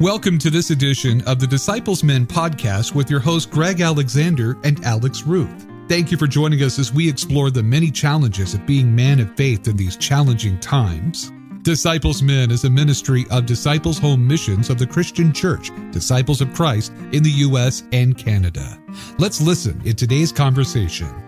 Welcome 0.00 0.38
to 0.40 0.50
this 0.50 0.68
edition 0.68 1.22
of 1.22 1.40
the 1.40 1.46
Disciples 1.46 2.04
Men 2.04 2.26
podcast 2.26 2.94
with 2.94 3.10
your 3.10 3.18
host, 3.18 3.50
Greg 3.50 3.80
Alexander 3.80 4.58
and 4.62 4.84
Alex 4.84 5.22
Ruth. 5.22 5.66
Thank 5.88 6.10
you 6.10 6.18
for 6.18 6.26
joining 6.26 6.62
us 6.62 6.78
as 6.78 6.92
we 6.92 7.08
explore 7.08 7.50
the 7.50 7.62
many 7.62 7.90
challenges 7.90 8.52
of 8.52 8.66
being 8.66 8.94
man 8.94 9.20
of 9.20 9.34
faith 9.36 9.66
in 9.68 9.74
these 9.74 9.96
challenging 9.96 10.60
times. 10.60 11.32
Disciples 11.62 12.22
Men 12.22 12.50
is 12.50 12.64
a 12.64 12.70
ministry 12.70 13.24
of 13.30 13.46
Disciples 13.46 13.98
Home 13.98 14.28
Missions 14.28 14.68
of 14.68 14.76
the 14.76 14.86
Christian 14.86 15.32
Church, 15.32 15.70
Disciples 15.92 16.42
of 16.42 16.52
Christ 16.52 16.92
in 17.12 17.22
the 17.22 17.30
U.S. 17.30 17.82
and 17.92 18.18
Canada. 18.18 18.78
Let's 19.18 19.40
listen 19.40 19.80
in 19.86 19.96
today's 19.96 20.30
conversation. 20.30 21.25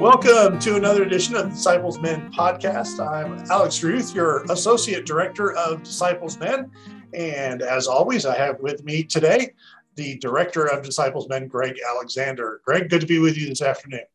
Welcome 0.00 0.58
to 0.60 0.76
another 0.76 1.02
edition 1.02 1.36
of 1.36 1.50
Disciples 1.50 2.00
Men 2.00 2.32
podcast. 2.32 3.06
I'm 3.06 3.44
Alex 3.50 3.82
Ruth, 3.82 4.14
your 4.14 4.44
Associate 4.44 5.04
Director 5.04 5.52
of 5.52 5.82
Disciples 5.82 6.38
Men. 6.38 6.70
And 7.12 7.60
as 7.60 7.86
always, 7.86 8.24
I 8.24 8.34
have 8.34 8.58
with 8.60 8.82
me 8.82 9.02
today 9.02 9.52
the 9.96 10.16
Director 10.16 10.64
of 10.64 10.82
Disciples 10.82 11.28
Men, 11.28 11.48
Greg 11.48 11.76
Alexander. 11.86 12.62
Greg, 12.64 12.88
good 12.88 13.02
to 13.02 13.06
be 13.06 13.18
with 13.18 13.36
you 13.36 13.46
this 13.46 13.60
afternoon. 13.60 14.06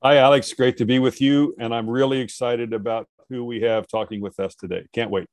Hi, 0.00 0.18
Alex. 0.18 0.52
Great 0.52 0.76
to 0.76 0.84
be 0.84 1.00
with 1.00 1.20
you. 1.20 1.56
And 1.58 1.74
I'm 1.74 1.90
really 1.90 2.20
excited 2.20 2.72
about 2.72 3.08
who 3.28 3.44
we 3.44 3.62
have 3.62 3.88
talking 3.88 4.20
with 4.20 4.38
us 4.38 4.54
today. 4.54 4.86
Can't 4.92 5.10
wait. 5.10 5.26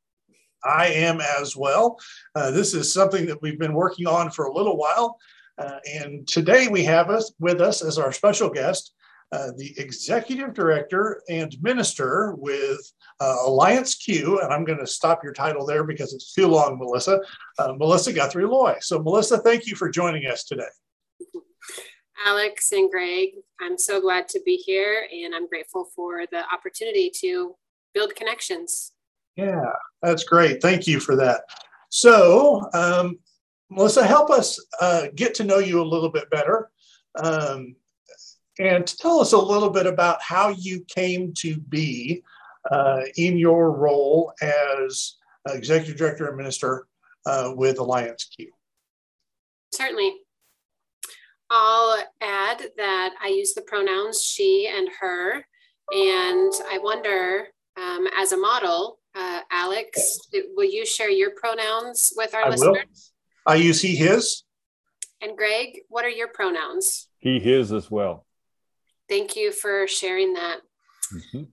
I 0.65 0.87
am 0.87 1.21
as 1.21 1.55
well. 1.55 1.99
Uh, 2.33 2.49
this 2.49 2.73
is 2.73 2.91
something 2.91 3.27
that 3.27 3.39
we've 3.43 3.59
been 3.59 3.75
working 3.75 4.07
on 4.07 4.31
for 4.31 4.45
a 4.45 4.51
little 4.51 4.75
while. 4.75 5.19
Uh, 5.59 5.77
and 5.85 6.27
today 6.27 6.67
we 6.67 6.83
have 6.83 7.11
us 7.11 7.31
with 7.39 7.61
us 7.61 7.83
as 7.83 7.99
our 7.99 8.11
special 8.11 8.49
guest 8.49 8.95
uh, 9.33 9.51
the 9.57 9.73
executive 9.79 10.53
director 10.53 11.23
and 11.27 11.55
minister 11.63 12.35
with 12.37 12.79
uh, 13.19 13.37
Alliance 13.45 13.95
Q. 13.95 14.39
And 14.39 14.53
I'm 14.53 14.63
going 14.63 14.77
to 14.77 14.85
stop 14.85 15.23
your 15.23 15.33
title 15.33 15.65
there 15.65 15.83
because 15.83 16.13
it's 16.13 16.33
too 16.33 16.45
long, 16.45 16.77
Melissa. 16.77 17.19
Uh, 17.57 17.73
Melissa 17.75 18.13
Guthrie 18.13 18.45
Loy. 18.45 18.75
So, 18.79 19.01
Melissa, 19.01 19.39
thank 19.39 19.65
you 19.65 19.75
for 19.75 19.89
joining 19.89 20.27
us 20.27 20.43
today. 20.43 20.67
Alex 22.27 22.71
and 22.73 22.91
Greg, 22.91 23.29
I'm 23.59 23.75
so 23.75 23.99
glad 23.99 24.27
to 24.29 24.41
be 24.45 24.55
here 24.55 25.07
and 25.11 25.33
I'm 25.33 25.47
grateful 25.47 25.89
for 25.95 26.25
the 26.31 26.43
opportunity 26.53 27.11
to 27.21 27.55
build 27.95 28.13
connections. 28.15 28.91
Yeah, 29.35 29.71
that's 30.03 30.25
great. 30.25 30.61
Thank 30.61 30.85
you 30.85 30.99
for 30.99 31.15
that. 31.15 31.41
So, 31.89 32.69
um, 32.75 33.17
Melissa, 33.71 34.05
help 34.05 34.29
us 34.29 34.63
uh, 34.79 35.07
get 35.15 35.33
to 35.35 35.43
know 35.43 35.57
you 35.57 35.81
a 35.81 35.83
little 35.83 36.11
bit 36.11 36.29
better. 36.29 36.69
Um, 37.15 37.75
and 38.59 38.85
to 38.85 38.97
tell 38.97 39.19
us 39.19 39.33
a 39.33 39.37
little 39.37 39.69
bit 39.69 39.87
about 39.87 40.21
how 40.21 40.49
you 40.49 40.85
came 40.87 41.33
to 41.35 41.57
be 41.57 42.23
uh, 42.71 43.01
in 43.17 43.37
your 43.37 43.71
role 43.71 44.33
as 44.41 45.15
executive 45.49 45.97
director 45.97 46.27
and 46.27 46.37
minister 46.37 46.87
uh, 47.25 47.51
with 47.55 47.79
Alliance 47.79 48.25
Q. 48.35 48.51
Certainly. 49.73 50.13
I'll 51.49 52.03
add 52.21 52.63
that 52.77 53.13
I 53.21 53.27
use 53.27 53.53
the 53.53 53.61
pronouns 53.61 54.23
she 54.23 54.71
and 54.73 54.89
her. 54.99 55.45
And 55.91 56.53
I 56.69 56.79
wonder, 56.81 57.47
um, 57.77 58.07
as 58.17 58.31
a 58.31 58.37
model, 58.37 58.99
uh, 59.13 59.41
Alex, 59.51 60.19
will 60.55 60.69
you 60.69 60.85
share 60.85 61.11
your 61.11 61.31
pronouns 61.31 62.13
with 62.15 62.33
our 62.33 62.45
I 62.45 62.49
listeners? 62.49 63.11
Will. 63.45 63.53
I 63.53 63.57
use 63.57 63.81
he, 63.81 63.95
his. 63.95 64.43
And 65.21 65.37
Greg, 65.37 65.81
what 65.89 66.05
are 66.05 66.09
your 66.09 66.29
pronouns? 66.29 67.07
He, 67.19 67.39
his 67.39 67.71
as 67.71 67.91
well. 67.91 68.25
Thank 69.13 69.35
you 69.35 69.51
for 69.51 69.87
sharing 69.87 70.33
that. 70.33 70.61
Mm-hmm. 71.13 71.43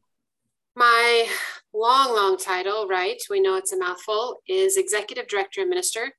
My 0.76 1.28
long, 1.74 2.16
long 2.16 2.38
title, 2.38 2.88
right? 2.88 3.20
We 3.28 3.38
know 3.38 3.56
it's 3.56 3.74
a 3.74 3.78
mouthful, 3.78 4.38
is 4.48 4.78
Executive 4.78 5.28
Director 5.28 5.60
and 5.60 5.68
Minister 5.68 6.14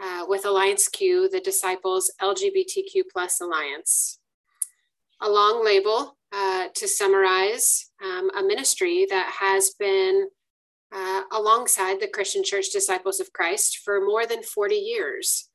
uh, 0.00 0.26
with 0.28 0.46
Alliance 0.46 0.86
Q, 0.86 1.28
the 1.30 1.40
Disciples 1.40 2.12
LGBTQ 2.22 3.02
Plus 3.12 3.40
Alliance. 3.40 4.20
A 5.20 5.28
long 5.28 5.64
label 5.64 6.16
uh, 6.32 6.68
to 6.76 6.86
summarize 6.86 7.90
um, 8.00 8.30
a 8.38 8.44
ministry 8.44 9.04
that 9.10 9.32
has 9.40 9.70
been 9.80 10.28
uh, 10.94 11.22
alongside 11.32 11.98
the 11.98 12.06
Christian 12.06 12.44
Church 12.44 12.66
Disciples 12.72 13.18
of 13.18 13.32
Christ 13.32 13.80
for 13.84 14.00
more 14.00 14.26
than 14.26 14.44
40 14.44 14.76
years. 14.76 15.48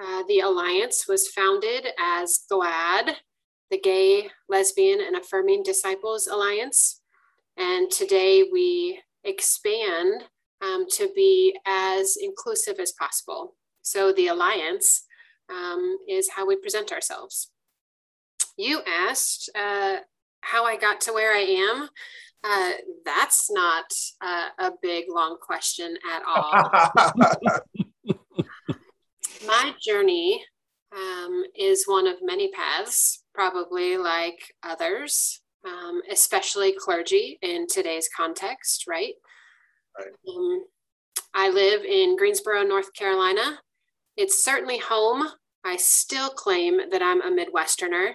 Uh, 0.00 0.22
the 0.28 0.38
Alliance 0.38 1.08
was 1.08 1.26
founded 1.26 1.88
as 1.98 2.44
GLAD, 2.48 3.16
the 3.72 3.78
Gay, 3.78 4.28
Lesbian, 4.50 5.00
and 5.00 5.16
Affirming 5.16 5.62
Disciples 5.62 6.26
Alliance. 6.26 7.00
And 7.56 7.90
today 7.90 8.44
we 8.52 9.00
expand 9.24 10.24
um, 10.60 10.84
to 10.90 11.08
be 11.16 11.58
as 11.66 12.18
inclusive 12.20 12.78
as 12.78 12.92
possible. 12.92 13.54
So 13.80 14.12
the 14.12 14.26
Alliance 14.28 15.06
um, 15.50 15.96
is 16.06 16.28
how 16.36 16.46
we 16.46 16.56
present 16.56 16.92
ourselves. 16.92 17.50
You 18.58 18.82
asked 18.86 19.48
uh, 19.58 19.96
how 20.42 20.66
I 20.66 20.76
got 20.76 21.00
to 21.02 21.14
where 21.14 21.32
I 21.34 21.40
am. 21.40 21.88
Uh, 22.44 22.72
that's 23.06 23.50
not 23.50 23.86
uh, 24.20 24.48
a 24.58 24.72
big, 24.82 25.06
long 25.08 25.38
question 25.40 25.96
at 26.14 26.22
all. 26.26 26.70
My 29.46 29.72
journey 29.82 30.44
um, 30.94 31.44
is 31.58 31.86
one 31.86 32.06
of 32.06 32.16
many 32.20 32.50
paths 32.50 33.21
probably 33.34 33.96
like 33.96 34.54
others, 34.62 35.40
um, 35.66 36.02
especially 36.10 36.74
clergy 36.78 37.38
in 37.42 37.66
today's 37.66 38.08
context, 38.14 38.84
right? 38.88 39.14
right. 39.98 40.08
Um, 40.28 40.64
I 41.34 41.50
live 41.50 41.84
in 41.84 42.16
Greensboro, 42.16 42.62
North 42.62 42.92
Carolina. 42.94 43.58
It's 44.16 44.44
certainly 44.44 44.78
home. 44.78 45.26
I 45.64 45.76
still 45.76 46.30
claim 46.30 46.90
that 46.90 47.02
I'm 47.02 47.22
a 47.22 47.30
Midwesterner 47.30 48.12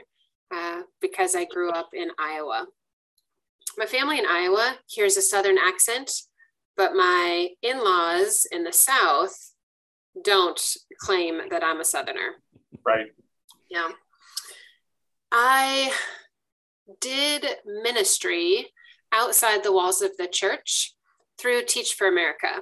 uh, 0.53 0.81
because 1.01 1.35
I 1.35 1.45
grew 1.45 1.71
up 1.71 1.89
in 1.93 2.09
Iowa. 2.19 2.67
My 3.77 3.85
family 3.85 4.19
in 4.19 4.25
Iowa 4.25 4.77
hears 4.87 5.17
a 5.17 5.21
Southern 5.21 5.57
accent, 5.57 6.11
but 6.75 6.93
my 6.93 7.49
in 7.61 7.83
laws 7.83 8.45
in 8.51 8.63
the 8.63 8.73
South 8.73 9.53
don't 10.23 10.59
claim 10.99 11.41
that 11.49 11.63
I'm 11.63 11.79
a 11.79 11.85
Southerner. 11.85 12.35
Right. 12.85 13.07
Yeah. 13.69 13.89
I 15.31 15.91
did 17.01 17.45
ministry 17.83 18.67
outside 19.11 19.63
the 19.63 19.71
walls 19.71 20.01
of 20.01 20.11
the 20.17 20.27
church 20.27 20.93
through 21.39 21.63
Teach 21.63 21.93
for 21.93 22.07
America. 22.07 22.61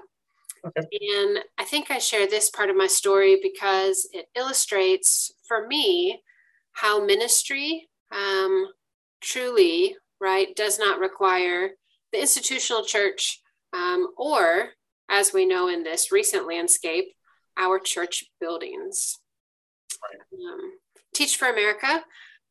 Okay. 0.66 0.88
And 1.16 1.40
I 1.60 1.64
think 1.64 1.92
I 1.92 2.00
share 2.00 2.28
this 2.28 2.50
part 2.50 2.70
of 2.70 2.76
my 2.76 2.88
story 2.88 3.40
because 3.42 4.08
it 4.12 4.26
illustrates 4.36 5.32
for 5.48 5.68
me 5.68 6.22
how 6.74 7.06
ministry 7.06 7.88
um, 8.12 8.68
truly, 9.22 9.96
right, 10.20 10.56
does 10.56 10.80
not 10.80 11.00
require 11.00 11.70
the 12.12 12.20
institutional 12.20 12.84
church 12.84 13.42
um, 13.74 14.08
or, 14.18 14.70
as 15.10 15.34
we 15.34 15.46
know 15.46 15.68
in 15.68 15.84
this 15.84 16.12
recent 16.12 16.48
landscape, 16.48 17.06
our 17.58 17.80
church 17.80 18.26
buildings. 18.40 19.20
Right. 20.02 20.22
Um, 20.34 20.72
Teach 21.14 21.38
for 21.38 21.48
America 21.48 22.04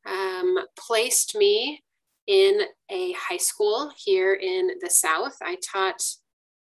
um, 0.06 0.58
placed 0.78 1.36
me 1.36 1.82
in 2.26 2.62
a 2.90 3.12
high 3.12 3.36
school 3.36 3.92
here 3.96 4.34
in 4.34 4.70
the 4.80 4.90
South. 4.90 5.36
I 5.42 5.56
taught 5.56 6.02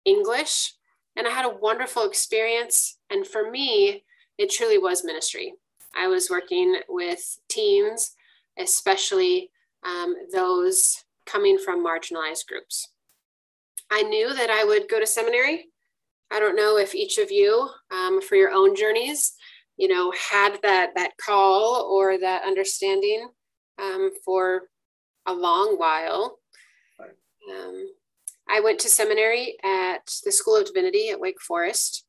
English 0.06 0.74
and 1.16 1.28
I 1.28 1.32
had 1.32 1.46
a 1.46 1.58
wonderful 1.58 2.06
experience. 2.06 2.98
And 3.10 3.26
for 3.26 3.50
me, 3.50 4.04
it 4.38 4.50
truly 4.50 4.78
was 4.78 5.04
ministry. 5.04 5.54
I 5.96 6.08
was 6.08 6.30
working 6.30 6.78
with 6.90 7.38
teens, 7.50 8.16
especially 8.58 9.52
um, 9.86 10.16
those 10.34 11.04
coming 11.26 11.58
from 11.58 11.86
marginalized 11.86 12.48
groups. 12.48 12.90
I 13.92 14.02
knew 14.02 14.34
that 14.34 14.50
I 14.50 14.64
would 14.64 14.90
go 14.90 15.00
to 15.00 15.06
seminary. 15.06 15.68
I 16.32 16.40
don't 16.40 16.56
know 16.56 16.78
if 16.78 16.96
each 16.96 17.20
of 17.20 17.32
you, 17.32 17.70
um, 17.92 18.22
for 18.22 18.36
your 18.36 18.50
own 18.50 18.76
journeys, 18.76 19.34
you 19.78 19.88
know 19.88 20.12
had 20.12 20.60
that 20.62 20.92
that 20.96 21.12
call 21.18 21.90
or 21.92 22.18
that 22.18 22.44
understanding 22.44 23.28
um, 23.82 24.12
for 24.24 24.64
a 25.26 25.34
long 25.34 25.76
while. 25.78 26.40
Um, 27.50 27.88
i 28.50 28.62
went 28.62 28.80
to 28.80 28.88
seminary 28.88 29.58
at 29.66 30.10
the 30.24 30.32
school 30.32 30.56
of 30.56 30.66
divinity 30.66 31.10
at 31.10 31.20
wake 31.20 31.42
forest. 31.42 32.06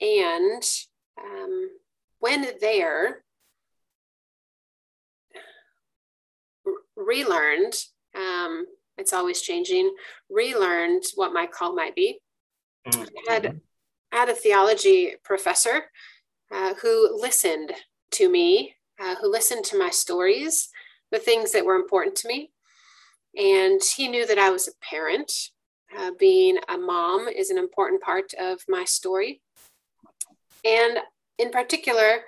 And 0.00 0.62
um, 1.18 1.70
when 2.18 2.46
there 2.60 3.24
relearned 6.96 7.74
um, 8.14 8.66
it's 8.96 9.12
always 9.12 9.40
changing 9.40 9.92
relearned 10.30 11.02
what 11.14 11.32
my 11.32 11.46
call 11.46 11.74
might 11.74 11.94
be. 11.94 12.20
Mm-hmm. 12.86 13.02
I 13.28 13.32
had, 13.32 13.60
I 14.12 14.16
had 14.16 14.28
a 14.28 14.34
theology 14.34 15.14
professor 15.24 15.90
uh, 16.54 16.74
who 16.74 17.20
listened 17.20 17.72
to 18.12 18.28
me, 18.28 18.74
uh, 19.00 19.16
who 19.16 19.30
listened 19.30 19.64
to 19.64 19.78
my 19.78 19.90
stories, 19.90 20.68
the 21.10 21.18
things 21.18 21.52
that 21.52 21.64
were 21.64 21.74
important 21.74 22.14
to 22.16 22.28
me. 22.28 22.50
And 23.36 23.80
he 23.96 24.08
knew 24.08 24.26
that 24.26 24.38
I 24.38 24.50
was 24.50 24.68
a 24.68 24.84
parent. 24.88 25.32
Uh, 25.96 26.12
being 26.18 26.58
a 26.68 26.78
mom 26.78 27.28
is 27.28 27.50
an 27.50 27.58
important 27.58 28.02
part 28.02 28.32
of 28.40 28.60
my 28.68 28.84
story. 28.84 29.40
And 30.64 30.98
in 31.38 31.50
particular, 31.50 32.20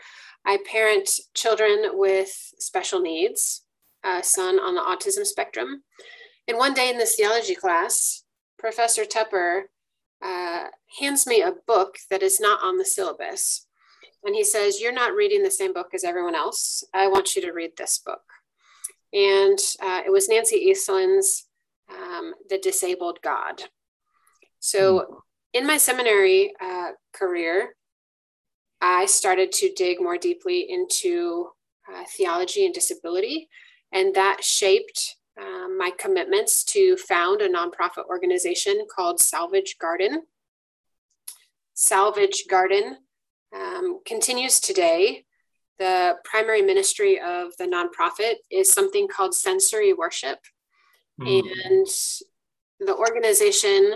I 0.44 0.58
parent 0.70 1.08
children 1.34 1.90
with 1.92 2.30
special 2.58 3.00
needs, 3.00 3.62
a 4.04 4.22
son 4.22 4.58
on 4.58 4.74
the 4.74 4.80
autism 4.80 5.24
spectrum. 5.24 5.82
And 6.48 6.58
one 6.58 6.74
day 6.74 6.90
in 6.90 6.98
this 6.98 7.16
theology 7.16 7.54
class, 7.54 8.24
Professor 8.58 9.04
Tupper 9.04 9.70
uh, 10.22 10.64
hands 11.00 11.26
me 11.26 11.42
a 11.42 11.54
book 11.66 11.96
that 12.10 12.22
is 12.22 12.40
not 12.40 12.62
on 12.62 12.78
the 12.78 12.84
syllabus. 12.84 13.65
And 14.24 14.34
he 14.34 14.44
says, 14.44 14.80
You're 14.80 14.92
not 14.92 15.14
reading 15.14 15.42
the 15.42 15.50
same 15.50 15.72
book 15.72 15.88
as 15.94 16.04
everyone 16.04 16.34
else. 16.34 16.84
I 16.94 17.08
want 17.08 17.36
you 17.36 17.42
to 17.42 17.52
read 17.52 17.72
this 17.76 18.00
book. 18.04 18.22
And 19.12 19.58
uh, 19.82 20.02
it 20.04 20.10
was 20.10 20.28
Nancy 20.28 20.70
Eiesland's 20.70 21.46
um, 21.90 22.34
The 22.50 22.58
Disabled 22.58 23.18
God. 23.22 23.62
So 24.58 24.98
hmm. 24.98 25.14
in 25.52 25.66
my 25.66 25.76
seminary 25.76 26.52
uh, 26.62 26.90
career, 27.12 27.74
I 28.80 29.06
started 29.06 29.52
to 29.52 29.72
dig 29.74 30.00
more 30.00 30.18
deeply 30.18 30.66
into 30.68 31.48
uh, 31.92 32.04
theology 32.16 32.64
and 32.64 32.74
disability. 32.74 33.48
And 33.92 34.14
that 34.14 34.42
shaped 34.42 35.16
um, 35.40 35.78
my 35.78 35.92
commitments 35.98 36.64
to 36.64 36.96
found 36.96 37.40
a 37.40 37.48
nonprofit 37.48 38.06
organization 38.08 38.86
called 38.94 39.20
Salvage 39.20 39.76
Garden. 39.80 40.22
Salvage 41.74 42.44
Garden 42.48 42.96
um, 43.56 44.00
continues 44.04 44.60
today. 44.60 45.24
The 45.78 46.16
primary 46.24 46.62
ministry 46.62 47.20
of 47.20 47.56
the 47.58 47.66
nonprofit 47.66 48.36
is 48.50 48.72
something 48.72 49.08
called 49.08 49.34
sensory 49.34 49.92
worship. 49.92 50.38
Mm. 51.20 51.42
And 51.64 51.86
the 52.80 52.94
organization 52.94 53.94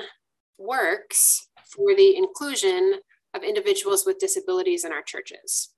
works 0.59 1.49
for 1.75 1.95
the 1.95 2.17
inclusion 2.17 2.95
of 3.35 3.43
individuals 3.43 4.05
with 4.05 4.19
disabilities 4.19 4.85
in 4.85 4.93
our 4.93 5.03
churches. 5.03 5.71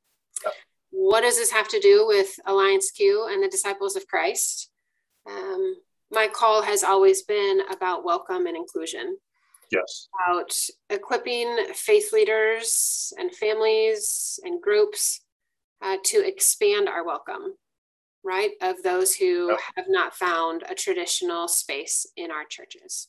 What 0.90 1.23
does 1.23 1.37
this 1.37 1.50
have 1.52 1.69
to 1.69 1.81
do 1.81 2.06
with 2.06 2.29
Alliance 2.46 2.90
Q 2.90 3.29
and 3.31 3.43
the 3.43 3.49
Disciples 3.49 3.96
of 3.96 4.06
Christ? 4.06 4.70
Um, 5.26 5.76
my 6.11 6.29
call 6.29 6.62
has 6.62 6.84
always 6.84 7.23
been 7.23 7.62
about 7.70 8.05
welcome 8.05 8.46
and 8.46 8.56
inclusion. 8.56 9.17
Yes. 9.72 10.08
About 10.14 10.54
equipping 10.90 11.66
faith 11.74 12.12
leaders 12.12 13.12
and 13.19 13.34
families 13.34 14.38
and 14.44 14.60
groups 14.60 15.20
uh, 15.82 15.96
to 16.04 16.26
expand 16.26 16.88
our 16.88 17.04
welcome, 17.04 17.54
right? 18.22 18.50
Of 18.60 18.82
those 18.82 19.14
who 19.14 19.48
yep. 19.50 19.58
have 19.76 19.86
not 19.88 20.14
found 20.14 20.62
a 20.69 20.74
traditional 20.74 21.48
space 21.48 22.06
in 22.16 22.30
our 22.30 22.44
churches. 22.44 23.08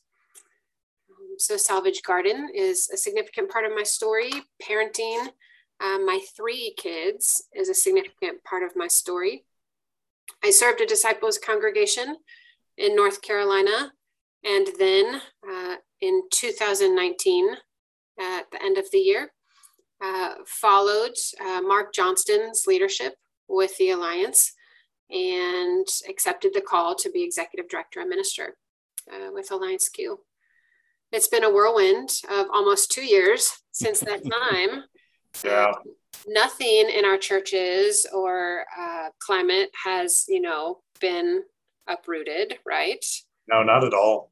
Um, 1.10 1.36
so, 1.38 1.58
Salvage 1.58 2.02
Garden 2.02 2.50
is 2.56 2.90
a 2.92 2.98
significant 2.98 3.52
part 3.52 3.66
of 3.66 3.76
my 3.76 3.84
story. 3.84 4.32
Parenting 4.62 5.28
um, 5.84 6.06
my 6.06 6.22
three 6.36 6.74
kids 6.78 7.44
is 7.54 7.68
a 7.68 7.74
significant 7.74 8.44
part 8.46 8.64
of 8.64 8.76
my 8.76 8.88
story. 8.88 9.44
I 10.44 10.50
served 10.50 10.80
a 10.80 10.86
disciples 10.86 11.38
congregation 11.38 12.18
in 12.78 12.96
North 12.96 13.22
Carolina. 13.22 13.92
And 14.46 14.68
then 14.78 15.22
uh, 15.50 15.76
in 16.04 16.24
2019, 16.32 17.56
at 18.20 18.52
the 18.52 18.62
end 18.62 18.78
of 18.78 18.86
the 18.92 18.98
year, 18.98 19.32
uh, 20.04 20.36
followed 20.46 21.16
uh, 21.40 21.62
Mark 21.62 21.94
Johnston's 21.94 22.66
leadership 22.68 23.16
with 23.48 23.76
the 23.78 23.92
Alliance 23.92 24.52
and 25.10 25.88
accepted 26.10 26.54
the 26.54 26.62
call 26.62 26.96
to 26.96 27.10
be 27.10 27.24
executive 27.24 27.70
director 27.70 28.02
and 28.02 28.10
minister 28.10 28.58
uh, 29.12 29.30
with 29.32 29.52
Alliance 29.52 29.88
Q. 29.88 30.20
It's 31.12 31.28
been 31.28 31.44
a 31.44 31.50
whirlwind 31.50 32.10
of 32.30 32.48
almost 32.52 32.92
two 32.92 33.06
years 33.06 33.52
since 33.72 34.02
that 34.02 34.24
time. 34.52 34.84
yeah 35.44 35.72
nothing 36.28 36.90
in 36.90 37.06
our 37.06 37.18
churches 37.18 38.06
or 38.14 38.66
uh, 38.78 39.10
climate 39.20 39.70
has, 39.84 40.26
you 40.28 40.42
know, 40.42 40.80
been 41.00 41.44
uprooted, 41.88 42.58
right? 42.66 43.04
No, 43.48 43.64
not 43.64 43.84
at 43.84 43.94
all. 43.94 44.32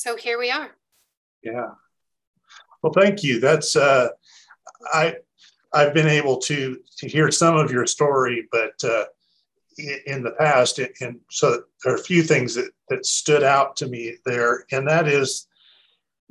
So 0.00 0.16
here 0.16 0.38
we 0.38 0.50
are. 0.50 0.70
Yeah. 1.42 1.72
Well, 2.82 2.94
thank 2.94 3.22
you. 3.22 3.38
That's 3.38 3.76
uh, 3.76 4.08
I 4.94 5.16
I've 5.74 5.92
been 5.92 6.08
able 6.08 6.38
to 6.38 6.78
to 7.00 7.06
hear 7.06 7.30
some 7.30 7.58
of 7.58 7.70
your 7.70 7.84
story, 7.84 8.48
but 8.50 8.82
uh, 8.82 9.04
in 10.06 10.22
the 10.22 10.30
past, 10.38 10.78
and 10.78 11.20
so 11.30 11.64
there 11.84 11.92
are 11.92 11.96
a 11.96 12.02
few 12.02 12.22
things 12.22 12.54
that 12.54 12.70
that 12.88 13.04
stood 13.04 13.42
out 13.42 13.76
to 13.76 13.88
me 13.88 14.16
there, 14.24 14.64
and 14.72 14.88
that 14.88 15.06
is 15.06 15.48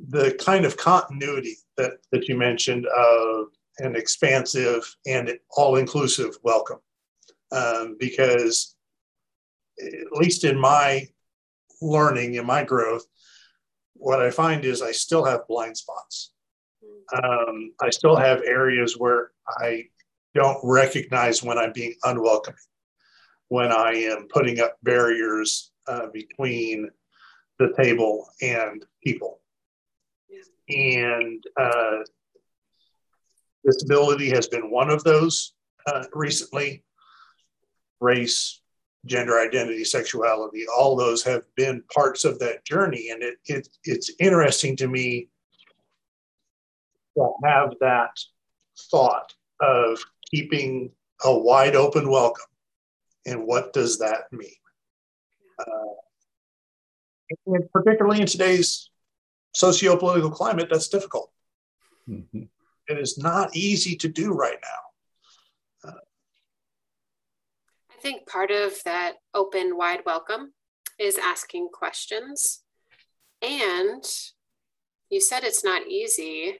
the 0.00 0.36
kind 0.44 0.64
of 0.64 0.76
continuity 0.76 1.54
that 1.76 1.92
that 2.10 2.26
you 2.26 2.36
mentioned 2.36 2.86
of 2.86 3.50
an 3.78 3.94
expansive 3.94 4.96
and 5.06 5.38
all 5.56 5.76
inclusive 5.76 6.36
welcome. 6.42 6.80
Um, 7.52 7.96
because, 8.00 8.74
at 9.80 10.10
least 10.10 10.42
in 10.42 10.58
my 10.58 11.06
learning, 11.80 12.34
in 12.34 12.44
my 12.46 12.64
growth, 12.64 13.06
what 14.00 14.20
I 14.20 14.30
find 14.30 14.64
is 14.64 14.82
I 14.82 14.92
still 14.92 15.24
have 15.24 15.46
blind 15.46 15.76
spots. 15.76 16.32
Um, 17.12 17.72
I 17.80 17.90
still 17.90 18.16
have 18.16 18.42
areas 18.46 18.96
where 18.98 19.32
I 19.48 19.84
don't 20.34 20.58
recognize 20.62 21.42
when 21.42 21.58
I'm 21.58 21.72
being 21.72 21.94
unwelcoming, 22.04 22.58
when 23.48 23.72
I 23.72 23.92
am 23.92 24.26
putting 24.32 24.60
up 24.60 24.76
barriers 24.82 25.70
uh, 25.86 26.06
between 26.12 26.88
the 27.58 27.72
table 27.76 28.26
and 28.40 28.84
people. 29.04 29.40
And 30.68 31.44
uh, 31.60 31.98
Disability 33.64 34.30
has 34.30 34.46
been 34.46 34.70
one 34.70 34.88
of 34.88 35.04
those 35.04 35.52
uh, 35.86 36.04
recently. 36.14 36.82
Race, 38.00 38.59
gender 39.06 39.38
identity, 39.40 39.84
sexuality, 39.84 40.64
all 40.76 40.94
those 40.94 41.22
have 41.22 41.42
been 41.56 41.82
parts 41.92 42.24
of 42.24 42.38
that 42.38 42.64
journey. 42.64 43.10
And 43.10 43.22
it, 43.22 43.38
it, 43.46 43.68
it's 43.84 44.10
interesting 44.18 44.76
to 44.76 44.88
me 44.88 45.28
to 47.16 47.32
have 47.44 47.74
that 47.80 48.10
thought 48.90 49.32
of 49.60 49.98
keeping 50.30 50.90
a 51.24 51.38
wide 51.38 51.76
open 51.76 52.10
welcome. 52.10 52.44
And 53.26 53.46
what 53.46 53.72
does 53.72 53.98
that 53.98 54.32
mean? 54.32 54.50
Uh, 55.58 55.94
and 57.46 57.70
particularly 57.72 58.20
in 58.20 58.26
today's 58.26 58.90
socio-political 59.54 60.30
climate, 60.30 60.68
that's 60.70 60.88
difficult. 60.88 61.30
Mm-hmm. 62.08 62.42
It 62.88 62.98
is 62.98 63.18
not 63.18 63.54
easy 63.54 63.96
to 63.96 64.08
do 64.08 64.32
right 64.32 64.58
now. 65.84 65.90
Uh, 65.90 66.00
I 67.89 67.89
think 68.00 68.26
part 68.26 68.50
of 68.50 68.74
that 68.84 69.14
open, 69.34 69.76
wide 69.76 70.00
welcome 70.06 70.52
is 70.98 71.18
asking 71.18 71.68
questions. 71.72 72.62
And 73.42 74.04
you 75.10 75.20
said 75.20 75.44
it's 75.44 75.64
not 75.64 75.86
easy. 75.86 76.58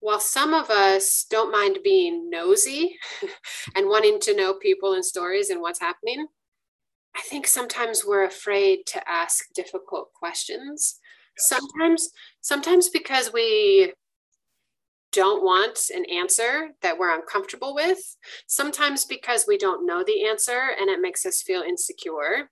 While 0.00 0.20
some 0.20 0.52
of 0.52 0.70
us 0.70 1.26
don't 1.30 1.50
mind 1.50 1.78
being 1.82 2.28
nosy 2.28 2.96
and 3.74 3.88
wanting 3.88 4.20
to 4.20 4.36
know 4.36 4.54
people 4.54 4.92
and 4.92 5.04
stories 5.04 5.50
and 5.50 5.60
what's 5.60 5.80
happening, 5.80 6.26
I 7.16 7.22
think 7.22 7.46
sometimes 7.46 8.04
we're 8.04 8.24
afraid 8.24 8.86
to 8.88 9.08
ask 9.08 9.46
difficult 9.54 10.12
questions. 10.12 10.98
Sometimes, 11.38 12.10
sometimes 12.40 12.90
because 12.90 13.32
we 13.32 13.92
don't 15.14 15.42
want 15.42 15.78
an 15.94 16.04
answer 16.10 16.70
that 16.82 16.98
we're 16.98 17.14
uncomfortable 17.14 17.74
with, 17.74 18.16
sometimes 18.46 19.04
because 19.04 19.46
we 19.46 19.56
don't 19.56 19.86
know 19.86 20.04
the 20.04 20.26
answer 20.26 20.70
and 20.78 20.90
it 20.90 21.00
makes 21.00 21.24
us 21.24 21.40
feel 21.40 21.62
insecure, 21.62 22.50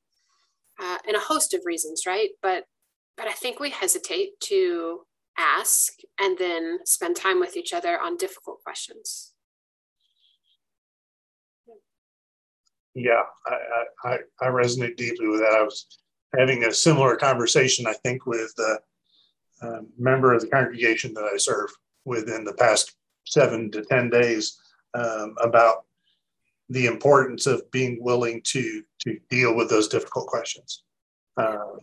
uh, 0.80 0.98
and 1.06 1.16
a 1.16 1.20
host 1.20 1.52
of 1.52 1.60
reasons, 1.66 2.04
right? 2.06 2.30
But 2.40 2.64
but 3.16 3.26
I 3.26 3.32
think 3.32 3.60
we 3.60 3.68
hesitate 3.70 4.40
to 4.44 5.02
ask 5.36 5.92
and 6.18 6.38
then 6.38 6.78
spend 6.86 7.16
time 7.16 7.40
with 7.40 7.56
each 7.56 7.72
other 7.74 8.00
on 8.00 8.16
difficult 8.16 8.62
questions. 8.64 9.32
Yeah, 12.94 13.22
I, 13.46 14.08
I, 14.08 14.18
I 14.40 14.46
resonate 14.46 14.96
deeply 14.96 15.28
with 15.28 15.40
that. 15.40 15.52
I 15.52 15.62
was 15.62 15.86
having 16.38 16.64
a 16.64 16.72
similar 16.72 17.16
conversation, 17.16 17.86
I 17.86 17.94
think, 18.04 18.26
with 18.26 18.52
a, 18.58 19.66
a 19.66 19.80
member 19.98 20.32
of 20.32 20.40
the 20.40 20.48
congregation 20.48 21.12
that 21.14 21.24
I 21.24 21.36
serve 21.36 21.70
within 22.04 22.44
the 22.44 22.54
past 22.54 22.96
seven 23.24 23.70
to 23.70 23.82
10 23.82 24.10
days 24.10 24.58
um, 24.94 25.34
about 25.40 25.84
the 26.68 26.86
importance 26.86 27.46
of 27.46 27.70
being 27.70 27.98
willing 28.00 28.40
to, 28.44 28.82
to 29.00 29.18
deal 29.28 29.54
with 29.54 29.68
those 29.68 29.88
difficult 29.88 30.26
questions 30.26 30.84
uh, 31.36 31.76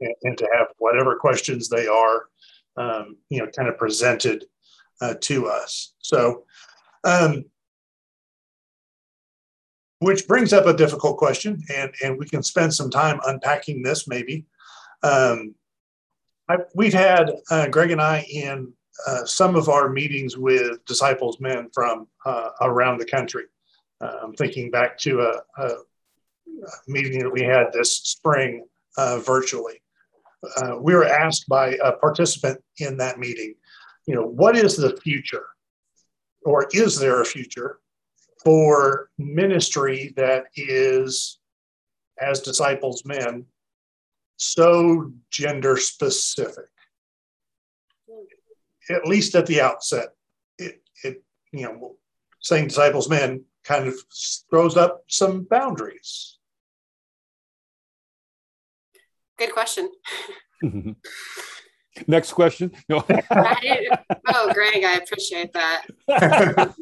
and, 0.00 0.14
and, 0.22 0.38
to 0.38 0.48
have 0.54 0.68
whatever 0.78 1.16
questions 1.16 1.68
they 1.68 1.86
are, 1.86 2.26
um, 2.76 3.16
you 3.30 3.38
know, 3.38 3.48
kind 3.56 3.68
of 3.68 3.76
presented 3.76 4.44
uh, 5.00 5.14
to 5.20 5.48
us. 5.48 5.94
So, 5.98 6.44
um, 7.04 7.44
which 9.98 10.26
brings 10.26 10.52
up 10.52 10.66
a 10.66 10.76
difficult 10.76 11.16
question, 11.16 11.62
and, 11.72 11.92
and 12.02 12.18
we 12.18 12.26
can 12.26 12.42
spend 12.42 12.74
some 12.74 12.90
time 12.90 13.20
unpacking 13.24 13.82
this 13.82 14.08
maybe. 14.08 14.46
Um, 15.02 15.54
I, 16.48 16.56
we've 16.74 16.92
had 16.92 17.30
uh, 17.50 17.68
Greg 17.68 17.92
and 17.92 18.00
I 18.00 18.26
in 18.28 18.72
uh, 19.06 19.24
some 19.24 19.56
of 19.56 19.68
our 19.68 19.88
meetings 19.88 20.36
with 20.36 20.84
disciples 20.84 21.40
men 21.40 21.68
from 21.72 22.06
uh, 22.26 22.50
around 22.60 22.98
the 22.98 23.06
country. 23.06 23.44
I'm 24.00 24.32
thinking 24.34 24.70
back 24.70 24.98
to 24.98 25.20
a, 25.20 25.62
a, 25.62 25.70
meeting 26.86 27.18
that 27.20 27.30
we 27.30 27.42
had 27.42 27.72
this 27.72 27.96
spring 27.96 28.66
uh, 28.96 29.18
virtually. 29.18 29.80
Uh, 30.56 30.76
we 30.80 30.94
were 30.94 31.06
asked 31.06 31.48
by 31.48 31.76
a 31.82 31.92
participant 31.92 32.60
in 32.78 32.96
that 32.96 33.18
meeting, 33.18 33.54
you 34.06 34.14
know, 34.14 34.26
what 34.26 34.56
is 34.56 34.76
the 34.76 34.96
future, 35.02 35.46
or 36.44 36.68
is 36.72 36.98
there 36.98 37.20
a 37.20 37.24
future 37.24 37.78
for 38.44 39.08
ministry 39.18 40.12
that 40.16 40.46
is, 40.56 41.38
as 42.20 42.40
disciples 42.40 43.04
men, 43.04 43.44
so 44.36 45.12
gender 45.30 45.76
specific? 45.76 46.71
At 48.92 49.06
least 49.06 49.34
at 49.34 49.46
the 49.46 49.60
outset, 49.60 50.08
it, 50.58 50.82
it 51.02 51.22
you 51.52 51.62
know, 51.62 51.96
saying 52.40 52.68
disciples 52.68 53.08
men 53.08 53.44
kind 53.64 53.86
of 53.86 53.94
throws 54.50 54.76
up 54.76 55.04
some 55.08 55.44
boundaries. 55.44 56.38
Good 59.38 59.52
question. 59.52 59.90
Next 62.06 62.32
question. 62.32 62.72
No. 62.88 63.04
oh, 63.08 64.52
Greg, 64.54 64.84
I 64.84 65.00
appreciate 65.02 65.52
that. 65.52 65.86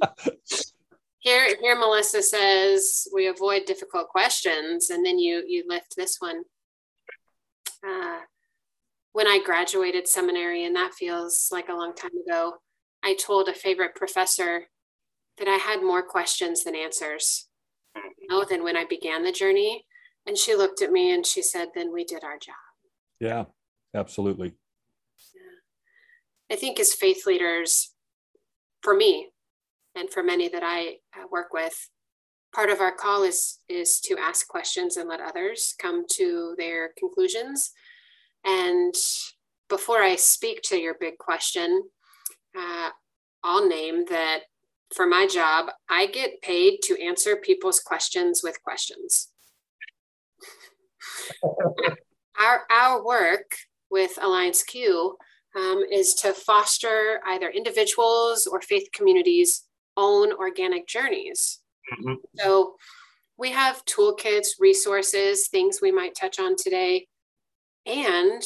here, 1.18 1.56
here, 1.60 1.76
Melissa 1.76 2.22
says 2.22 3.08
we 3.12 3.26
avoid 3.26 3.64
difficult 3.64 4.08
questions, 4.08 4.90
and 4.90 5.04
then 5.04 5.18
you 5.18 5.42
you 5.46 5.64
lift 5.66 5.96
this 5.96 6.16
one. 6.20 6.42
Uh, 7.86 8.20
when 9.12 9.26
I 9.26 9.42
graduated 9.44 10.06
seminary, 10.06 10.64
and 10.64 10.74
that 10.76 10.94
feels 10.94 11.48
like 11.50 11.68
a 11.68 11.74
long 11.74 11.94
time 11.94 12.12
ago, 12.26 12.54
I 13.02 13.14
told 13.14 13.48
a 13.48 13.54
favorite 13.54 13.94
professor 13.94 14.66
that 15.38 15.48
I 15.48 15.56
had 15.56 15.82
more 15.82 16.02
questions 16.02 16.64
than 16.64 16.76
answers. 16.76 17.48
You 17.94 18.28
know, 18.28 18.44
than 18.44 18.62
when 18.62 18.76
I 18.76 18.84
began 18.84 19.24
the 19.24 19.32
journey. 19.32 19.84
And 20.26 20.36
she 20.36 20.54
looked 20.54 20.82
at 20.82 20.92
me 20.92 21.12
and 21.12 21.26
she 21.26 21.42
said, 21.42 21.68
Then 21.74 21.92
we 21.92 22.04
did 22.04 22.22
our 22.22 22.38
job. 22.38 22.54
Yeah, 23.18 23.44
absolutely. 23.94 24.54
Yeah. 25.34 26.54
I 26.54 26.56
think 26.56 26.78
as 26.78 26.94
faith 26.94 27.26
leaders, 27.26 27.94
for 28.82 28.94
me 28.94 29.30
and 29.94 30.08
for 30.10 30.22
many 30.22 30.48
that 30.48 30.62
I 30.64 30.98
uh, 31.16 31.26
work 31.30 31.52
with, 31.52 31.90
part 32.54 32.70
of 32.70 32.80
our 32.80 32.94
call 32.94 33.24
is 33.24 33.58
is 33.68 34.00
to 34.00 34.16
ask 34.18 34.46
questions 34.46 34.96
and 34.96 35.08
let 35.08 35.20
others 35.20 35.74
come 35.78 36.04
to 36.12 36.54
their 36.58 36.90
conclusions. 36.98 37.72
And 38.44 38.94
before 39.68 40.02
I 40.02 40.16
speak 40.16 40.62
to 40.62 40.78
your 40.78 40.96
big 40.98 41.18
question, 41.18 41.82
uh, 42.56 42.90
I'll 43.42 43.68
name 43.68 44.04
that 44.10 44.40
for 44.94 45.06
my 45.06 45.26
job, 45.26 45.66
I 45.88 46.06
get 46.06 46.42
paid 46.42 46.80
to 46.84 47.00
answer 47.00 47.36
people's 47.36 47.80
questions 47.80 48.42
with 48.42 48.62
questions. 48.62 49.28
our, 52.40 52.62
our 52.70 53.04
work 53.04 53.54
with 53.90 54.18
Alliance 54.20 54.62
Q 54.64 55.16
um, 55.56 55.84
is 55.90 56.14
to 56.14 56.32
foster 56.32 57.20
either 57.26 57.48
individuals 57.50 58.46
or 58.46 58.60
faith 58.60 58.88
communities' 58.92 59.64
own 59.96 60.32
organic 60.32 60.86
journeys. 60.86 61.60
Mm-hmm. 61.92 62.14
So 62.36 62.74
we 63.36 63.50
have 63.52 63.84
toolkits, 63.84 64.48
resources, 64.58 65.48
things 65.48 65.80
we 65.80 65.90
might 65.92 66.14
touch 66.14 66.38
on 66.38 66.56
today. 66.56 67.06
And 67.86 68.42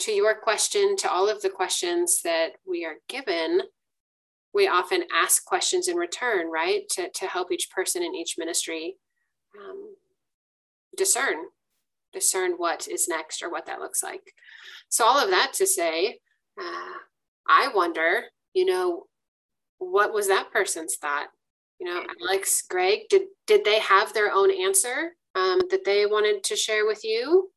to 0.00 0.12
your 0.12 0.34
question, 0.34 0.96
to 0.96 1.10
all 1.10 1.28
of 1.28 1.42
the 1.42 1.50
questions 1.50 2.22
that 2.22 2.52
we 2.66 2.84
are 2.84 2.96
given, 3.08 3.62
we 4.52 4.66
often 4.66 5.04
ask 5.14 5.44
questions 5.44 5.88
in 5.88 5.96
return, 5.96 6.50
right? 6.50 6.88
To, 6.90 7.08
to 7.10 7.26
help 7.26 7.52
each 7.52 7.70
person 7.70 8.02
in 8.02 8.14
each 8.14 8.36
ministry 8.38 8.96
um, 9.58 9.94
discern, 10.96 11.36
discern 12.12 12.52
what 12.52 12.88
is 12.88 13.08
next 13.08 13.42
or 13.42 13.50
what 13.50 13.66
that 13.66 13.80
looks 13.80 14.02
like. 14.02 14.34
So, 14.88 15.04
all 15.04 15.22
of 15.22 15.30
that 15.30 15.52
to 15.54 15.66
say, 15.66 16.18
uh, 16.60 16.98
I 17.48 17.68
wonder, 17.74 18.24
you 18.54 18.64
know, 18.64 19.04
what 19.78 20.12
was 20.12 20.28
that 20.28 20.52
person's 20.52 20.96
thought? 20.96 21.28
You 21.78 21.86
know, 21.86 22.02
Alex, 22.22 22.62
Greg, 22.68 23.08
did 23.08 23.22
did 23.46 23.64
they 23.64 23.78
have 23.80 24.12
their 24.12 24.32
own 24.32 24.50
answer 24.50 25.12
um, 25.34 25.60
that 25.70 25.84
they 25.84 26.06
wanted 26.06 26.44
to 26.44 26.56
share 26.56 26.86
with 26.86 27.04
you? 27.04 27.50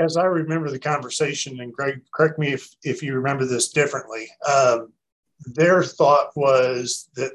As 0.00 0.16
I 0.16 0.24
remember 0.24 0.70
the 0.70 0.78
conversation, 0.78 1.60
and 1.60 1.72
Greg, 1.72 2.00
correct 2.14 2.38
me 2.38 2.52
if, 2.52 2.74
if 2.82 3.02
you 3.02 3.14
remember 3.14 3.44
this 3.44 3.70
differently, 3.70 4.28
um, 4.50 4.92
their 5.44 5.82
thought 5.82 6.30
was 6.36 7.10
that 7.16 7.32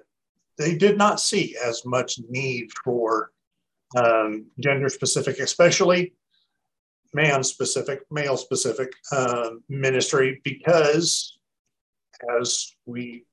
they 0.58 0.76
did 0.76 0.98
not 0.98 1.20
see 1.20 1.56
as 1.64 1.86
much 1.86 2.20
need 2.28 2.70
for 2.84 3.32
um, 3.96 4.48
gender 4.60 4.90
specific, 4.90 5.38
especially 5.40 6.14
man 7.14 7.44
specific, 7.44 8.02
male 8.10 8.36
specific 8.36 8.92
um, 9.16 9.64
ministry, 9.70 10.42
because 10.44 11.38
as 12.42 12.76
we, 12.86 13.26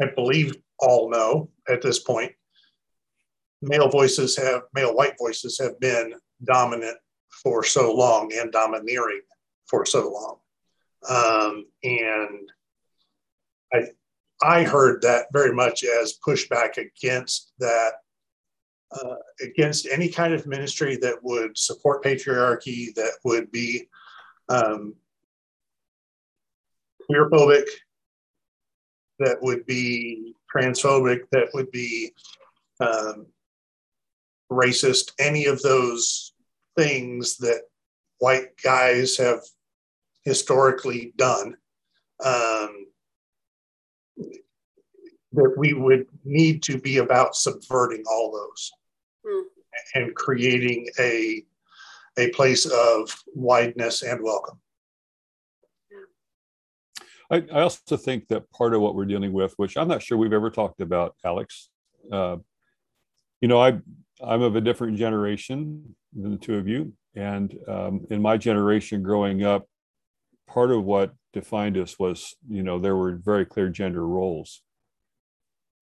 I 0.00 0.06
believe, 0.14 0.54
all 0.78 1.10
know 1.10 1.50
at 1.68 1.82
this 1.82 1.98
point, 1.98 2.32
male 3.60 3.88
voices 3.88 4.36
have, 4.36 4.62
male 4.72 4.94
white 4.94 5.14
voices 5.18 5.58
have 5.58 5.80
been 5.80 6.14
dominant 6.44 6.96
for 7.42 7.64
so 7.64 7.94
long 7.94 8.32
and 8.34 8.52
domineering 8.52 9.22
for 9.66 9.84
so 9.84 10.10
long. 10.10 10.36
Um, 11.08 11.66
and 11.82 12.50
I, 13.72 13.88
I 14.42 14.64
heard 14.64 15.02
that 15.02 15.26
very 15.32 15.54
much 15.54 15.84
as 15.84 16.18
pushback 16.26 16.78
against 16.78 17.52
that, 17.58 17.94
uh, 18.92 19.16
against 19.42 19.86
any 19.86 20.08
kind 20.08 20.34
of 20.34 20.46
ministry 20.46 20.96
that 21.02 21.22
would 21.22 21.56
support 21.56 22.04
patriarchy, 22.04 22.94
that 22.94 23.12
would 23.24 23.50
be 23.50 23.88
um, 24.48 24.94
queerphobic, 27.10 27.66
that 29.18 29.38
would 29.42 29.64
be 29.66 30.34
transphobic, 30.54 31.20
that 31.32 31.48
would 31.54 31.70
be 31.70 32.12
um, 32.80 33.26
racist, 34.50 35.12
any 35.18 35.46
of 35.46 35.60
those 35.62 36.32
things 36.76 37.36
that 37.38 37.62
white 38.18 38.56
guys 38.62 39.16
have 39.16 39.40
historically 40.24 41.12
done 41.16 41.56
um, 42.24 42.86
that 45.32 45.54
we 45.56 45.72
would 45.72 46.06
need 46.24 46.62
to 46.62 46.78
be 46.78 46.98
about 46.98 47.36
subverting 47.36 48.02
all 48.10 48.32
those 48.32 48.72
hmm. 49.26 49.42
and 49.94 50.14
creating 50.14 50.88
a 50.98 51.44
a 52.18 52.30
place 52.30 52.64
of 52.64 53.14
wideness 53.34 54.02
and 54.02 54.22
welcome. 54.22 54.58
I, 57.30 57.44
I, 57.52 57.60
also 57.60 57.96
think 57.96 58.28
that 58.28 58.50
part 58.52 58.72
of 58.72 58.80
what 58.80 58.94
we're 58.94 59.04
dealing 59.04 59.32
with, 59.32 59.52
which 59.56 59.76
I'm 59.76 59.88
not 59.88 60.02
sure 60.02 60.16
we've 60.16 60.32
ever 60.32 60.48
talked 60.48 60.80
about, 60.80 61.14
Alex, 61.24 61.68
uh, 62.10 62.36
you 63.40 63.48
know, 63.48 63.60
I 63.60 63.80
I'm 64.24 64.42
of 64.42 64.56
a 64.56 64.60
different 64.60 64.96
generation 64.96 65.94
than 66.05 66.05
the 66.16 66.36
two 66.36 66.56
of 66.56 66.66
you. 66.66 66.92
And 67.14 67.56
um, 67.68 68.06
in 68.10 68.20
my 68.20 68.36
generation 68.36 69.02
growing 69.02 69.44
up, 69.44 69.66
part 70.46 70.70
of 70.70 70.84
what 70.84 71.12
defined 71.32 71.76
us 71.76 71.98
was, 71.98 72.34
you 72.48 72.62
know, 72.62 72.78
there 72.78 72.96
were 72.96 73.16
very 73.16 73.44
clear 73.44 73.68
gender 73.68 74.06
roles. 74.06 74.62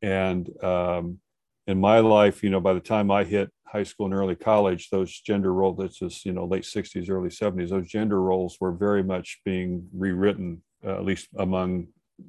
And 0.02 0.50
um, 0.62 1.18
in 1.66 1.80
my 1.80 2.00
life, 2.00 2.42
you 2.42 2.50
know, 2.50 2.60
by 2.60 2.74
the 2.74 2.80
time 2.80 3.10
I 3.10 3.24
hit 3.24 3.50
high 3.66 3.82
school 3.82 4.06
and 4.06 4.14
early 4.14 4.36
college, 4.36 4.90
those 4.90 5.20
gender 5.20 5.52
roles, 5.52 5.78
that's 5.78 5.98
just, 5.98 6.24
you 6.24 6.32
know, 6.32 6.44
late 6.44 6.64
60s, 6.64 7.10
early 7.10 7.30
70s, 7.30 7.70
those 7.70 7.88
gender 7.88 8.20
roles 8.20 8.58
were 8.60 8.72
very 8.72 9.02
much 9.02 9.40
being 9.44 9.88
rewritten, 9.92 10.62
uh, 10.84 10.94
at 10.94 11.04
least 11.04 11.28
among 11.38 11.88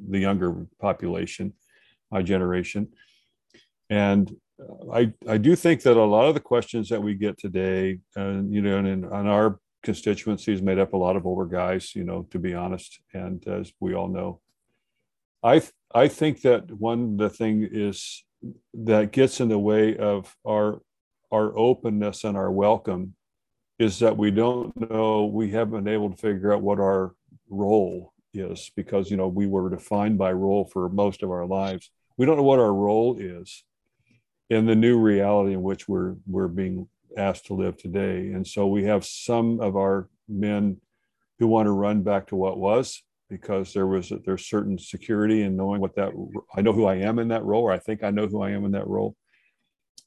the 0.09 0.19
younger 0.19 0.65
population, 0.79 1.53
my 2.11 2.21
generation. 2.21 2.87
And 3.89 4.35
I, 4.91 5.13
I 5.27 5.37
do 5.37 5.55
think 5.55 5.81
that 5.81 5.97
a 5.97 6.03
lot 6.03 6.27
of 6.27 6.33
the 6.33 6.39
questions 6.39 6.89
that 6.89 7.03
we 7.03 7.15
get 7.15 7.37
today, 7.37 7.99
and 8.15 8.53
you 8.53 8.61
know, 8.61 8.77
and, 8.77 9.05
and 9.05 9.29
our 9.29 9.59
constituency 9.83 10.53
is 10.53 10.61
made 10.61 10.79
up 10.79 10.93
a 10.93 10.97
lot 10.97 11.15
of 11.15 11.25
older 11.25 11.45
guys, 11.45 11.93
you 11.95 12.03
know, 12.03 12.27
to 12.31 12.39
be 12.39 12.53
honest, 12.53 12.99
and 13.13 13.45
as 13.47 13.73
we 13.79 13.93
all 13.93 14.07
know, 14.07 14.39
I 15.43 15.61
I 15.93 16.07
think 16.07 16.41
that 16.41 16.71
one 16.71 17.17
the 17.17 17.29
thing 17.29 17.67
is 17.69 18.23
that 18.73 19.11
gets 19.11 19.39
in 19.39 19.49
the 19.49 19.59
way 19.59 19.97
of 19.97 20.35
our 20.47 20.81
our 21.31 21.57
openness 21.57 22.23
and 22.23 22.37
our 22.37 22.51
welcome 22.51 23.15
is 23.77 23.99
that 23.99 24.17
we 24.17 24.31
don't 24.31 24.89
know 24.89 25.25
we 25.25 25.51
haven't 25.51 25.83
been 25.83 25.93
able 25.93 26.09
to 26.09 26.17
figure 26.17 26.53
out 26.53 26.61
what 26.61 26.79
our 26.79 27.13
role 27.49 28.13
is 28.33 28.71
because 28.75 29.11
you 29.11 29.17
know 29.17 29.27
we 29.27 29.47
were 29.47 29.69
defined 29.69 30.17
by 30.17 30.31
role 30.31 30.65
for 30.65 30.87
most 30.87 31.23
of 31.23 31.29
our 31.29 31.45
lives. 31.45 31.91
We 32.17 32.25
don't 32.25 32.37
know 32.37 32.43
what 32.43 32.59
our 32.59 32.73
role 32.73 33.17
is 33.19 33.65
in 34.49 34.65
the 34.65 34.75
new 34.75 34.99
reality 34.99 35.53
in 35.53 35.63
which 35.63 35.87
we're 35.87 36.15
we're 36.27 36.47
being 36.47 36.87
asked 37.17 37.45
to 37.47 37.53
live 37.53 37.77
today. 37.77 38.31
And 38.31 38.45
so 38.45 38.67
we 38.67 38.83
have 38.85 39.05
some 39.05 39.59
of 39.59 39.75
our 39.75 40.09
men 40.27 40.77
who 41.39 41.47
want 41.47 41.67
to 41.67 41.71
run 41.71 42.01
back 42.01 42.27
to 42.27 42.35
what 42.35 42.57
was 42.57 43.01
because 43.29 43.73
there 43.73 43.87
was 43.87 44.11
there's 44.25 44.45
certain 44.45 44.77
security 44.77 45.41
in 45.41 45.55
knowing 45.55 45.81
what 45.81 45.95
that 45.95 46.11
I 46.55 46.61
know 46.61 46.73
who 46.73 46.85
I 46.85 46.95
am 46.95 47.19
in 47.19 47.29
that 47.29 47.43
role, 47.43 47.63
or 47.63 47.71
I 47.71 47.79
think 47.79 48.03
I 48.03 48.11
know 48.11 48.27
who 48.27 48.41
I 48.41 48.51
am 48.51 48.65
in 48.65 48.71
that 48.71 48.87
role. 48.87 49.15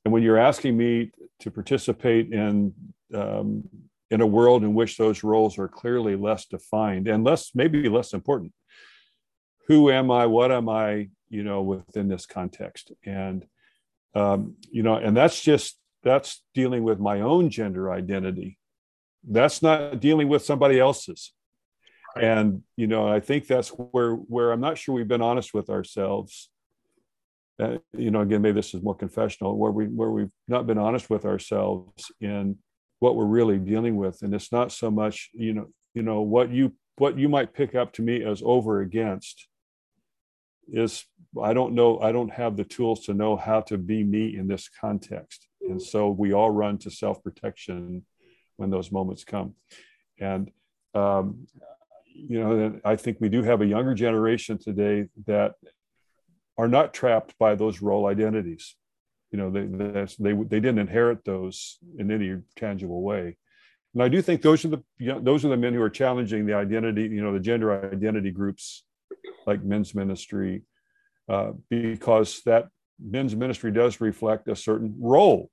And 0.05 0.13
when 0.13 0.23
you're 0.23 0.39
asking 0.39 0.77
me 0.77 1.11
to 1.41 1.51
participate 1.51 2.33
in 2.33 2.73
um, 3.15 3.65
in 4.11 4.21
a 4.21 4.27
world 4.27 4.63
in 4.63 4.75
which 4.75 4.97
those 4.97 5.23
roles 5.23 5.59
are 5.59 5.69
clearly 5.69 6.17
less 6.17 6.47
defined 6.47 7.09
and 7.09 7.25
less 7.25 7.51
maybe 7.55 7.89
less 7.89 8.13
important, 8.13 8.53
who 9.67 9.91
am 9.91 10.11
I? 10.11 10.27
What 10.27 10.53
am 10.53 10.69
I? 10.69 11.09
You 11.29 11.43
know, 11.43 11.63
within 11.63 12.09
this 12.09 12.25
context, 12.25 12.93
and 13.05 13.45
um, 14.15 14.57
you 14.71 14.83
know, 14.83 14.97
and 14.97 15.17
that's 15.17 15.41
just 15.41 15.79
that's 16.03 16.43
dealing 16.55 16.83
with 16.85 16.99
my 16.99 17.21
own 17.21 17.51
gender 17.51 17.91
identity. 17.91 18.59
That's 19.29 19.63
not 19.63 20.01
dealing 20.01 20.29
with 20.29 20.45
somebody 20.45 20.79
else's. 20.79 21.33
And 22.17 22.63
you 22.77 22.87
know 22.87 23.07
i 23.07 23.21
think 23.21 23.47
that's 23.47 23.69
where 23.69 24.13
where 24.15 24.51
i'm 24.51 24.61
not 24.61 24.79
sure 24.79 24.95
we've 24.95 25.07
been 25.07 25.23
honest 25.23 25.55
with 25.55 25.71
ourselves. 25.71 26.51
Uh, 27.61 27.79
you 27.93 28.11
know 28.11 28.21
again 28.21 28.41
maybe 28.41 28.55
this 28.55 28.73
is 28.73 28.83
more 28.83 28.95
confessional 28.95 29.57
where 29.57 29.73
we 29.73 29.87
where 29.87 30.11
we've 30.11 30.31
not 30.47 30.67
been 30.67 30.79
honest 30.79 31.11
with 31.11 31.25
ourselves 31.25 32.11
in 32.21 32.57
what 33.01 33.15
we're 33.15 33.25
really 33.25 33.59
dealing 33.59 33.97
with. 33.97 34.23
And 34.23 34.35
it's 34.35 34.51
not 34.51 34.73
so 34.73 34.91
much 34.91 35.31
you 35.33 35.53
know 35.53 35.67
you 35.95 36.03
know 36.03 36.23
what 36.23 36.51
you 36.51 36.73
what 36.97 37.19
you 37.19 37.29
might 37.29 37.55
pick 37.55 37.75
up 37.75 37.93
to 37.93 38.03
me 38.03 38.25
as 38.25 38.43
over 38.45 38.81
against 38.81 39.47
is 40.73 41.05
i 41.43 41.53
don't 41.53 41.75
know 41.75 41.99
i 42.01 42.13
don't 42.13 42.33
have 42.33 42.57
the 42.57 42.65
tools 42.65 43.05
to 43.05 43.15
know 43.15 43.37
how 43.37 43.61
to 43.61 43.79
be 43.79 44.05
me 44.05 44.37
in 44.37 44.47
this 44.47 44.69
context 44.69 45.49
and 45.63 45.81
so 45.81 46.11
we 46.11 46.33
all 46.33 46.51
run 46.51 46.79
to 46.79 46.91
self-protection 46.91 48.05
when 48.57 48.71
those 48.71 48.93
moments 48.93 49.25
come 49.25 49.55
and 50.21 50.51
um, 50.95 51.47
you 52.19 52.41
know, 52.41 52.81
I 52.85 52.97
think 52.97 53.19
we 53.21 53.29
do 53.29 53.43
have 53.43 53.63
a 53.63 53.67
younger 53.67 53.95
generation 53.95 54.59
today 54.59 55.09
that 55.27 55.55
are 56.57 56.69
not 56.69 56.93
trapped 56.93 57.39
by 57.39 57.55
those 57.55 57.81
role 57.81 58.07
identities. 58.07 58.75
You 59.31 59.39
know, 59.39 59.51
they 59.51 59.67
they 60.19 60.33
they 60.33 60.61
didn't 60.61 60.79
inherit 60.79 61.25
those 61.25 61.79
in 61.99 62.11
any 62.11 62.39
tangible 62.57 63.03
way. 63.03 63.37
And 63.95 64.03
I 64.03 64.09
do 64.09 64.21
think 64.21 64.43
those 64.43 64.65
are 64.65 64.69
the 64.69 64.83
you 64.99 65.13
know, 65.13 65.21
those 65.21 65.45
are 65.45 65.49
the 65.49 65.57
men 65.57 65.75
who 65.75 65.83
are 65.83 65.91
challenging 65.91 66.47
the 66.47 66.55
identity, 66.55 67.03
you 67.03 67.23
know, 67.23 67.33
the 67.33 67.41
gender 67.41 67.93
identity 67.93 68.31
groups 68.31 68.85
like 69.49 69.65
men's 69.65 69.95
ministry, 69.95 70.63
uh, 71.29 71.53
because 71.69 72.43
that 72.47 72.69
men's 73.03 73.35
ministry 73.35 73.73
does 73.73 74.01
reflect 74.01 74.49
a 74.49 74.55
certain 74.57 74.95
role. 75.01 75.51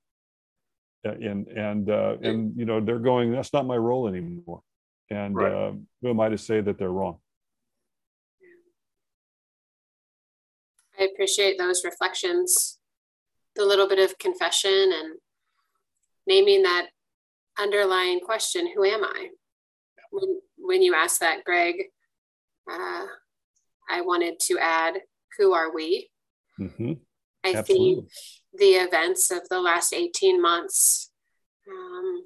And 1.04 1.46
and 1.46 1.88
uh, 1.88 2.16
and 2.20 2.52
you 2.56 2.64
know 2.64 2.80
they're 2.80 2.98
going. 2.98 3.30
That's 3.30 3.52
not 3.52 3.64
my 3.64 3.76
role 3.76 4.08
anymore. 4.08 4.62
And 5.08 5.36
right. 5.36 5.52
uh, 5.52 5.72
who 6.02 6.10
am 6.10 6.20
I 6.20 6.28
to 6.30 6.38
say 6.38 6.60
that 6.60 6.78
they're 6.78 6.90
wrong? 6.90 7.18
I 10.98 11.04
appreciate 11.04 11.58
those 11.58 11.84
reflections, 11.84 12.78
the 13.54 13.64
little 13.64 13.88
bit 13.88 13.98
of 13.98 14.18
confession 14.18 14.92
and 14.98 15.18
naming 16.26 16.62
that 16.62 16.86
underlying 17.58 18.20
question 18.20 18.68
who 18.74 18.84
am 18.84 19.04
I? 19.04 19.28
When, 20.10 20.40
when 20.56 20.82
you 20.82 20.94
ask 20.94 21.20
that, 21.20 21.44
Greg, 21.44 21.76
uh, 22.70 23.04
I 23.88 24.00
wanted 24.00 24.38
to 24.40 24.58
add 24.58 25.00
who 25.38 25.52
are 25.52 25.72
we? 25.72 26.10
Mm-hmm. 26.60 26.92
I 27.44 27.54
Absolutely. 27.54 27.94
think 27.94 28.08
the 28.58 28.72
events 28.72 29.30
of 29.30 29.48
the 29.48 29.60
last 29.60 29.92
18 29.92 30.40
months 30.40 31.10
um, 31.68 32.24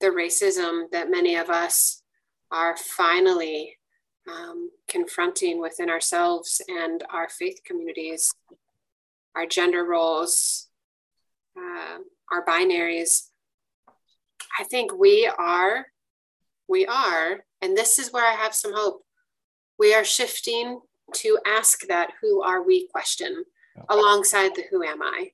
the 0.00 0.08
racism 0.08 0.90
that 0.92 1.10
many 1.10 1.36
of 1.36 1.50
us 1.50 2.02
are 2.50 2.76
finally 2.76 3.78
um, 4.30 4.70
confronting 4.88 5.60
within 5.60 5.90
ourselves 5.90 6.60
and 6.68 7.02
our 7.10 7.28
faith 7.28 7.60
communities, 7.64 8.30
our 9.34 9.46
gender 9.46 9.84
roles, 9.84 10.68
uh, 11.56 11.98
our 12.30 12.44
binaries. 12.44 13.28
I 14.58 14.64
think 14.64 14.96
we 14.96 15.30
are, 15.38 15.86
we 16.68 16.86
are, 16.86 17.44
and 17.60 17.76
this 17.76 17.98
is 17.98 18.12
where 18.12 18.26
I 18.26 18.34
have 18.34 18.54
some 18.54 18.74
hope. 18.74 19.02
We 19.82 19.94
are 19.94 20.04
shifting 20.04 20.78
to 21.12 21.38
ask 21.44 21.88
that 21.88 22.12
who 22.20 22.40
are 22.40 22.62
we 22.62 22.86
question 22.86 23.42
alongside 23.88 24.54
the 24.54 24.62
who 24.70 24.84
am 24.84 25.02
I. 25.02 25.32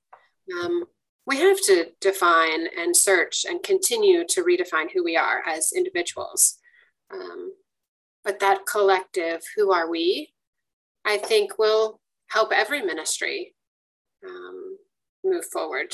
Um, 0.51 0.85
we 1.27 1.37
have 1.37 1.61
to 1.67 1.91
define 2.01 2.65
and 2.75 2.97
search 2.97 3.45
and 3.47 3.61
continue 3.61 4.25
to 4.25 4.43
redefine 4.43 4.87
who 4.91 5.03
we 5.03 5.15
are 5.15 5.43
as 5.47 5.71
individuals. 5.71 6.57
Um, 7.13 7.53
but 8.23 8.39
that 8.39 8.65
collective, 8.65 9.43
who 9.55 9.71
are 9.71 9.87
we, 9.87 10.33
I 11.05 11.17
think 11.17 11.59
will 11.59 12.01
help 12.29 12.51
every 12.51 12.81
ministry 12.81 13.53
um, 14.27 14.79
move 15.23 15.45
forward. 15.53 15.93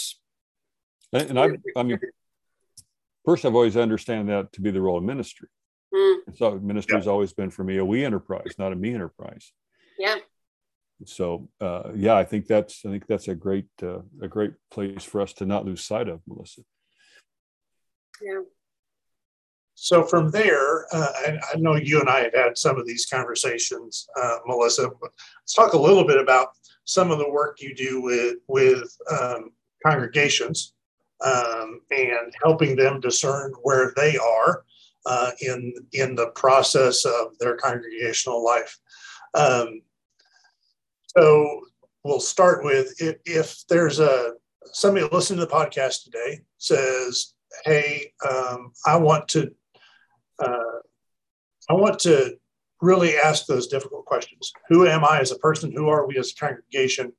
And, 1.12 1.32
and 1.32 1.40
I, 1.42 1.50
I 1.76 1.84
mean, 1.84 2.00
first, 3.26 3.44
I've 3.44 3.54
always 3.54 3.76
understand 3.76 4.30
that 4.30 4.54
to 4.54 4.62
be 4.62 4.72
the 4.72 4.80
role 4.80 5.00
of 5.00 5.04
ministry. 5.04 5.50
Mm. 5.96 6.38
So 6.38 6.60
ministry 6.60 6.96
yeah. 6.96 7.00
has 7.00 7.08
always 7.08 7.32
been 7.32 7.50
for 7.50 7.64
me 7.64 7.78
a 7.78 7.86
we 7.86 8.04
enterprise, 8.04 8.56
not 8.58 8.74
a 8.74 8.76
me 8.76 8.94
enterprise. 8.94 9.54
Yeah 9.98 10.18
so 11.04 11.50
uh, 11.60 11.92
yeah, 11.96 12.16
I 12.16 12.24
think 12.24 12.48
that's 12.48 12.86
I 12.86 12.90
think 12.90 13.08
that's 13.08 13.28
a 13.28 13.36
great 13.36 13.68
uh, 13.84 14.00
a 14.22 14.28
great 14.28 14.54
place 14.72 15.04
for 15.04 15.22
us 15.22 15.34
to 15.34 15.46
not 15.46 15.66
lose 15.66 15.84
sight 15.84 16.08
of, 16.08 16.22
Melissa. 16.26 16.62
Yeah. 18.22 18.42
So 19.78 20.04
from 20.04 20.32
there, 20.32 20.86
uh, 20.96 21.12
I, 21.18 21.40
I, 21.54 21.58
know 21.58 21.76
you 21.76 22.00
and 22.00 22.10
I 22.10 22.22
had 22.22 22.34
had 22.34 22.58
some 22.58 22.80
of 22.80 22.88
these 22.88 23.08
conversations, 23.08 24.08
uh, 24.20 24.38
Melissa. 24.46 24.90
Let's 25.02 25.54
talk 25.54 25.74
a 25.74 25.78
little 25.78 26.08
bit 26.08 26.18
about 26.18 26.52
some 26.86 27.12
of 27.12 27.18
the 27.18 27.30
work 27.30 27.58
you 27.60 27.76
do 27.76 28.02
with 28.02 28.38
with 28.48 28.90
um, 29.12 29.52
congregations 29.86 30.74
um, 31.20 31.82
and 31.92 32.34
helping 32.42 32.78
them 32.78 33.02
discern 33.02 33.54
where 33.64 33.92
they 33.98 34.18
are 34.18 34.64
uh, 35.06 35.32
in 35.42 35.74
in 35.94 36.16
the 36.16 36.28
process 36.28 37.06
of 37.06 37.38
their 37.40 37.56
congregational 37.56 38.44
life. 38.44 38.78
Um, 39.34 39.82
so 41.18 41.62
we'll 42.04 42.20
start 42.20 42.64
with 42.64 42.94
if, 43.02 43.18
if 43.26 43.64
there's 43.70 44.00
a 44.00 44.34
somebody 44.66 45.08
listening 45.12 45.40
to 45.40 45.46
the 45.46 45.52
podcast 45.52 46.04
today 46.04 46.42
says, 46.58 47.34
"Hey, 47.64 48.14
um, 48.28 48.72
I 48.86 48.98
want 48.98 49.28
to, 49.30 49.52
uh, 50.40 50.80
I 51.70 51.74
want 51.74 52.00
to 52.00 52.38
really 52.82 53.18
ask 53.18 53.46
those 53.46 53.68
difficult 53.68 54.06
questions. 54.06 54.52
Who 54.70 54.88
am 54.88 55.04
I 55.04 55.20
as 55.20 55.32
a 55.32 55.40
person? 55.40 55.72
Who 55.72 55.88
are 55.88 56.06
we 56.08 56.18
as 56.18 56.32
a 56.32 56.36
congregation? 56.36 57.14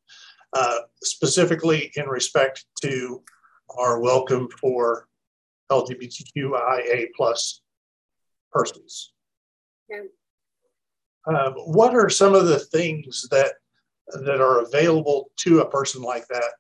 Uh, 0.53 0.79
specifically 1.03 1.91
in 1.97 2.07
respect 2.07 2.65
to 2.83 3.23
our 3.77 4.01
welcome 4.01 4.49
for 4.61 5.09
LGBTQIA 5.71 7.09
plus 7.17 7.63
persons." 8.57 9.13
Yeah. 9.89 10.03
Um, 11.27 11.55
what 11.55 11.95
are 11.95 12.09
some 12.09 12.35
of 12.35 12.47
the 12.47 12.59
things 12.59 13.27
that 13.31 13.55
that 14.25 14.41
are 14.41 14.63
available 14.63 15.31
to 15.37 15.61
a 15.61 15.71
person 15.71 16.03
like 16.03 16.27
that 16.29 16.53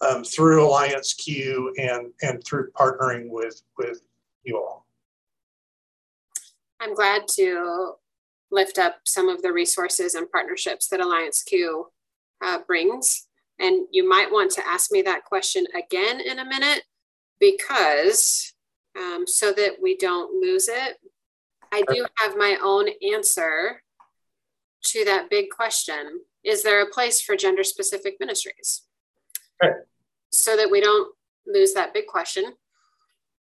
um, 0.00 0.24
through 0.24 0.66
Alliance 0.66 1.14
Q 1.14 1.74
and 1.78 2.12
and 2.22 2.42
through 2.44 2.70
partnering 2.72 3.28
with 3.28 3.62
with 3.78 4.00
you 4.44 4.56
all. 4.58 4.86
I'm 6.80 6.94
glad 6.94 7.22
to 7.34 7.92
lift 8.50 8.78
up 8.78 9.00
some 9.04 9.28
of 9.28 9.42
the 9.42 9.52
resources 9.52 10.14
and 10.14 10.30
partnerships 10.30 10.88
that 10.88 11.00
Alliance 11.00 11.42
Q 11.42 11.88
uh, 12.44 12.58
brings. 12.66 13.26
And 13.58 13.86
you 13.90 14.06
might 14.06 14.30
want 14.30 14.52
to 14.52 14.66
ask 14.66 14.92
me 14.92 15.02
that 15.02 15.24
question 15.24 15.64
again 15.74 16.20
in 16.20 16.38
a 16.38 16.44
minute 16.44 16.82
because 17.40 18.52
um, 18.96 19.24
so 19.26 19.52
that 19.52 19.76
we 19.82 19.96
don't 19.96 20.40
lose 20.40 20.68
it. 20.68 20.98
I 21.76 21.82
do 21.92 22.06
have 22.18 22.36
my 22.38 22.56
own 22.62 22.88
answer 23.14 23.82
to 24.84 25.04
that 25.04 25.28
big 25.28 25.50
question 25.50 26.20
is 26.42 26.62
there 26.62 26.80
a 26.80 26.88
place 26.88 27.20
for 27.20 27.36
gender 27.36 27.64
specific 27.64 28.16
ministries? 28.20 28.82
Okay. 29.62 29.74
So 30.32 30.56
that 30.56 30.70
we 30.70 30.80
don't 30.80 31.12
lose 31.44 31.74
that 31.74 31.92
big 31.92 32.06
question. 32.06 32.52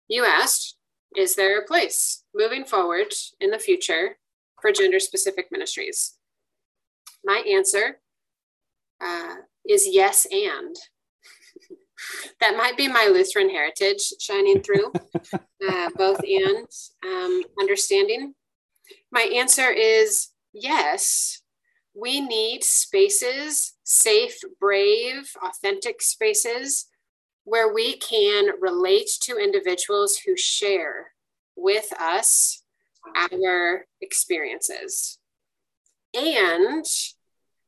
You 0.08 0.26
asked, 0.26 0.78
is 1.16 1.36
there 1.36 1.60
a 1.60 1.66
place 1.66 2.24
moving 2.34 2.64
forward 2.64 3.14
in 3.42 3.52
the 3.52 3.60
future 3.60 4.18
for 4.62 4.72
gender 4.72 5.00
specific 5.00 5.48
ministries? 5.52 6.16
My 7.26 7.44
answer 7.52 8.00
uh, 9.02 9.36
is 9.68 9.88
yes, 9.88 10.26
and. 10.32 10.76
That 12.40 12.58
might 12.58 12.78
be 12.78 12.88
my 12.88 13.10
Lutheran 13.12 13.50
heritage 13.50 14.14
shining 14.20 14.62
through, 14.62 14.92
uh, 15.34 15.90
both 15.96 16.20
and 16.24 16.68
um, 17.06 17.44
understanding. 17.60 18.34
My 19.12 19.22
answer 19.22 19.70
is 19.70 20.30
yes, 20.54 21.42
we 21.94 22.20
need 22.20 22.64
spaces, 22.64 23.74
safe, 23.84 24.38
brave, 24.60 25.32
authentic 25.42 26.02
spaces 26.02 26.88
where 27.46 27.74
we 27.74 27.98
can 27.98 28.60
relate 28.60 29.10
to 29.22 29.38
individuals 29.38 30.18
who 30.18 30.36
share 30.36 31.12
with 31.56 31.94
us 32.00 32.64
our 33.32 33.86
experiences. 34.02 35.20
And 36.14 36.86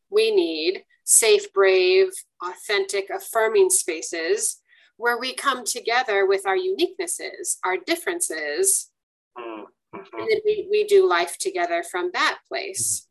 we 0.10 0.32
need 0.32 0.84
safe, 1.08 1.54
brave, 1.54 2.10
authentic, 2.44 3.10
affirming 3.10 3.70
spaces 3.70 4.62
where 4.98 5.18
we 5.18 5.34
come 5.34 5.64
together 5.64 6.28
with 6.28 6.46
our 6.46 6.58
uniquenesses, 6.58 7.58
our 7.64 7.78
differences, 7.78 8.92
mm-hmm. 9.38 9.64
and 9.94 10.28
then 10.30 10.40
we, 10.44 10.68
we 10.70 10.84
do 10.84 11.08
life 11.08 11.38
together 11.38 11.82
from 11.90 12.10
that 12.14 12.40
place. 12.50 13.08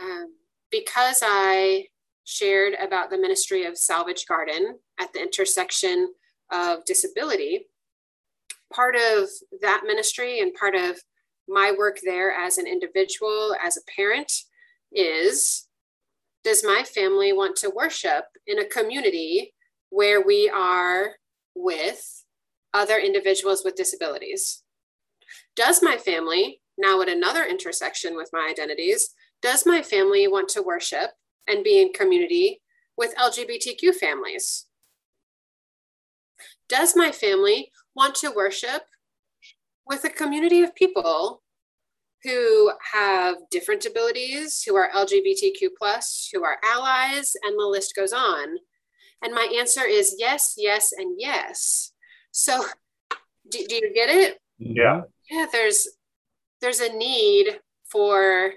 Um, 0.00 0.34
because 0.70 1.20
I 1.24 1.86
shared 2.24 2.74
about 2.80 3.10
the 3.10 3.18
ministry 3.18 3.64
of 3.64 3.76
Salvage 3.76 4.24
Garden 4.26 4.78
at 5.00 5.12
the 5.12 5.20
intersection 5.20 6.12
of 6.52 6.84
disability, 6.84 7.66
part 8.72 8.94
of 8.94 9.28
that 9.62 9.82
ministry 9.84 10.38
and 10.38 10.54
part 10.54 10.76
of 10.76 11.00
my 11.48 11.74
work 11.76 11.98
there 12.04 12.30
as 12.30 12.56
an 12.56 12.68
individual, 12.68 13.56
as 13.60 13.76
a 13.76 13.92
parent, 13.96 14.30
is 14.92 15.66
does 16.44 16.64
my 16.64 16.82
family 16.82 17.32
want 17.32 17.56
to 17.56 17.70
worship 17.70 18.24
in 18.46 18.58
a 18.58 18.64
community 18.64 19.52
where 19.90 20.20
we 20.20 20.48
are 20.48 21.16
with 21.54 22.24
other 22.72 22.98
individuals 22.98 23.62
with 23.64 23.74
disabilities? 23.74 24.62
Does 25.56 25.82
my 25.82 25.96
family, 25.96 26.60
now 26.78 27.00
at 27.02 27.08
another 27.08 27.44
intersection 27.44 28.16
with 28.16 28.30
my 28.32 28.48
identities, 28.50 29.10
does 29.42 29.66
my 29.66 29.82
family 29.82 30.28
want 30.28 30.48
to 30.50 30.62
worship 30.62 31.10
and 31.46 31.64
be 31.64 31.80
in 31.80 31.92
community 31.92 32.60
with 32.96 33.14
LGBTQ 33.16 33.94
families? 33.94 34.66
Does 36.68 36.94
my 36.96 37.10
family 37.10 37.70
want 37.94 38.14
to 38.16 38.32
worship 38.34 38.82
with 39.86 40.04
a 40.04 40.10
community 40.10 40.62
of 40.62 40.74
people 40.74 41.39
who 42.22 42.70
have 42.92 43.36
different 43.50 43.86
abilities, 43.86 44.62
who 44.62 44.76
are 44.76 44.90
LGBTQ 44.94 45.70
plus, 45.78 46.28
who 46.32 46.44
are 46.44 46.58
allies, 46.62 47.32
and 47.42 47.58
the 47.58 47.66
list 47.66 47.94
goes 47.96 48.12
on. 48.12 48.56
And 49.22 49.34
my 49.34 49.52
answer 49.58 49.84
is 49.84 50.16
yes, 50.18 50.54
yes, 50.56 50.92
and 50.92 51.16
yes. 51.18 51.92
So 52.30 52.64
do, 53.50 53.66
do 53.68 53.74
you 53.74 53.92
get 53.94 54.10
it? 54.10 54.38
Yeah. 54.58 55.02
Yeah, 55.30 55.46
there's 55.50 55.88
there's 56.60 56.80
a 56.80 56.92
need 56.92 57.60
for 57.90 58.52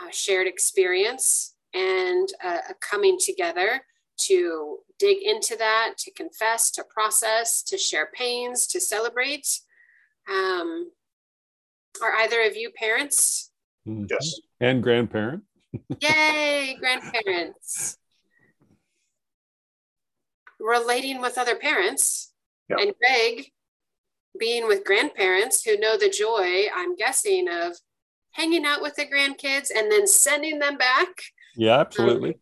uh, 0.00 0.10
shared 0.10 0.46
experience 0.46 1.54
and 1.72 2.28
uh, 2.42 2.58
a 2.70 2.74
coming 2.80 3.18
together 3.24 3.82
to 4.22 4.78
dig 4.98 5.18
into 5.22 5.56
that, 5.56 5.94
to 5.98 6.10
confess, 6.12 6.70
to 6.72 6.84
process, 6.84 7.62
to 7.62 7.78
share 7.78 8.10
pains, 8.14 8.66
to 8.66 8.80
celebrate. 8.80 9.46
Um, 10.28 10.90
are 12.02 12.14
either 12.16 12.42
of 12.42 12.56
you 12.56 12.70
parents? 12.70 13.50
Mm-hmm. 13.86 14.06
Yes. 14.10 14.40
And 14.60 14.82
grandparent. 14.82 15.44
Yay, 16.00 16.76
grandparents. 16.78 17.96
Relating 20.58 21.20
with 21.20 21.38
other 21.38 21.56
parents. 21.56 22.32
Yep. 22.68 22.78
And 22.80 22.92
Greg 23.00 23.50
being 24.38 24.66
with 24.66 24.84
grandparents 24.84 25.64
who 25.64 25.78
know 25.78 25.96
the 25.96 26.08
joy, 26.08 26.66
I'm 26.74 26.94
guessing, 26.96 27.48
of 27.48 27.76
hanging 28.32 28.64
out 28.64 28.82
with 28.82 28.94
the 28.94 29.06
grandkids 29.06 29.68
and 29.74 29.90
then 29.90 30.06
sending 30.06 30.58
them 30.58 30.76
back. 30.76 31.08
Yeah, 31.56 31.80
absolutely. 31.80 32.30
Um, 32.30 32.40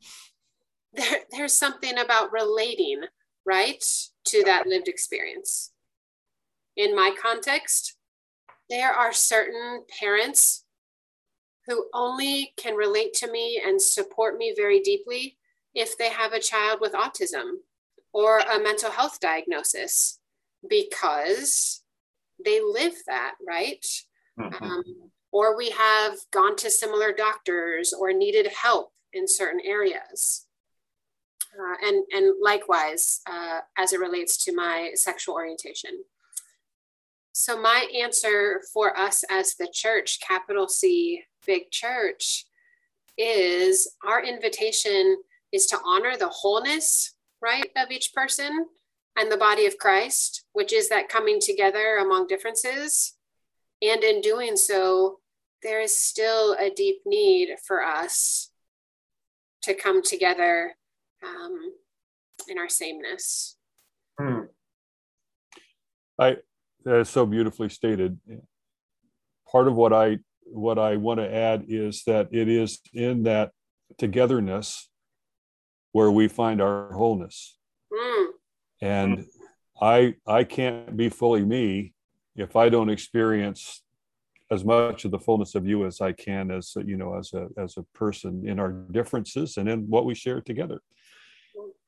there, 0.95 1.19
there's 1.31 1.55
something 1.55 1.99
about 1.99 2.33
relating, 2.33 3.03
right, 3.47 3.83
to 4.27 4.45
that 4.45 4.67
lived 4.67 4.89
experience. 4.89 5.73
In 6.77 6.95
my 6.95 7.15
context, 7.21 7.97
there 8.71 8.93
are 8.93 9.13
certain 9.13 9.85
parents 10.01 10.65
who 11.67 11.87
only 11.93 12.55
can 12.57 12.75
relate 12.75 13.13
to 13.15 13.31
me 13.31 13.61
and 13.65 13.81
support 13.81 14.39
me 14.39 14.55
very 14.57 14.81
deeply 14.81 15.37
if 15.75 15.97
they 15.99 16.09
have 16.09 16.33
a 16.33 16.41
child 16.41 16.81
with 16.81 16.93
autism 16.93 17.53
or 18.13 18.39
a 18.39 18.59
mental 18.59 18.91
health 18.91 19.21
diagnosis 19.21 20.19
because 20.69 21.83
they 22.45 22.61
live 22.61 22.95
that, 23.07 23.35
right? 23.47 23.85
Mm-hmm. 24.39 24.65
Um, 24.65 24.85
or 25.31 25.57
we 25.57 25.71
have 25.71 26.17
gone 26.33 26.57
to 26.57 26.71
similar 26.71 27.13
doctors 27.13 27.93
or 27.93 28.13
needed 28.13 28.47
help 28.47 28.93
in 29.13 29.29
certain 29.29 29.61
areas. 29.65 30.47
Uh, 31.59 31.87
and, 31.87 32.05
and 32.13 32.35
likewise, 32.43 33.21
uh, 33.29 33.61
as 33.77 33.93
it 33.93 34.01
relates 34.01 34.43
to 34.45 34.55
my 34.55 34.93
sexual 34.95 35.35
orientation. 35.35 35.91
So, 37.41 37.57
my 37.57 37.87
answer 38.03 38.63
for 38.75 38.99
us 38.99 39.23
as 39.31 39.55
the 39.55 39.69
church, 39.73 40.19
capital 40.19 40.67
C, 40.67 41.23
big 41.47 41.71
church, 41.71 42.45
is 43.17 43.95
our 44.05 44.25
invitation 44.25 45.19
is 45.53 45.67
to 45.67 45.79
honor 45.87 46.17
the 46.17 46.31
wholeness, 46.31 47.15
right, 47.41 47.71
of 47.77 47.93
each 47.93 48.13
person 48.13 48.67
and 49.17 49.31
the 49.31 49.37
body 49.37 49.67
of 49.67 49.79
Christ, 49.79 50.47
which 50.53 50.73
is 50.73 50.89
that 50.89 51.09
coming 51.09 51.39
together 51.41 51.99
among 51.99 52.27
differences. 52.27 53.15
And 53.83 54.03
in 54.03 54.21
doing 54.21 54.57
so, 54.57 55.21
there 55.63 55.81
is 55.81 55.97
still 55.97 56.57
a 56.59 56.71
deep 56.71 57.03
need 57.07 57.51
for 57.65 57.85
us 57.85 58.51
to 59.63 59.75
come 59.75 60.03
together 60.03 60.75
um, 61.25 61.73
in 62.49 62.59
our 62.59 62.69
sameness. 62.69 63.57
Hmm. 64.19 64.41
I 66.19 66.39
that 66.89 67.01
is 67.01 67.09
so 67.09 67.27
beautifully 67.27 67.69
stated. 67.69 68.19
Part 69.51 69.69
of 69.69 69.75
what 69.75 69.93
I 69.93 70.19
what 70.45 70.79
I 70.79 70.97
want 70.97 71.21
to 71.21 71.35
add 71.35 71.67
is 71.69 72.03
that 72.07 72.29
it 72.33 72.49
is 72.49 72.81
in 72.95 73.25
that 73.25 73.53
togetherness 73.99 74.89
where 75.93 76.11
we 76.11 76.29
find 76.29 76.63
our 76.63 76.93
wholeness. 76.93 77.59
Mm. 77.93 78.27
And 78.81 79.27
I 79.81 80.15
I 80.27 80.45
can't 80.45 80.97
be 80.97 81.11
fully 81.11 81.45
me 81.45 81.93
if 82.37 82.57
I 82.57 82.71
don't 82.71 82.89
experience 82.89 83.83
as 84.51 84.65
much 84.65 85.05
of 85.05 85.11
the 85.11 85.19
fullness 85.19 85.55
of 85.55 85.67
you 85.67 85.85
as 85.85 86.01
I 86.01 86.13
can 86.13 86.51
as 86.51 86.75
you 86.87 86.97
know 86.97 87.19
as 87.19 87.35
a 87.35 87.49
as 87.59 87.77
a 87.77 87.83
person 87.95 88.49
in 88.49 88.59
our 88.59 88.73
differences 88.73 89.59
and 89.59 89.69
in 89.69 89.91
what 89.91 90.07
we 90.07 90.15
share 90.15 90.41
together. 90.41 90.81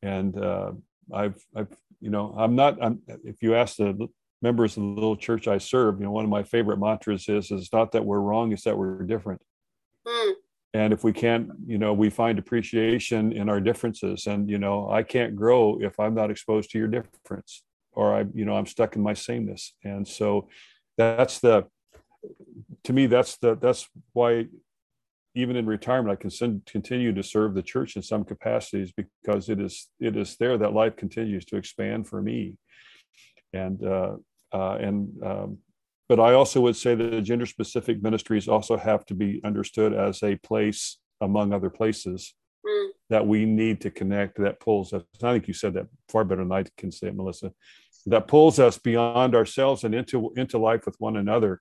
And 0.03 0.37
uh, 0.37 0.73
I've 1.13 1.43
I've 1.57 1.75
you 2.01 2.11
know 2.11 2.35
I'm 2.37 2.55
not 2.55 2.77
I'm 2.83 3.01
if 3.25 3.43
you 3.43 3.55
ask 3.55 3.77
the 3.77 4.09
members 4.43 4.77
of 4.77 4.83
the 4.83 4.89
little 4.89 5.17
church 5.17 5.49
I 5.49 5.59
serve, 5.59 5.99
you 5.99 6.05
know, 6.05 6.13
one 6.13 6.25
of 6.25 6.31
my 6.31 6.43
favorite 6.43 6.79
mantras 6.79 7.29
is, 7.29 7.51
is 7.51 7.71
not 7.73 7.93
that 7.93 8.05
we're 8.05 8.21
wrong, 8.21 8.53
it's 8.53 8.65
that 8.65 8.77
we're 8.77 9.03
different. 9.03 9.41
Mm. 10.07 10.33
And 10.73 10.93
if 10.93 11.03
we 11.03 11.13
can't, 11.13 11.51
you 11.67 11.79
know, 11.79 11.93
we 11.93 12.11
find 12.11 12.39
appreciation 12.39 13.33
in 13.33 13.49
our 13.49 13.61
differences. 13.61 14.27
And, 14.27 14.49
you 14.49 14.59
know, 14.59 14.89
I 14.89 15.03
can't 15.03 15.35
grow 15.35 15.79
if 15.81 15.99
I'm 15.99 16.15
not 16.15 16.31
exposed 16.31 16.71
to 16.71 16.79
your 16.79 16.89
difference 16.89 17.65
or 17.93 18.15
I, 18.15 18.25
you 18.33 18.45
know, 18.45 18.55
I'm 18.55 18.67
stuck 18.67 18.95
in 18.95 19.03
my 19.03 19.15
sameness. 19.15 19.75
And 19.83 20.07
so 20.07 20.49
that's 20.97 21.41
the, 21.41 21.67
to 22.85 22.93
me, 22.93 23.07
that's 23.07 23.37
the, 23.39 23.57
that's 23.57 23.89
why 24.13 24.47
even 25.35 25.57
in 25.57 25.67
retirement, 25.67 26.13
I 26.13 26.29
can 26.29 26.63
continue 26.67 27.13
to 27.15 27.23
serve 27.23 27.55
the 27.55 27.63
church 27.63 27.97
in 27.97 28.03
some 28.03 28.25
capacities 28.25 28.93
because 28.93 29.49
it 29.49 29.61
is, 29.61 29.89
it 29.99 30.17
is 30.17 30.37
there 30.37 30.57
that 30.59 30.73
life 30.73 30.97
continues 30.97 31.45
to 31.47 31.57
expand 31.57 32.07
for 32.07 32.23
me. 32.23 32.55
And, 33.53 33.85
uh, 33.85 34.17
uh, 34.53 34.77
and 34.81 35.11
um, 35.23 35.59
but 36.09 36.19
I 36.19 36.35
also 36.35 36.61
would 36.63 36.75
say 36.75 36.97
that 36.97 37.11
the 37.11 37.23
gender 37.23 37.47
specific 37.47 38.03
ministries 38.03 38.49
also 38.49 38.77
have 38.77 39.07
to 39.07 39.15
be 39.15 39.41
understood 39.45 39.95
as 39.95 40.23
a 40.25 40.35
place 40.37 40.99
among 41.21 41.53
other 41.53 41.71
places 41.71 42.35
mm. 42.67 42.89
that 43.11 43.27
we 43.27 43.45
need 43.45 43.81
to 43.83 43.93
connect 43.93 44.39
that 44.39 44.59
pulls 44.59 44.93
us. 44.93 45.05
I 45.23 45.33
think 45.33 45.47
you 45.47 45.55
said 45.55 45.75
that 45.75 45.87
far 46.09 46.25
better 46.25 46.43
than 46.43 46.51
I 46.51 46.65
can 46.77 46.91
say 46.91 47.07
it, 47.07 47.15
Melissa. 47.15 47.53
That 48.07 48.27
pulls 48.27 48.59
us 48.59 48.77
beyond 48.77 49.37
ourselves 49.37 49.85
and 49.85 49.95
into 49.95 50.33
into 50.37 50.59
life 50.59 50.85
with 50.85 50.97
one 50.99 51.17
another. 51.17 51.61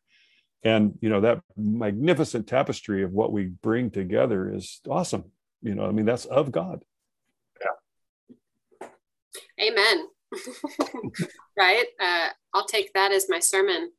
And 0.63 0.97
you 0.99 1.09
know 1.09 1.21
that 1.21 1.41
magnificent 1.55 2.47
tapestry 2.47 3.03
of 3.03 3.11
what 3.11 3.31
we 3.31 3.51
bring 3.61 3.91
together 3.91 4.51
is 4.51 4.81
awesome. 4.89 5.25
You 5.61 5.75
know, 5.75 5.85
I 5.85 5.91
mean 5.91 6.05
that's 6.05 6.25
of 6.25 6.51
God. 6.51 6.81
Yeah. 8.81 8.87
Amen. 9.61 10.07
right? 11.57 11.85
Uh, 11.99 12.27
I'll 12.53 12.65
take 12.65 12.93
that 12.93 13.11
as 13.11 13.27
my 13.29 13.39
sermon. 13.39 13.91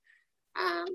Um, 0.58 0.86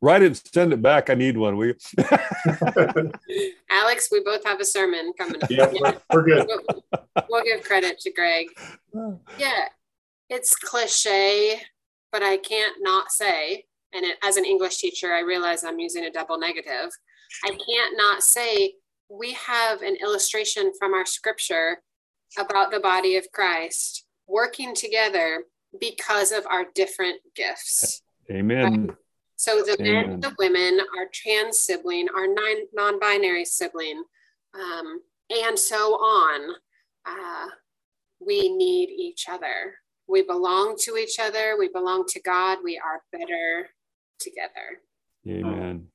Write 0.00 0.22
it 0.22 0.26
and 0.26 0.36
send 0.36 0.72
it 0.72 0.82
back. 0.82 1.10
I 1.10 1.14
need 1.14 1.36
one. 1.36 1.56
We 1.56 1.74
Alex, 3.70 4.08
we 4.10 4.20
both 4.24 4.44
have 4.44 4.60
a 4.60 4.64
sermon 4.64 5.12
coming 5.16 5.40
up. 5.40 5.48
Yeah, 5.48 5.70
yeah. 5.72 5.98
We're, 6.12 6.24
good. 6.24 6.48
We'll, 6.48 7.24
we'll 7.30 7.44
give 7.44 7.62
credit 7.62 7.98
to 8.00 8.12
Greg. 8.12 8.48
Yeah, 9.38 9.68
it's 10.28 10.54
cliche, 10.54 11.62
but 12.10 12.22
I 12.22 12.36
can't 12.36 12.76
not 12.80 13.10
say, 13.10 13.64
and 13.94 14.04
it, 14.04 14.18
as 14.22 14.36
an 14.36 14.44
English 14.44 14.78
teacher, 14.78 15.12
I 15.12 15.20
realize 15.20 15.64
I'm 15.64 15.78
using 15.78 16.04
a 16.04 16.10
double 16.10 16.38
negative. 16.38 16.90
I 17.44 17.48
can't 17.48 17.96
not 17.96 18.22
say 18.22 18.74
we 19.08 19.32
have 19.32 19.82
an 19.82 19.96
illustration 20.02 20.72
from 20.78 20.94
our 20.94 21.06
scripture 21.06 21.78
about 22.38 22.70
the 22.70 22.80
body 22.80 23.16
of 23.16 23.26
Christ 23.32 24.04
working 24.26 24.74
together 24.74 25.44
because 25.80 26.32
of 26.32 26.46
our 26.46 26.66
different 26.74 27.20
gifts. 27.34 28.02
Amen. 28.30 28.86
Right? 28.86 28.96
So 29.36 29.62
the 29.62 29.76
Amen. 29.80 30.10
men, 30.10 30.20
the 30.20 30.34
women, 30.38 30.80
our 30.96 31.06
trans 31.12 31.60
sibling, 31.60 32.08
our 32.16 32.26
non 32.72 33.00
binary 33.00 33.44
sibling, 33.44 34.04
um, 34.54 35.00
and 35.30 35.58
so 35.58 35.94
on. 35.94 36.54
Uh, 37.04 37.48
we 38.24 38.54
need 38.54 38.90
each 38.90 39.26
other. 39.28 39.74
We 40.06 40.22
belong 40.22 40.76
to 40.82 40.96
each 40.96 41.18
other. 41.18 41.56
We 41.58 41.68
belong 41.68 42.04
to 42.10 42.20
God. 42.20 42.58
We 42.62 42.78
are 42.78 43.02
better 43.10 43.70
together. 44.20 44.80
Amen. 45.28 45.86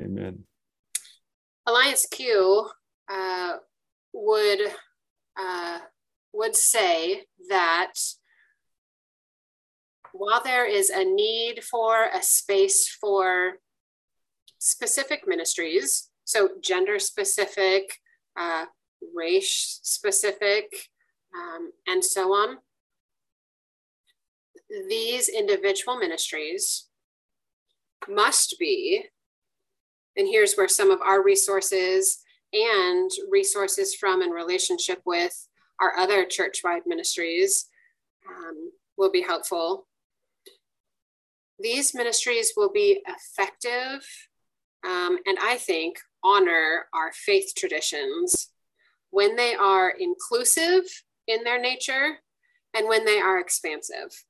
Amen. 0.00 0.44
Alliance 1.66 2.06
Q 2.10 2.68
uh, 3.08 3.56
would 4.12 4.60
uh, 5.38 5.78
would 6.32 6.56
say 6.56 7.22
that 7.48 7.92
while 10.12 10.42
there 10.42 10.66
is 10.66 10.90
a 10.90 11.04
need 11.04 11.62
for 11.62 12.08
a 12.12 12.22
space 12.22 12.88
for 12.88 13.54
specific 14.58 15.22
ministries, 15.26 16.08
so 16.24 16.50
gender 16.62 16.98
specific, 16.98 17.98
uh, 18.38 18.66
race 19.14 19.80
specific, 19.82 20.74
um, 21.36 21.70
and 21.86 22.04
so 22.04 22.32
on, 22.32 22.58
these 24.88 25.28
individual 25.28 25.96
ministries 25.96 26.86
must 28.08 28.56
be, 28.58 29.04
and 30.16 30.26
here's 30.28 30.54
where 30.54 30.68
some 30.68 30.90
of 30.90 31.00
our 31.02 31.22
resources 31.22 32.18
and 32.56 33.10
resources 33.30 33.94
from 33.94 34.22
and 34.22 34.32
relationship 34.32 35.00
with 35.04 35.48
our 35.80 35.96
other 35.98 36.24
church-wide 36.24 36.82
ministries 36.86 37.66
um, 38.28 38.70
will 38.96 39.10
be 39.10 39.22
helpful. 39.22 39.86
These 41.58 41.94
ministries 41.94 42.52
will 42.56 42.70
be 42.70 43.02
effective 43.06 44.06
um, 44.86 45.18
and 45.26 45.36
I 45.42 45.56
think 45.56 45.98
honor 46.22 46.86
our 46.94 47.12
faith 47.12 47.52
traditions 47.56 48.50
when 49.10 49.36
they 49.36 49.54
are 49.54 49.90
inclusive 49.90 50.82
in 51.26 51.42
their 51.44 51.60
nature 51.60 52.18
and 52.74 52.88
when 52.88 53.04
they 53.04 53.18
are 53.18 53.40
expansive. 53.40 54.24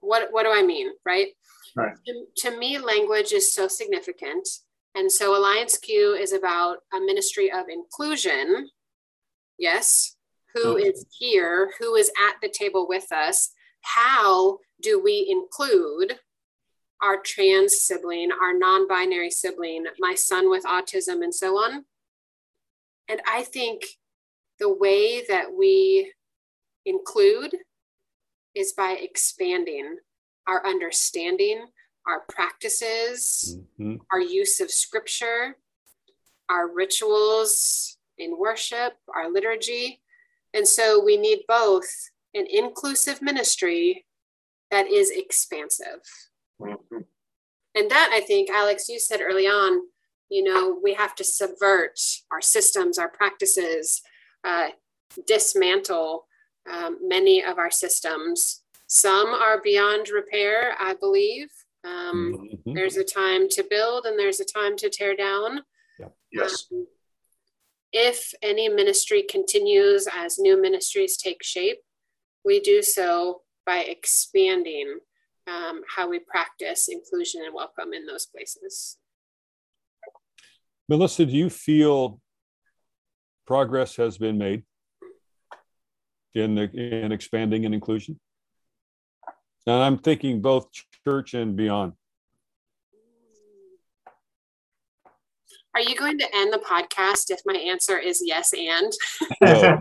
What, 0.00 0.28
what 0.32 0.44
do 0.44 0.50
I 0.52 0.62
mean, 0.62 0.90
right? 1.04 1.28
right. 1.76 1.94
To, 2.06 2.24
to 2.48 2.58
me, 2.58 2.78
language 2.78 3.32
is 3.32 3.52
so 3.52 3.68
significant. 3.68 4.48
And 4.94 5.10
so 5.10 5.36
Alliance 5.36 5.78
Q 5.78 6.14
is 6.14 6.32
about 6.32 6.78
a 6.92 7.00
ministry 7.00 7.50
of 7.50 7.66
inclusion. 7.68 8.68
Yes, 9.58 10.16
who 10.54 10.78
okay. 10.78 10.88
is 10.88 11.06
here, 11.16 11.72
who 11.78 11.94
is 11.94 12.10
at 12.28 12.36
the 12.42 12.48
table 12.48 12.86
with 12.88 13.10
us. 13.12 13.50
How 13.82 14.58
do 14.82 15.00
we 15.02 15.26
include 15.28 16.18
our 17.02 17.18
trans 17.18 17.80
sibling, 17.80 18.30
our 18.32 18.56
non 18.56 18.88
binary 18.88 19.30
sibling, 19.30 19.84
my 19.98 20.14
son 20.14 20.50
with 20.50 20.64
autism, 20.64 21.22
and 21.22 21.34
so 21.34 21.56
on? 21.56 21.84
And 23.08 23.20
I 23.26 23.42
think 23.42 23.82
the 24.58 24.72
way 24.72 25.24
that 25.26 25.52
we 25.56 26.12
include 26.84 27.54
is 28.54 28.72
by 28.72 28.92
expanding 29.00 29.96
our 30.46 30.64
understanding, 30.66 31.66
our 32.06 32.24
practices, 32.28 33.58
mm-hmm. 33.78 33.96
our 34.12 34.20
use 34.20 34.60
of 34.60 34.70
scripture, 34.70 35.56
our 36.48 36.68
rituals 36.72 37.98
in 38.18 38.38
worship, 38.38 38.94
our 39.14 39.30
liturgy. 39.30 40.02
And 40.54 40.66
so 40.66 41.02
we 41.02 41.16
need 41.16 41.40
both 41.46 41.88
an 42.34 42.46
inclusive 42.50 43.22
ministry 43.22 44.06
that 44.70 44.86
is 44.86 45.10
expansive. 45.10 46.00
Mm-hmm. 46.60 46.98
And 47.74 47.90
that, 47.90 48.10
I 48.12 48.20
think, 48.20 48.50
Alex, 48.50 48.88
you 48.88 48.98
said 48.98 49.20
early 49.20 49.46
on, 49.46 49.80
you 50.28 50.44
know, 50.44 50.78
we 50.82 50.94
have 50.94 51.14
to 51.16 51.24
subvert 51.24 52.00
our 52.32 52.40
systems, 52.40 52.98
our 52.98 53.08
practices, 53.08 54.02
uh, 54.44 54.68
dismantle 55.26 56.26
um, 56.72 56.98
many 57.02 57.42
of 57.42 57.58
our 57.58 57.70
systems. 57.70 58.62
Some 58.86 59.28
are 59.28 59.60
beyond 59.62 60.08
repair, 60.08 60.74
I 60.78 60.94
believe. 60.94 61.48
Um, 61.84 62.50
mm-hmm. 62.52 62.74
There's 62.74 62.96
a 62.96 63.04
time 63.04 63.48
to 63.50 63.64
build 63.68 64.04
and 64.04 64.18
there's 64.18 64.40
a 64.40 64.44
time 64.44 64.76
to 64.78 64.90
tear 64.90 65.16
down. 65.16 65.60
Yeah. 65.98 66.08
Yes. 66.32 66.66
Um, 66.72 66.86
if 67.92 68.32
any 68.42 68.68
ministry 68.68 69.22
continues 69.22 70.06
as 70.14 70.38
new 70.38 70.60
ministries 70.60 71.16
take 71.16 71.42
shape, 71.42 71.78
we 72.44 72.60
do 72.60 72.82
so 72.82 73.42
by 73.66 73.78
expanding 73.78 74.98
um, 75.46 75.82
how 75.94 76.08
we 76.08 76.20
practice 76.20 76.88
inclusion 76.88 77.42
and 77.44 77.54
welcome 77.54 77.92
in 77.92 78.06
those 78.06 78.26
places. 78.26 78.98
Melissa, 80.88 81.26
do 81.26 81.32
you 81.32 81.50
feel 81.50 82.20
progress 83.46 83.96
has 83.96 84.18
been 84.18 84.38
made 84.38 84.64
in, 86.34 86.54
the, 86.54 86.70
in 86.72 87.12
expanding 87.12 87.64
and 87.64 87.74
inclusion? 87.74 88.18
And 89.66 89.82
I'm 89.82 89.98
thinking 89.98 90.40
both 90.40 90.68
church 91.06 91.34
and 91.34 91.56
beyond. 91.56 91.92
Are 95.74 95.80
you 95.80 95.94
going 95.96 96.18
to 96.18 96.26
end 96.34 96.52
the 96.52 96.58
podcast 96.58 97.30
if 97.30 97.40
my 97.46 97.54
answer 97.54 97.96
is 97.96 98.20
yes 98.24 98.52
and? 98.52 98.92
No, 99.40 99.78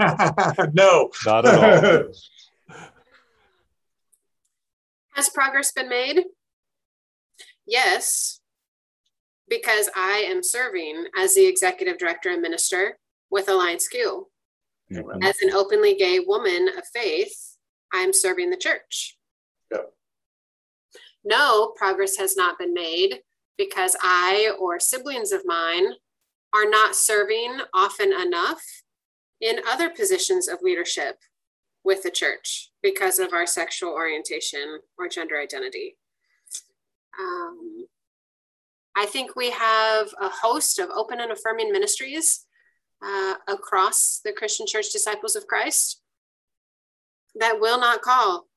no. 0.73 1.09
not 1.25 1.47
at 1.47 1.83
all. 1.83 2.11
Has 5.13 5.29
progress 5.29 5.71
been 5.71 5.89
made? 5.89 6.23
Yes, 7.65 8.39
because 9.49 9.89
I 9.95 10.25
am 10.27 10.43
serving 10.43 11.05
as 11.17 11.33
the 11.35 11.45
executive 11.47 11.97
director 11.97 12.29
and 12.29 12.41
minister 12.41 12.97
with 13.29 13.49
Alliance 13.49 13.87
Q. 13.87 14.27
Mm-hmm. 14.91 15.23
As 15.23 15.35
an 15.41 15.51
openly 15.51 15.95
gay 15.95 16.19
woman 16.19 16.69
of 16.69 16.83
faith, 16.93 17.57
I'm 17.91 18.13
serving 18.13 18.49
the 18.49 18.57
church. 18.57 19.17
Yep. 19.71 19.91
No, 21.29 21.73
progress 21.75 22.17
has 22.17 22.35
not 22.35 22.57
been 22.57 22.73
made 22.73 23.19
because 23.55 23.95
I 24.01 24.51
or 24.59 24.79
siblings 24.79 25.31
of 25.31 25.45
mine 25.45 25.85
are 26.55 26.67
not 26.67 26.95
serving 26.95 27.59
often 27.71 28.11
enough 28.11 28.63
in 29.39 29.59
other 29.69 29.91
positions 29.91 30.47
of 30.47 30.63
leadership 30.63 31.19
with 31.83 32.01
the 32.01 32.09
church 32.09 32.71
because 32.81 33.19
of 33.19 33.31
our 33.31 33.45
sexual 33.45 33.91
orientation 33.91 34.79
or 34.97 35.07
gender 35.07 35.39
identity. 35.39 35.97
Um, 37.19 37.85
I 38.95 39.05
think 39.05 39.35
we 39.35 39.51
have 39.51 40.07
a 40.19 40.29
host 40.29 40.79
of 40.79 40.89
open 40.89 41.19
and 41.19 41.31
affirming 41.31 41.71
ministries 41.71 42.47
uh, 43.05 43.35
across 43.47 44.19
the 44.25 44.33
Christian 44.33 44.65
Church 44.65 44.91
Disciples 44.91 45.35
of 45.35 45.45
Christ 45.45 46.01
that 47.35 47.59
will 47.59 47.79
not 47.79 48.01
call 48.01 48.47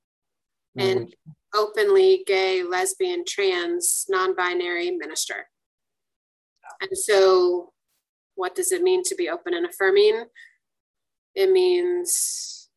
mm-hmm. 0.79 0.99
an 0.99 1.13
openly 1.55 2.25
gay, 2.27 2.63
lesbian, 2.63 3.25
trans, 3.27 4.07
non 4.09 4.35
binary 4.35 4.91
minister. 4.91 5.49
And 6.81 6.97
so, 6.97 7.73
what 8.35 8.55
does 8.55 8.73
it 8.73 8.83
mean 8.83 9.03
to 9.05 9.15
be 9.15 9.29
open 9.29 9.55
and 9.55 9.67
affirming? 9.67 10.25
It 11.35 11.51
means 11.51 12.69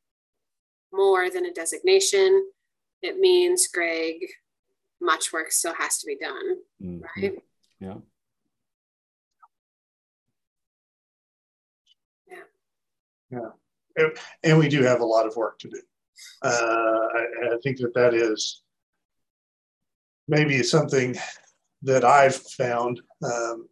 more 0.92 1.30
than 1.30 1.46
a 1.46 1.54
designation. 1.54 2.48
It 3.02 3.18
means, 3.18 3.68
Greg, 3.68 4.18
much 5.02 5.34
work 5.34 5.52
still 5.52 5.74
has 5.74 5.98
to 6.00 6.08
be 6.08 6.18
done, 6.18 6.58
mm-hmm. 6.82 7.22
right? 7.22 7.34
Yeah. 7.80 7.96
Yeah. 13.32 14.10
And 14.44 14.58
we 14.58 14.68
do 14.68 14.84
have 14.84 15.02
a 15.02 15.06
lot 15.06 15.26
of 15.26 15.36
work 15.36 15.60
to 15.60 15.70
do. 15.70 15.82
Uh, 16.42 16.50
I, 16.50 17.54
I 17.54 17.58
think 17.64 17.78
that 17.80 17.94
that 17.96 18.14
is 18.14 18.62
maybe 20.28 20.64
something 20.64 21.16
that 21.84 22.04
I've 22.04 22.36
found 22.36 23.02
um, 23.24 23.68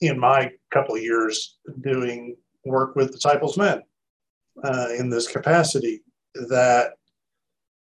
in 0.00 0.18
my 0.18 0.50
couple 0.72 0.96
years 0.98 1.58
doing 1.82 2.36
work 2.64 2.96
with 2.96 3.12
disciples 3.12 3.56
men 3.56 3.82
uh, 4.62 4.88
in 4.98 5.10
this 5.10 5.28
capacity 5.28 6.02
that 6.48 6.92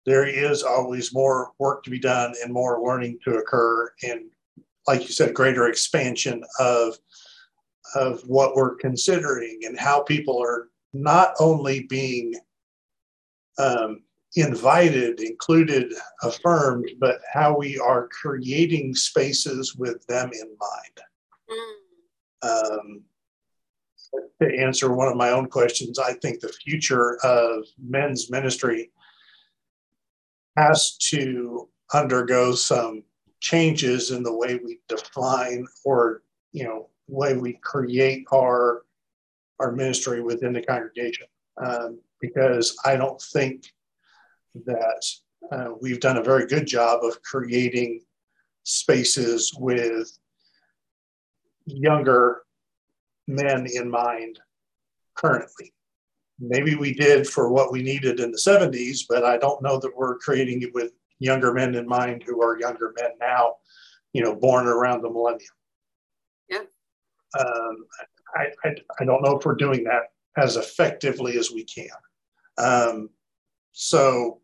there 0.06 0.26
is 0.26 0.62
always 0.62 1.14
more 1.14 1.52
work 1.58 1.82
to 1.84 1.90
be 1.90 1.98
done 1.98 2.34
and 2.42 2.52
more 2.52 2.82
learning 2.82 3.18
to 3.24 3.36
occur 3.36 3.90
and 4.02 4.22
like 4.86 5.02
you 5.02 5.08
said 5.08 5.34
greater 5.34 5.68
expansion 5.68 6.42
of 6.58 6.96
of 7.94 8.20
what 8.26 8.56
we're 8.56 8.74
considering 8.76 9.60
and 9.64 9.78
how 9.78 10.02
people 10.02 10.42
are 10.42 10.68
not 10.92 11.34
only 11.38 11.86
being 11.88 12.34
um, 13.58 14.02
invited, 14.36 15.20
included, 15.20 15.92
affirmed, 16.22 16.90
but 16.98 17.20
how 17.32 17.56
we 17.56 17.78
are 17.78 18.08
creating 18.08 18.94
spaces 18.94 19.76
with 19.76 20.04
them 20.06 20.30
in 20.32 20.56
mind. 20.60 21.00
Mm. 22.42 22.70
Um, 22.80 23.02
to 24.42 24.58
answer 24.58 24.92
one 24.92 25.08
of 25.08 25.16
my 25.16 25.30
own 25.30 25.46
questions, 25.46 25.98
I 25.98 26.14
think 26.14 26.40
the 26.40 26.48
future 26.48 27.18
of 27.24 27.64
men's 27.82 28.30
ministry 28.30 28.90
has 30.56 30.96
to 31.10 31.68
undergo 31.92 32.52
some 32.54 33.02
changes 33.40 34.10
in 34.10 34.22
the 34.22 34.34
way 34.34 34.58
we 34.64 34.78
define 34.88 35.66
or 35.84 36.22
you 36.52 36.64
know 36.64 36.88
way 37.08 37.36
we 37.36 37.58
create 37.62 38.24
our 38.32 38.82
our 39.60 39.72
ministry 39.72 40.22
within 40.22 40.52
the 40.52 40.62
congregation 40.62 41.26
um, 41.62 42.00
because 42.20 42.76
I 42.84 42.96
don't 42.96 43.20
think 43.20 43.66
that 44.66 45.04
uh, 45.52 45.70
we've 45.80 46.00
done 46.00 46.16
a 46.16 46.22
very 46.22 46.46
good 46.46 46.66
job 46.66 47.04
of 47.04 47.20
creating 47.22 48.00
spaces 48.62 49.52
with 49.58 50.16
younger 51.66 52.42
men 53.26 53.66
in 53.72 53.90
mind 53.90 54.38
currently. 55.14 55.72
Maybe 56.38 56.74
we 56.74 56.92
did 56.92 57.28
for 57.28 57.50
what 57.50 57.72
we 57.72 57.82
needed 57.82 58.20
in 58.20 58.32
the 58.32 58.38
70s, 58.38 59.00
but 59.08 59.24
I 59.24 59.38
don't 59.38 59.62
know 59.62 59.78
that 59.78 59.96
we're 59.96 60.18
creating 60.18 60.62
it 60.62 60.74
with 60.74 60.92
younger 61.18 61.52
men 61.52 61.74
in 61.74 61.86
mind 61.86 62.24
who 62.26 62.42
are 62.42 62.58
younger 62.58 62.92
men 63.00 63.12
now, 63.20 63.54
you 64.12 64.22
know, 64.22 64.34
born 64.34 64.66
around 64.66 65.02
the 65.02 65.10
millennium. 65.10 65.50
Yeah. 66.48 66.64
Um, 67.38 67.86
I, 68.36 68.46
I, 68.64 68.74
I, 69.00 69.04
don't 69.04 69.22
know 69.22 69.36
if 69.38 69.44
we're 69.44 69.54
doing 69.54 69.84
that 69.84 70.12
as 70.36 70.56
effectively 70.56 71.38
as 71.38 71.50
we 71.50 71.64
can. 71.64 71.88
Um, 72.58 73.10
so 73.72 74.40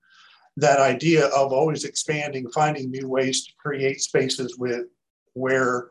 that 0.60 0.80
idea 0.80 1.26
of 1.26 1.52
always 1.52 1.84
expanding, 1.84 2.48
finding 2.50 2.90
new 2.90 3.08
ways 3.08 3.46
to 3.46 3.52
create 3.58 4.00
spaces 4.00 4.56
with 4.58 4.86
where 5.34 5.90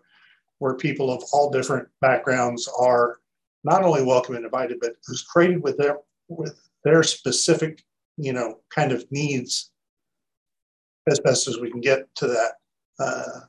where 0.60 0.76
people 0.76 1.10
of 1.10 1.24
all 1.32 1.50
different 1.50 1.88
backgrounds 2.02 2.70
are 2.78 3.20
not 3.64 3.84
only 3.84 4.04
welcome 4.04 4.36
and 4.36 4.46
invited, 4.46 4.78
but 4.82 4.94
who's 5.06 5.24
created 5.24 5.64
with 5.64 5.78
their 5.78 5.98
with 6.28 6.60
their 6.84 7.04
specific, 7.04 7.84
you 8.18 8.34
know, 8.34 8.60
kind 8.70 8.92
of 8.92 9.06
needs 9.12 9.72
as 11.08 11.20
best 11.22 11.48
as 11.48 11.60
we 11.60 11.72
can 11.72 11.82
get 11.82 12.14
to 12.16 12.28
that. 12.28 12.52
Uh, 13.00 13.40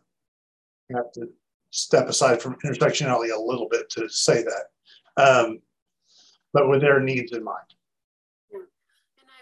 I 0.93 0.97
have 0.97 1.13
to 1.13 1.29
step 1.71 2.09
aside 2.09 2.41
from 2.41 2.57
intersectionality 2.65 3.33
a 3.35 3.41
little 3.41 3.69
bit 3.69 3.91
to 3.91 4.09
say 4.09 4.43
that, 4.43 5.23
um, 5.23 5.61
but 6.53 6.69
with 6.69 6.81
their 6.81 7.01
needs 7.01 7.33
in 7.33 7.45
mind. 7.45 7.59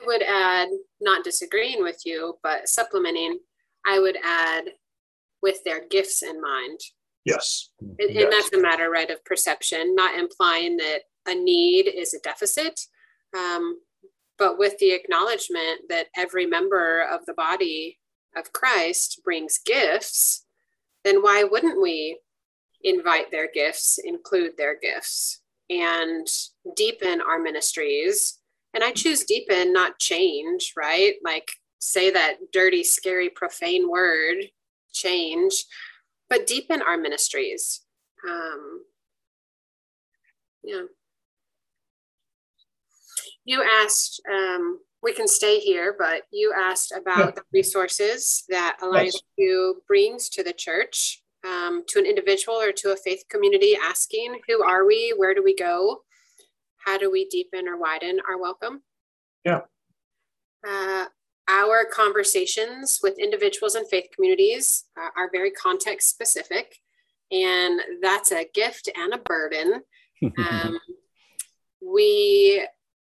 I 0.01 0.07
would 0.07 0.23
add, 0.23 0.69
not 1.01 1.25
disagreeing 1.25 1.83
with 1.83 2.01
you, 2.05 2.39
but 2.43 2.69
supplementing, 2.69 3.39
I 3.87 3.99
would 3.99 4.17
add 4.23 4.65
with 5.43 5.63
their 5.65 5.87
gifts 5.89 6.23
in 6.23 6.41
mind. 6.41 6.81
Yes. 7.25 7.71
And, 7.81 7.95
yes. 7.99 8.25
and 8.25 8.33
that's 8.33 8.53
a 8.53 8.61
matter, 8.61 8.91
right, 8.91 9.11
of 9.11 9.25
perception, 9.25 9.95
not 9.95 10.19
implying 10.19 10.77
that 10.79 11.01
a 11.27 11.35
need 11.35 11.89
is 11.89 12.15
a 12.15 12.21
deficit, 12.21 12.81
um, 13.37 13.79
but 14.39 14.59
with 14.59 14.79
the 14.79 14.93
acknowledgement 14.93 15.83
that 15.89 16.07
every 16.17 16.47
member 16.47 17.03
of 17.03 17.27
the 17.27 17.35
body 17.35 17.99
of 18.37 18.53
Christ 18.53 19.21
brings 19.25 19.59
gifts, 19.59 20.45
then 21.05 21.23
why 21.23 21.45
wouldn't 21.45 21.81
we 21.83 22.19
invite 22.83 23.31
their 23.31 23.51
gifts, 23.53 23.99
include 24.03 24.53
their 24.57 24.79
gifts, 24.79 25.41
and 25.69 26.27
deepen 26.77 27.21
our 27.21 27.39
ministries? 27.39 28.38
And 28.75 28.85
I 28.85 28.93
choose 28.93 29.25
deepen, 29.25 29.73
not 29.73 29.99
change, 29.99 30.75
right? 30.77 31.15
Like 31.25 31.51
say 31.79 32.11
that 32.11 32.37
dirty, 32.53 32.85
scary, 32.85 33.31
profane 33.31 33.91
word, 33.91 34.37
change, 34.93 35.65
but 36.29 36.47
deepen 36.47 36.83
our 36.83 36.97
ministries. 36.97 37.83
Um, 38.29 38.83
yeah. 40.63 40.83
You 43.45 43.63
asked 43.63 44.21
um, 44.31 44.81
we 45.03 45.13
can 45.13 45.29
stay 45.29 45.61
here, 45.61 45.95
but 45.99 46.23
you 46.33 46.53
asked 46.59 46.93
about 46.93 47.19
yeah. 47.19 47.31
the 47.31 47.43
resources 47.53 48.45
that 48.49 48.79
Alliance 48.83 49.21
yes. 49.37 49.75
brings 49.87 50.29
to 50.31 50.43
the 50.43 50.53
church, 50.53 51.23
um, 51.47 51.85
to 51.89 51.99
an 51.99 52.07
individual 52.07 52.57
or 52.57 52.73
to 52.73 52.93
a 52.93 52.97
faith 52.97 53.23
community, 53.31 53.77
asking, 53.83 54.41
Who 54.49 54.63
are 54.63 54.87
we? 54.87 55.15
Where 55.17 55.35
do 55.35 55.43
we 55.43 55.55
go? 55.55 56.03
How 56.85 56.99
do 56.99 57.11
we 57.11 57.27
deepen 57.27 57.69
or 57.69 57.77
widen 57.77 58.19
our 58.29 58.41
welcome? 58.41 58.83
Yeah. 59.45 59.61
Uh, 60.67 61.07
our 61.49 61.85
conversations 61.85 63.01
with 63.03 63.19
individuals 63.19 63.75
and 63.75 63.89
faith 63.89 64.07
communities 64.15 64.85
uh, 65.01 65.09
are 65.17 65.31
very 65.33 65.51
context 65.51 66.11
specific, 66.11 66.77
and 67.31 67.81
that's 68.03 68.33
a 68.33 68.49
gift 68.55 68.89
and 68.97 69.15
a 69.15 69.19
burden. 69.19 69.83
Um, 70.37 70.81
we 71.81 72.67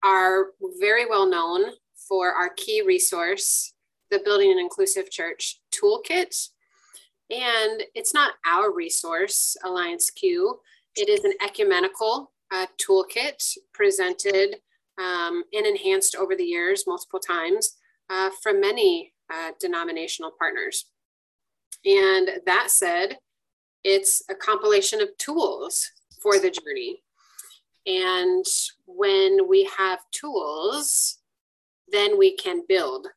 are 0.05 0.47
very 0.81 1.05
well 1.07 1.29
known 1.29 1.73
for 2.09 2.31
our 2.31 2.51
key 2.57 2.83
resource, 2.83 3.75
the 4.11 4.21
Building 4.25 4.53
an 4.53 4.59
Inclusive 4.59 5.11
Church 5.11 5.61
Toolkit. 5.75 6.49
And 7.31 7.83
it's 7.95 8.15
not 8.15 8.35
our 8.47 8.73
resource, 8.73 9.57
Alliance 9.65 10.11
Q. 10.11 10.61
It 10.97 11.09
is 11.09 11.25
an 11.25 11.33
ecumenical 11.45 12.32
uh, 12.53 12.67
toolkit 12.81 13.57
presented 13.73 14.57
um, 14.99 15.43
and 15.53 15.67
enhanced 15.67 16.15
over 16.17 16.37
the 16.37 16.45
years 16.45 16.85
multiple 16.87 17.21
times 17.21 17.77
uh, 18.11 18.31
from 18.43 18.61
many 18.61 19.13
uh, 19.33 19.53
denominational 19.59 20.33
partners. 20.39 20.87
And 21.85 22.31
that 22.47 22.71
said, 22.71 23.19
it's 23.85 24.23
a 24.31 24.35
compilation 24.35 25.01
of 25.01 25.17
tools 25.19 25.91
for 26.21 26.39
the 26.39 26.51
journey. 26.51 27.03
And 27.87 28.45
when 28.87 29.49
we 29.49 29.69
have 29.77 29.99
tools, 30.13 31.19
then 31.91 32.17
we 32.19 32.37
can 32.37 32.63
build, 32.69 33.09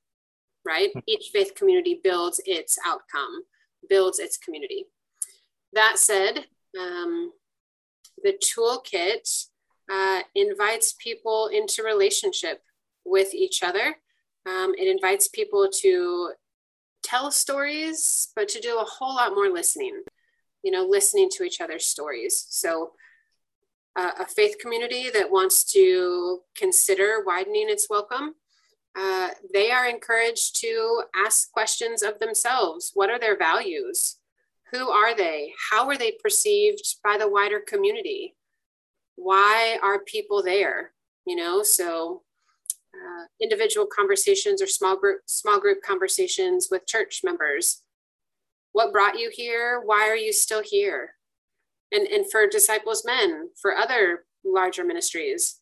right? 0.66 0.90
Hmm. 0.94 1.00
Each 1.08 1.30
faith 1.32 1.54
community 1.56 2.00
builds 2.04 2.42
its 2.46 2.78
outcome, 2.86 3.44
builds 3.90 4.20
its 4.20 4.38
community. 4.38 4.86
That 5.74 6.00
said, 6.00 6.46
um, 6.80 7.32
the 8.26 8.34
toolkit 8.34 9.46
uh, 9.90 10.22
invites 10.34 10.96
people 11.00 11.48
into 11.54 11.84
relationship 11.84 12.62
with 13.06 13.34
each 13.36 13.62
other. 13.62 13.96
Um, 14.48 14.74
it 14.78 14.88
invites 14.88 15.28
people 15.28 15.70
to 15.82 16.32
tell 17.04 17.30
stories, 17.30 18.30
but 18.36 18.48
to 18.50 18.60
do 18.60 18.80
a 18.80 18.84
whole 18.84 19.16
lot 19.16 19.36
more 19.36 19.50
listening, 19.50 20.02
you 20.64 20.72
know, 20.72 20.84
listening 20.84 21.30
to 21.34 21.44
each 21.44 21.62
other's 21.62 21.86
stories. 21.86 22.48
So 22.50 22.94
uh, 23.96 24.12
a 24.20 24.26
faith 24.26 24.56
community 24.60 25.12
that 25.12 25.32
wants 25.32 25.64
to 25.74 26.40
consider 26.58 27.24
widening 27.26 27.70
its 27.70 27.88
welcome, 27.92 28.34
uh, 28.98 29.30
they 29.54 29.70
are 29.70 29.88
encouraged 29.88 30.60
to 30.62 31.04
ask 31.16 31.52
questions 31.52 32.02
of 32.02 32.18
themselves. 32.18 32.92
What 32.96 33.12
are 33.12 33.20
their 33.20 33.38
values? 33.38 34.18
Who 34.72 34.90
are 34.90 35.16
they? 35.16 35.54
How 35.72 35.88
are 35.90 35.98
they 35.98 36.14
perceived 36.22 36.84
by 37.04 37.18
the 37.18 37.30
wider 37.30 37.60
community? 37.60 38.36
Why 39.16 39.78
are 39.82 40.04
people 40.04 40.44
there? 40.44 40.92
You 41.26 41.36
know, 41.36 41.64
so 41.64 42.24
uh, 42.94 43.26
individual 43.42 43.88
conversations 43.94 44.62
or 44.62 44.68
small 44.68 44.98
group 44.98 45.22
small 45.26 45.60
group 45.60 45.80
conversations 45.82 46.68
with 46.70 46.88
church 46.88 47.22
members. 47.24 47.82
What 48.74 48.92
brought 48.92 49.20
you 49.20 49.30
here? 49.34 49.82
Why 49.84 50.10
are 50.10 50.18
you 50.18 50.34
still 50.34 50.62
here? 50.64 51.16
and, 51.92 52.08
and 52.08 52.30
for 52.30 52.48
disciples 52.48 53.04
men, 53.06 53.50
for 53.60 53.76
other 53.76 54.26
larger 54.44 54.84
ministries. 54.84 55.60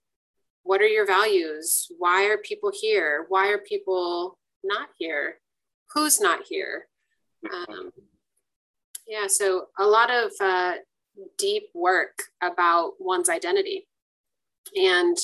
What 0.63 0.81
are 0.81 0.87
your 0.87 1.05
values? 1.05 1.87
Why 1.97 2.25
are 2.25 2.37
people 2.37 2.71
here? 2.73 3.25
Why 3.29 3.49
are 3.49 3.57
people 3.57 4.39
not 4.63 4.89
here? 4.97 5.39
Who's 5.93 6.19
not 6.19 6.41
here? 6.47 6.87
Um, 7.51 7.91
yeah, 9.07 9.27
so 9.27 9.67
a 9.77 9.85
lot 9.85 10.09
of 10.09 10.31
uh, 10.39 10.73
deep 11.37 11.63
work 11.73 12.23
about 12.41 12.93
one's 12.99 13.29
identity. 13.29 13.87
And 14.75 15.17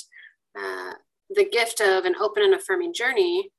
uh, 0.58 0.94
the 1.30 1.50
gift 1.50 1.82
of 1.82 2.06
an 2.06 2.16
open 2.20 2.44
and 2.44 2.54
affirming 2.54 2.94
journey, 2.94 3.52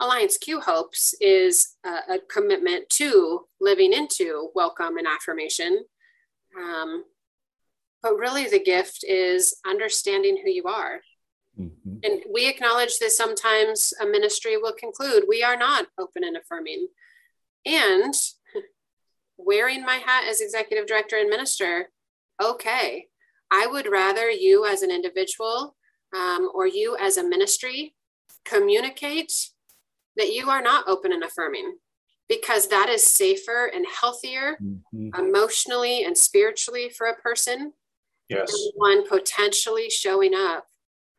Alliance 0.00 0.38
Q 0.38 0.60
hopes, 0.60 1.14
is 1.20 1.76
a, 1.84 2.14
a 2.14 2.18
commitment 2.30 2.88
to 2.90 3.46
living 3.60 3.92
into 3.92 4.50
welcome 4.54 4.96
and 4.96 5.06
affirmation 5.06 5.84
um, 6.56 7.04
but 8.02 8.16
really, 8.18 8.46
the 8.46 8.62
gift 8.62 9.04
is 9.06 9.56
understanding 9.66 10.38
who 10.42 10.50
you 10.50 10.64
are. 10.64 11.00
Mm-hmm. 11.58 11.96
And 12.02 12.22
we 12.32 12.48
acknowledge 12.48 12.98
that 12.98 13.12
sometimes 13.12 13.94
a 14.00 14.06
ministry 14.06 14.56
will 14.56 14.74
conclude 14.74 15.24
we 15.28 15.42
are 15.42 15.56
not 15.56 15.86
open 15.98 16.24
and 16.24 16.36
affirming. 16.36 16.88
And 17.64 18.14
wearing 19.36 19.84
my 19.84 19.96
hat 19.96 20.24
as 20.28 20.40
executive 20.40 20.86
director 20.86 21.16
and 21.16 21.28
minister, 21.28 21.90
okay, 22.42 23.06
I 23.50 23.66
would 23.66 23.86
rather 23.90 24.30
you 24.30 24.66
as 24.66 24.82
an 24.82 24.90
individual 24.90 25.76
um, 26.14 26.50
or 26.54 26.66
you 26.66 26.96
as 27.00 27.16
a 27.16 27.28
ministry 27.28 27.94
communicate 28.44 29.32
that 30.16 30.32
you 30.32 30.50
are 30.50 30.62
not 30.62 30.88
open 30.88 31.12
and 31.12 31.24
affirming 31.24 31.76
because 32.28 32.68
that 32.68 32.88
is 32.88 33.04
safer 33.04 33.70
and 33.74 33.84
healthier 34.00 34.56
mm-hmm. 34.62 35.08
emotionally 35.18 36.04
and 36.04 36.16
spiritually 36.16 36.88
for 36.88 37.06
a 37.06 37.16
person 37.16 37.72
Yes. 38.28 38.52
One 38.74 39.06
potentially 39.06 39.90
showing 39.90 40.34
up 40.34 40.66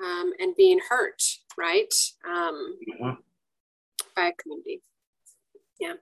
um, 0.03 0.33
and 0.39 0.55
being 0.55 0.79
hurt, 0.89 1.21
right? 1.57 1.93
Um, 2.27 2.77
mm-hmm. 2.89 3.09
By 4.15 4.27
a 4.27 4.33
community. 4.33 4.81
Yeah. 5.79 5.93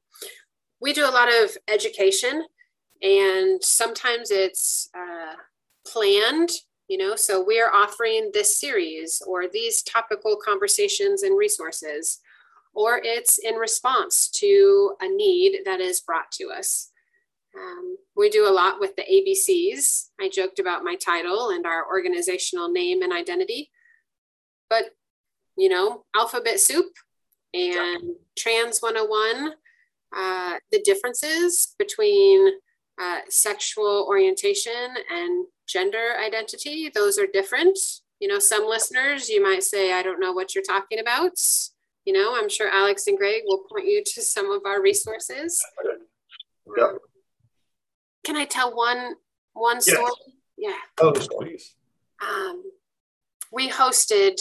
We 0.83 0.91
do 0.91 1.05
a 1.05 1.15
lot 1.15 1.29
of 1.29 1.55
education, 1.69 2.43
and 3.01 3.63
sometimes 3.63 4.31
it's 4.31 4.89
uh, 4.93 5.35
planned, 5.87 6.49
you 6.89 6.97
know. 6.97 7.15
So 7.15 7.41
we 7.41 7.61
are 7.61 7.73
offering 7.73 8.31
this 8.33 8.59
series 8.59 9.21
or 9.25 9.45
these 9.47 9.81
topical 9.81 10.35
conversations 10.35 11.23
and 11.23 11.37
resources, 11.37 12.19
or 12.73 12.99
it's 13.01 13.37
in 13.37 13.55
response 13.55 14.29
to 14.41 14.97
a 14.99 15.07
need 15.07 15.59
that 15.63 15.79
is 15.79 16.01
brought 16.01 16.29
to 16.33 16.49
us. 16.49 16.91
Um, 17.57 17.95
we 18.17 18.29
do 18.29 18.45
a 18.45 18.51
lot 18.51 18.81
with 18.81 18.93
the 18.97 19.03
ABCs. 19.03 20.09
I 20.19 20.27
joked 20.27 20.59
about 20.59 20.83
my 20.83 20.95
title 20.95 21.51
and 21.51 21.65
our 21.65 21.87
organizational 21.87 22.69
name 22.69 23.03
and 23.03 23.13
identity, 23.13 23.71
but 24.69 24.83
you 25.55 25.69
know, 25.69 26.03
alphabet 26.13 26.59
soup 26.59 26.91
and 27.53 28.15
Trans 28.37 28.79
101, 28.81 29.53
uh, 30.15 30.55
the 30.71 30.81
differences 30.81 31.75
between 31.77 32.47
uh, 33.01 33.19
sexual 33.29 34.05
orientation 34.07 34.95
and 35.11 35.45
gender 35.67 36.13
identity, 36.23 36.91
those 36.93 37.17
are 37.17 37.27
different. 37.31 37.77
You 38.19 38.27
know, 38.27 38.39
some 38.39 38.67
listeners, 38.67 39.29
you 39.29 39.41
might 39.41 39.63
say, 39.63 39.93
I 39.93 40.03
don't 40.03 40.19
know 40.19 40.31
what 40.31 40.53
you're 40.53 40.63
talking 40.63 40.99
about. 40.99 41.33
You 42.05 42.13
know, 42.13 42.35
I'm 42.37 42.49
sure 42.49 42.69
Alex 42.69 43.07
and 43.07 43.17
Greg 43.17 43.43
will 43.45 43.63
point 43.69 43.87
you 43.87 44.03
to 44.05 44.21
some 44.21 44.51
of 44.51 44.61
our 44.65 44.81
resources. 44.81 45.63
Um, 46.79 46.99
can 48.23 48.35
I 48.35 48.45
tell 48.45 48.75
one 48.75 49.15
one 49.53 49.81
story? 49.81 50.11
Yeah. 50.57 50.75
Oh, 50.99 51.11
please. 51.11 51.75
Um, 52.21 52.63
we 53.51 53.69
hosted 53.69 54.39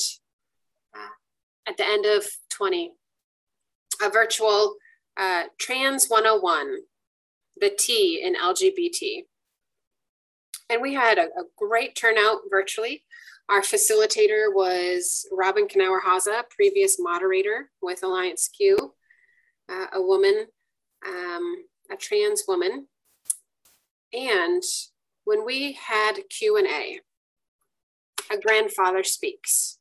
uh, 0.95 1.69
at 1.69 1.77
the 1.77 1.87
end 1.87 2.07
of 2.07 2.27
20 2.51 2.93
a 4.03 4.11
virtual 4.11 4.77
uh, 5.17 5.45
Trans 5.59 6.07
101, 6.09 6.79
the 7.61 7.71
T 7.71 8.21
in 8.23 8.35
LGBT. 8.35 9.25
And 10.71 10.81
we 10.81 10.95
had 10.95 11.19
a, 11.19 11.25
a 11.25 11.45
great 11.57 11.95
turnout 11.95 12.41
virtually. 12.51 13.05
Our 13.49 13.61
facilitator 13.61 14.55
was 14.55 15.27
Robin 15.33 15.67
Knauerhase, 15.67 16.43
previous 16.51 16.99
moderator 16.99 17.71
with 17.83 18.03
Alliance 18.03 18.49
Q, 18.49 18.95
uh, 19.69 19.87
a 19.93 20.03
woman, 20.03 20.47
um, 21.07 21.65
a 21.91 21.97
trans 21.97 22.45
woman 22.49 22.87
and 24.13 24.63
when 25.25 25.45
we 25.45 25.73
had 25.73 26.15
Q&A, 26.29 27.01
a 28.31 28.39
grandfather 28.39 29.03
speaks 29.03 29.79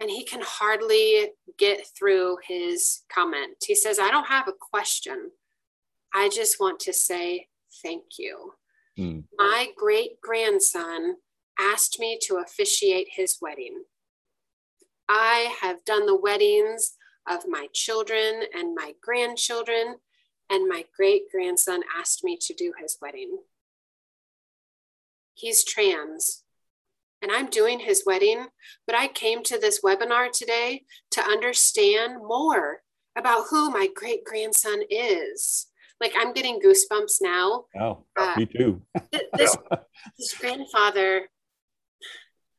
and 0.00 0.10
he 0.10 0.24
can 0.24 0.42
hardly 0.42 1.30
get 1.58 1.86
through 1.96 2.38
his 2.46 3.02
comment. 3.12 3.56
He 3.66 3.74
says, 3.74 3.98
I 3.98 4.10
don't 4.10 4.26
have 4.26 4.48
a 4.48 4.52
question. 4.52 5.30
I 6.14 6.28
just 6.28 6.60
want 6.60 6.80
to 6.80 6.92
say 6.92 7.48
thank 7.82 8.04
you. 8.18 8.52
Mm. 8.98 9.24
My 9.36 9.68
great 9.76 10.20
grandson 10.20 11.16
asked 11.58 11.98
me 11.98 12.18
to 12.22 12.36
officiate 12.36 13.08
his 13.10 13.38
wedding. 13.40 13.84
I 15.08 15.54
have 15.60 15.84
done 15.84 16.06
the 16.06 16.16
weddings 16.16 16.94
of 17.28 17.44
my 17.48 17.68
children 17.72 18.42
and 18.54 18.74
my 18.74 18.92
grandchildren, 19.02 19.96
and 20.50 20.68
my 20.68 20.84
great 20.96 21.22
grandson 21.30 21.80
asked 21.98 22.22
me 22.22 22.38
to 22.40 22.54
do 22.54 22.72
his 22.80 22.98
wedding. 23.00 23.38
He's 25.34 25.64
trans, 25.64 26.44
and 27.22 27.32
I'm 27.32 27.48
doing 27.48 27.80
his 27.80 28.02
wedding, 28.06 28.46
but 28.86 28.96
I 28.96 29.08
came 29.08 29.42
to 29.44 29.58
this 29.58 29.80
webinar 29.82 30.30
today 30.30 30.82
to 31.12 31.22
understand 31.22 32.16
more 32.18 32.82
about 33.16 33.46
who 33.50 33.70
my 33.70 33.88
great 33.94 34.24
grandson 34.24 34.80
is. 34.90 35.66
Like 36.00 36.12
I'm 36.16 36.32
getting 36.32 36.60
goosebumps 36.60 37.22
now. 37.22 37.64
Oh, 37.80 38.04
uh, 38.16 38.34
me 38.36 38.46
too. 38.46 38.82
this, 39.32 39.56
this 40.18 40.34
grandfather, 40.38 41.22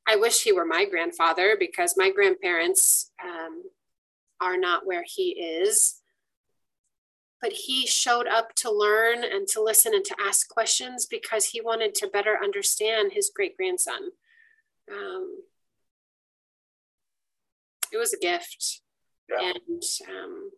I 0.08 0.16
wish 0.16 0.44
he 0.44 0.52
were 0.52 0.66
my 0.66 0.86
grandfather 0.86 1.56
because 1.60 1.94
my 1.96 2.10
grandparents 2.10 3.12
um, 3.24 3.64
are 4.42 4.58
not 4.58 4.88
where 4.88 5.04
he 5.06 5.30
is 5.32 6.02
but 7.42 7.52
he 7.52 7.86
showed 7.86 8.28
up 8.28 8.54
to 8.56 8.72
learn 8.72 9.24
and 9.24 9.48
to 9.48 9.62
listen 9.62 9.94
and 9.94 10.04
to 10.06 10.16
ask 10.20 10.50
questions 10.50 11.06
because 11.06 11.46
he 11.46 11.62
wanted 11.62 11.94
to 11.96 12.08
better 12.08 12.38
understand 12.42 13.12
his 13.14 13.32
great 13.34 13.56
grandson. 13.56 14.12
Um, 14.92 15.38
it 17.92 17.98
was 17.98 18.14
a 18.14 18.20
gift. 18.20 18.82
Yeah. 19.30 19.52
And 19.52 19.84
um, 20.10 20.52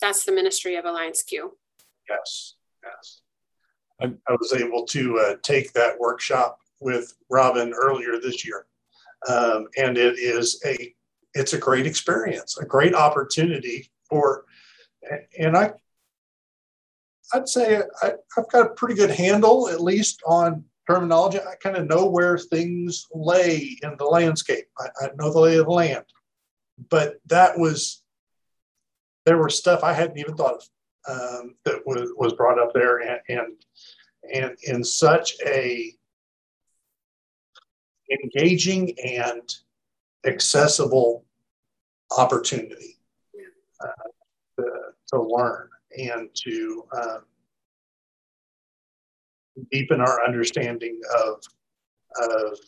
that's 0.00 0.24
the 0.24 0.32
ministry 0.32 0.76
of 0.76 0.84
Alliance 0.84 1.22
Q. 1.22 1.56
Yes, 2.08 2.54
yes. 2.82 3.20
I, 4.00 4.06
I 4.30 4.32
was 4.32 4.54
able 4.54 4.86
to 4.86 5.18
uh, 5.18 5.34
take 5.42 5.72
that 5.72 5.98
workshop 5.98 6.60
with 6.80 7.14
Robin 7.28 7.72
earlier 7.74 8.18
this 8.20 8.46
year. 8.46 8.66
Um, 9.28 9.66
and 9.76 9.98
it 9.98 10.18
is 10.18 10.62
a 10.64 10.94
it's 11.34 11.52
a 11.52 11.58
great 11.58 11.86
experience, 11.86 12.56
a 12.58 12.64
great 12.64 12.94
opportunity 12.94 13.90
for, 14.08 14.44
and 15.38 15.56
I, 15.56 15.72
I'd 17.32 17.48
say 17.48 17.82
I, 18.02 18.12
have 18.36 18.48
got 18.50 18.66
a 18.66 18.74
pretty 18.74 18.94
good 18.94 19.10
handle, 19.10 19.68
at 19.68 19.80
least 19.80 20.22
on 20.26 20.64
terminology. 20.88 21.38
I 21.38 21.54
kind 21.62 21.76
of 21.76 21.86
know 21.86 22.06
where 22.06 22.38
things 22.38 23.06
lay 23.12 23.78
in 23.82 23.96
the 23.98 24.04
landscape. 24.04 24.64
I, 24.78 24.88
I 25.02 25.10
know 25.16 25.32
the 25.32 25.40
lay 25.40 25.58
of 25.58 25.66
the 25.66 25.72
land, 25.72 26.04
but 26.90 27.16
that 27.26 27.58
was 27.58 28.02
there 29.26 29.38
was 29.42 29.58
stuff 29.58 29.84
I 29.84 29.92
hadn't 29.92 30.18
even 30.18 30.36
thought 30.36 30.54
of 30.54 30.68
um, 31.08 31.54
that 31.64 31.82
was 31.86 32.12
was 32.16 32.32
brought 32.32 32.58
up 32.58 32.72
there, 32.72 32.98
and 32.98 33.20
and, 33.28 33.52
and 34.32 34.56
in 34.62 34.82
such 34.84 35.34
a 35.44 35.92
engaging 38.10 38.94
and 39.04 39.54
accessible 40.24 41.24
opportunity 42.16 42.96
uh, 43.80 44.08
to, 44.58 44.70
to, 45.08 45.22
learn 45.22 45.68
and 45.96 46.28
to 46.34 46.84
um, 46.92 47.20
deepen 49.70 50.00
our 50.00 50.24
understanding 50.24 51.00
of, 51.24 51.40
of 52.20 52.58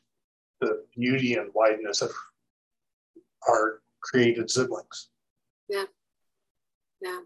the 0.60 0.84
beauty 0.96 1.34
and 1.34 1.50
wideness 1.54 2.02
of 2.02 2.10
our 3.48 3.82
created 4.02 4.50
siblings. 4.50 5.08
Yeah. 5.68 5.84
Yeah. 7.00 7.20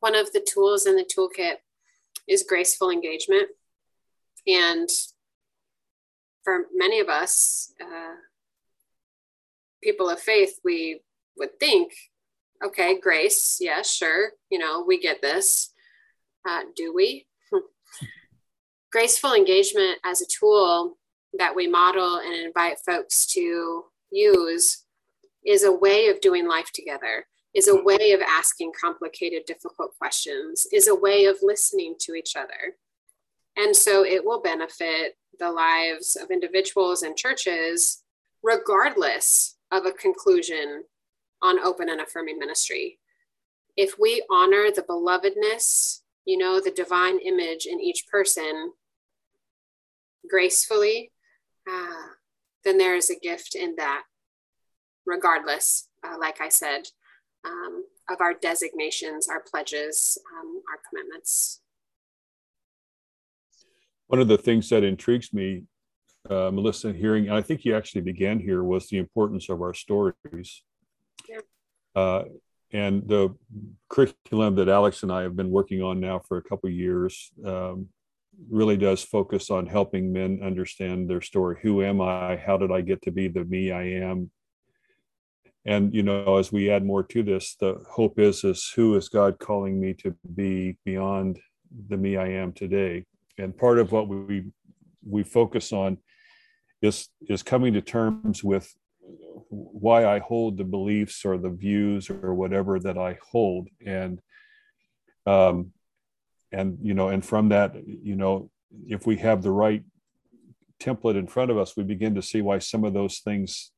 One 0.00 0.14
of 0.14 0.32
the 0.32 0.44
tools 0.46 0.86
in 0.86 0.96
the 0.96 1.04
toolkit 1.04 1.56
is 2.28 2.44
graceful 2.48 2.90
engagement. 2.90 3.48
And 4.46 4.88
for 6.42 6.66
many 6.74 7.00
of 7.00 7.08
us, 7.08 7.72
uh, 7.80 8.16
people 9.82 10.10
of 10.10 10.20
faith, 10.20 10.58
we 10.64 11.00
would 11.36 11.58
think, 11.60 11.92
okay, 12.64 12.98
grace, 12.98 13.58
yes, 13.60 13.92
sure, 13.92 14.32
you 14.50 14.58
know, 14.58 14.84
we 14.86 14.98
get 15.00 15.20
this. 15.22 15.72
Uh, 16.48 16.62
do 16.76 16.92
we? 16.94 17.26
Graceful 18.92 19.34
engagement 19.34 19.98
as 20.04 20.20
a 20.20 20.26
tool 20.26 20.98
that 21.38 21.54
we 21.56 21.66
model 21.66 22.18
and 22.18 22.34
invite 22.34 22.78
folks 22.84 23.26
to 23.26 23.84
use 24.10 24.84
is 25.44 25.64
a 25.64 25.72
way 25.72 26.08
of 26.08 26.20
doing 26.20 26.46
life 26.46 26.70
together, 26.72 27.26
is 27.54 27.68
a 27.68 27.82
way 27.82 28.12
of 28.12 28.20
asking 28.20 28.72
complicated, 28.78 29.42
difficult 29.46 29.90
questions, 29.98 30.66
is 30.72 30.88
a 30.88 30.94
way 30.94 31.24
of 31.24 31.38
listening 31.42 31.94
to 32.00 32.14
each 32.14 32.36
other. 32.36 32.76
And 33.56 33.74
so 33.76 34.04
it 34.04 34.24
will 34.24 34.40
benefit 34.40 35.16
the 35.38 35.50
lives 35.50 36.16
of 36.20 36.30
individuals 36.30 37.02
and 37.02 37.16
churches, 37.16 38.02
regardless 38.42 39.56
of 39.70 39.86
a 39.86 39.92
conclusion 39.92 40.84
on 41.42 41.58
open 41.58 41.88
and 41.88 42.00
affirming 42.00 42.38
ministry. 42.38 42.98
If 43.76 43.98
we 43.98 44.24
honor 44.30 44.70
the 44.74 44.82
belovedness, 44.82 46.00
you 46.24 46.38
know, 46.38 46.60
the 46.60 46.70
divine 46.70 47.18
image 47.18 47.66
in 47.66 47.80
each 47.80 48.04
person 48.10 48.72
gracefully, 50.28 51.12
uh, 51.70 52.12
then 52.64 52.78
there 52.78 52.94
is 52.94 53.10
a 53.10 53.18
gift 53.18 53.54
in 53.54 53.74
that, 53.76 54.02
regardless, 55.04 55.88
uh, 56.06 56.16
like 56.18 56.40
I 56.40 56.48
said, 56.48 56.82
um, 57.44 57.84
of 58.08 58.20
our 58.20 58.34
designations, 58.34 59.28
our 59.28 59.42
pledges, 59.42 60.16
um, 60.38 60.62
our 60.70 60.80
commitments. 60.88 61.60
One 64.06 64.20
of 64.20 64.28
the 64.28 64.38
things 64.38 64.68
that 64.68 64.84
intrigues 64.84 65.32
me 65.32 65.64
uh, 66.28 66.50
Melissa, 66.52 66.92
hearing, 66.92 67.30
I 67.30 67.42
think 67.42 67.64
you 67.64 67.76
actually 67.76 68.02
began 68.02 68.38
here, 68.38 68.62
was 68.62 68.88
the 68.88 68.98
importance 68.98 69.48
of 69.48 69.60
our 69.60 69.74
stories. 69.74 70.62
Uh, 71.94 72.24
and 72.72 73.06
the 73.06 73.34
curriculum 73.88 74.54
that 74.56 74.68
Alex 74.68 75.02
and 75.02 75.12
I 75.12 75.22
have 75.22 75.36
been 75.36 75.50
working 75.50 75.82
on 75.82 76.00
now 76.00 76.20
for 76.26 76.38
a 76.38 76.42
couple 76.42 76.70
years 76.70 77.30
um, 77.44 77.88
really 78.50 78.76
does 78.76 79.02
focus 79.02 79.50
on 79.50 79.66
helping 79.66 80.12
men 80.12 80.40
understand 80.42 81.08
their 81.08 81.20
story. 81.20 81.58
Who 81.62 81.82
am 81.82 82.00
I? 82.00 82.36
How 82.36 82.56
did 82.56 82.72
I 82.72 82.80
get 82.80 83.02
to 83.02 83.10
be 83.10 83.28
the 83.28 83.44
me 83.44 83.70
I 83.70 83.82
am? 83.82 84.30
And 85.64 85.94
you 85.94 86.02
know, 86.02 86.38
as 86.38 86.50
we 86.50 86.70
add 86.70 86.84
more 86.84 87.02
to 87.04 87.22
this, 87.22 87.56
the 87.60 87.84
hope 87.88 88.18
is 88.18 88.42
is 88.42 88.72
who 88.74 88.96
is 88.96 89.08
God 89.08 89.38
calling 89.38 89.78
me 89.78 89.94
to 89.94 90.16
be 90.34 90.76
beyond 90.84 91.38
the 91.88 91.96
me 91.96 92.16
I 92.16 92.28
am 92.28 92.52
today? 92.52 93.04
And 93.38 93.56
part 93.56 93.78
of 93.78 93.92
what 93.92 94.08
we 94.08 94.46
we 95.06 95.22
focus 95.22 95.72
on 95.72 95.98
is 96.80 97.08
is 97.28 97.42
coming 97.42 97.74
to 97.74 97.80
terms 97.80 98.42
with 98.42 98.74
why 99.52 100.06
I 100.06 100.18
hold 100.18 100.56
the 100.56 100.64
beliefs 100.64 101.26
or 101.26 101.36
the 101.36 101.50
views 101.50 102.08
or 102.08 102.34
whatever 102.34 102.80
that 102.80 102.96
I 102.96 103.18
hold, 103.30 103.68
and 103.84 104.18
um, 105.26 105.72
and 106.50 106.78
you 106.82 106.94
know, 106.94 107.08
and 107.08 107.24
from 107.24 107.50
that, 107.50 107.74
you 107.86 108.16
know, 108.16 108.50
if 108.86 109.06
we 109.06 109.18
have 109.18 109.42
the 109.42 109.50
right 109.50 109.84
template 110.80 111.18
in 111.18 111.26
front 111.26 111.50
of 111.50 111.58
us, 111.58 111.76
we 111.76 111.84
begin 111.84 112.14
to 112.14 112.22
see 112.22 112.40
why 112.40 112.58
some 112.58 112.84
of 112.84 112.94
those 112.94 113.18
things 113.18 113.72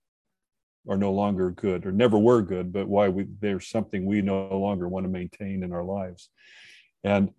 are 0.88 0.96
no 0.96 1.12
longer 1.12 1.50
good 1.50 1.86
or 1.86 1.92
never 1.92 2.18
were 2.18 2.42
good, 2.42 2.72
but 2.72 2.86
why 2.86 3.08
we, 3.08 3.26
there's 3.40 3.68
something 3.68 4.06
we 4.06 4.22
no 4.22 4.56
longer 4.56 4.88
want 4.88 5.04
to 5.04 5.10
maintain 5.10 5.64
in 5.64 5.72
our 5.72 5.84
lives. 5.84 6.30
And 7.02 7.30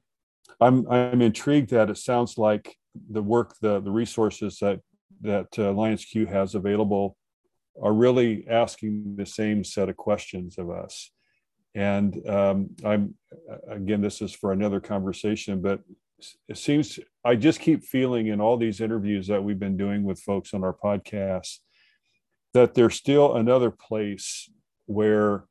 I'm 0.60 0.90
I'm 0.92 1.22
intrigued 1.22 1.70
that 1.70 1.90
it 1.90 1.98
sounds 1.98 2.38
like 2.38 2.76
the 3.10 3.24
work, 3.24 3.56
the 3.62 3.80
the 3.80 3.92
resources 3.92 4.58
that 4.60 4.82
that 5.22 5.58
uh, 5.58 5.98
Q 5.98 6.26
has 6.26 6.54
available 6.54 7.16
are 7.82 7.94
really 7.94 8.46
asking 8.50 9.16
the 9.18 9.26
same 9.26 9.64
set 9.64 9.90
of 9.90 9.98
questions 9.98 10.58
of 10.58 10.70
us. 10.70 11.12
And 11.74 12.28
um, 12.28 12.70
I'm 12.86 13.16
again, 13.70 14.02
this 14.02 14.22
is 14.22 14.34
for 14.34 14.52
another 14.52 14.80
conversation, 14.80 15.62
but 15.62 15.82
it 16.48 16.58
seems 16.58 17.00
I 17.24 17.36
just 17.36 17.60
keep 17.60 17.84
feeling 17.84 18.28
in 18.28 18.40
all 18.40 18.58
these 18.58 18.80
interviews 18.80 19.28
that 19.28 19.44
we've 19.44 19.60
been 19.60 19.78
doing 19.78 20.04
with 20.04 20.20
folks 20.22 20.54
on 20.54 20.64
our 20.64 20.74
podcast 20.74 21.58
that 22.54 22.74
there's 22.74 22.96
still 22.96 23.36
another 23.36 23.70
place 23.70 24.50
where 24.86 25.44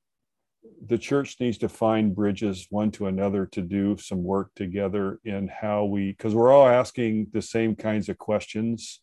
the 0.87 0.97
church 0.97 1.37
needs 1.41 1.59
to 1.59 1.69
find 1.69 2.15
bridges 2.15 2.67
one 2.71 2.91
to 2.93 3.07
another 3.07 3.45
to 3.45 3.61
do 3.61 3.97
some 3.99 4.23
work 4.23 4.51
together 4.57 5.21
in 5.25 5.49
how 5.49 5.85
we 5.85 6.13
because 6.13 6.35
we're 6.35 6.53
all 6.53 6.67
asking 6.67 7.27
the 7.33 7.43
same 7.43 7.77
kinds 7.77 8.09
of 8.09 8.17
questions 8.17 9.01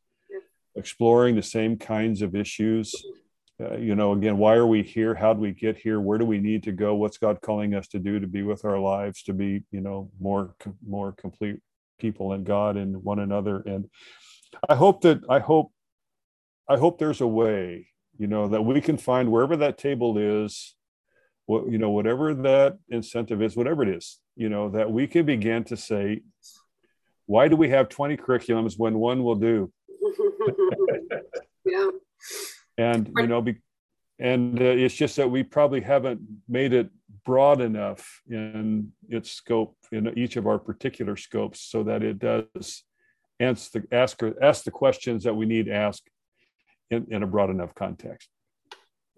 exploring 0.76 1.36
the 1.36 1.44
same 1.44 1.78
kinds 1.78 2.22
of 2.22 2.36
issues. 2.36 2.94
Uh, 3.62 3.78
you 3.78 3.96
know 3.96 4.14
again 4.14 4.38
why 4.38 4.56
are 4.56 4.66
we 4.66 4.82
here? 4.82 5.14
How 5.14 5.34
do 5.34 5.40
we 5.40 5.52
get 5.52 5.78
here? 5.78 6.00
Where 6.00 6.18
do 6.18 6.26
we 6.26 6.40
need 6.40 6.64
to 6.64 6.72
go? 6.72 6.96
What's 6.96 7.18
god 7.18 7.40
calling 7.42 7.76
us 7.76 7.88
to 7.90 8.00
do 8.00 8.20
to 8.20 8.28
be 8.28 8.42
with 8.42 8.66
our 8.66 8.80
lives 8.80 9.24
to 9.24 9.34
be 9.34 9.64
you 9.72 9.82
know 9.82 10.10
more 10.20 10.56
more 10.88 11.12
complete 11.12 11.60
people 12.00 12.34
in 12.34 12.44
god 12.44 12.76
and 12.78 13.04
one 13.04 13.20
another? 13.20 13.62
And 13.66 13.88
i 14.70 14.76
hope 14.76 15.02
that 15.02 15.22
i 15.30 15.40
hope 15.40 15.72
i 16.68 16.78
hope 16.78 17.00
there's 17.00 17.22
a 17.22 17.28
way 17.28 17.88
you 18.18 18.28
know 18.28 18.48
that 18.48 18.64
we 18.64 18.82
can 18.82 18.98
find 18.98 19.32
wherever 19.32 19.56
that 19.58 19.78
table 19.78 20.18
is 20.18 20.76
what 21.46 21.70
you 21.70 21.78
know 21.78 21.90
whatever 21.90 22.34
that 22.34 22.78
incentive 22.90 23.42
is 23.42 23.56
whatever 23.56 23.84
it 23.84 23.90
is 23.90 24.20
you 24.36 24.50
know 24.50 24.70
that 24.70 24.92
we 24.92 25.08
can 25.08 25.26
begin 25.26 25.64
to 25.64 25.78
say 25.78 26.22
why 27.26 27.48
do 27.48 27.56
we 27.56 27.70
have 27.70 27.88
20 27.90 28.18
curriculums 28.18 28.74
when 28.78 28.96
one 28.96 29.24
will 29.24 29.36
do 29.36 29.72
yeah. 31.66 31.88
And 32.78 33.12
you 33.16 33.28
know 33.28 33.42
be, 33.42 33.58
and 34.20 34.60
uh, 34.60 34.66
it's 34.66 34.96
just 34.96 35.16
that 35.18 35.30
we 35.30 35.44
probably 35.44 35.82
haven't 35.82 36.22
made 36.48 36.74
it 36.74 36.90
broad 37.26 37.62
enough 37.62 38.22
in 38.30 38.92
its 39.10 39.32
scope 39.32 39.76
in 39.92 40.18
each 40.18 40.36
of 40.36 40.48
our 40.48 40.60
particular 40.60 41.16
scopes 41.16 41.62
so 41.62 41.84
that 41.84 42.04
it 42.04 42.20
does 42.20 42.84
answer 43.40 43.82
the, 43.82 43.96
ask 43.96 44.22
ask 44.42 44.64
the 44.64 44.72
questions 44.72 45.24
that 45.24 45.36
we 45.36 45.46
need 45.46 45.66
to 45.66 45.74
ask 45.74 46.04
in, 46.90 47.06
in 47.10 47.24
a 47.24 47.28
broad 47.28 47.50
enough 47.50 47.74
context. 47.76 48.30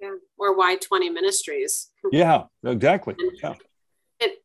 Yeah 0.01 0.15
or 0.43 0.55
why 0.55 0.75
20 0.75 1.09
ministries? 1.09 1.89
Yeah 2.11 2.43
exactly. 2.65 3.15
Yeah. 3.41 3.55
it 4.19 4.43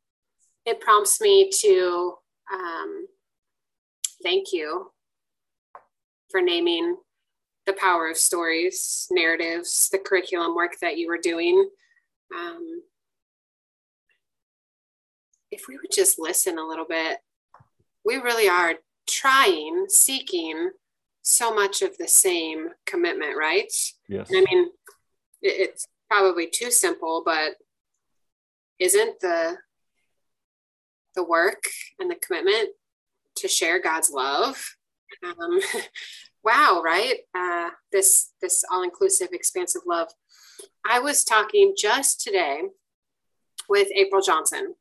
it 0.65 0.81
prompts 0.81 1.21
me 1.21 1.51
to 1.61 2.15
um, 2.53 3.07
thank 4.23 4.53
you 4.53 4.93
for 6.31 6.41
naming 6.41 6.97
the 7.67 7.73
power 7.75 8.09
of 8.09 8.17
stories 8.17 9.07
narratives 9.11 9.89
the 9.93 9.99
curriculum 9.99 10.55
work 10.55 10.73
that 10.81 10.99
you 10.99 11.09
were 11.09 11.19
doing 11.19 11.69
um, 12.37 12.83
if 15.51 15.63
we 15.69 15.77
would 15.77 15.93
just 15.93 16.19
listen 16.19 16.59
a 16.59 16.67
little 16.67 16.87
bit 16.87 17.19
we 18.05 18.17
really 18.17 18.49
are 18.49 18.75
trying 19.07 19.87
seeking 19.89 20.71
so 21.23 21.55
much 21.55 21.83
of 21.83 21.97
the 21.99 22.09
same 22.09 22.69
commitment, 22.87 23.37
right? 23.37 23.71
Yes. 24.09 24.31
I 24.35 24.45
mean, 24.51 24.71
it's 25.43 25.87
probably 26.09 26.49
too 26.49 26.71
simple, 26.71 27.23
but 27.25 27.53
isn't 28.79 29.21
the 29.21 29.57
the 31.15 31.25
work 31.25 31.63
and 31.99 32.11
the 32.11 32.15
commitment 32.15 32.71
to 33.37 33.49
share 33.49 33.81
God's 33.81 34.11
love? 34.11 34.77
Um, 35.25 35.61
wow, 36.45 36.83
right? 36.85 37.19
Uh, 37.37 37.71
this 37.93 38.33
this 38.41 38.65
all 38.71 38.83
inclusive, 38.83 39.29
expansive 39.33 39.83
love. 39.87 40.09
I 40.89 40.99
was 41.01 41.25
talking 41.25 41.75
just 41.77 42.21
today 42.21 42.63
with 43.69 43.89
April 43.95 44.23
Johnson. 44.23 44.75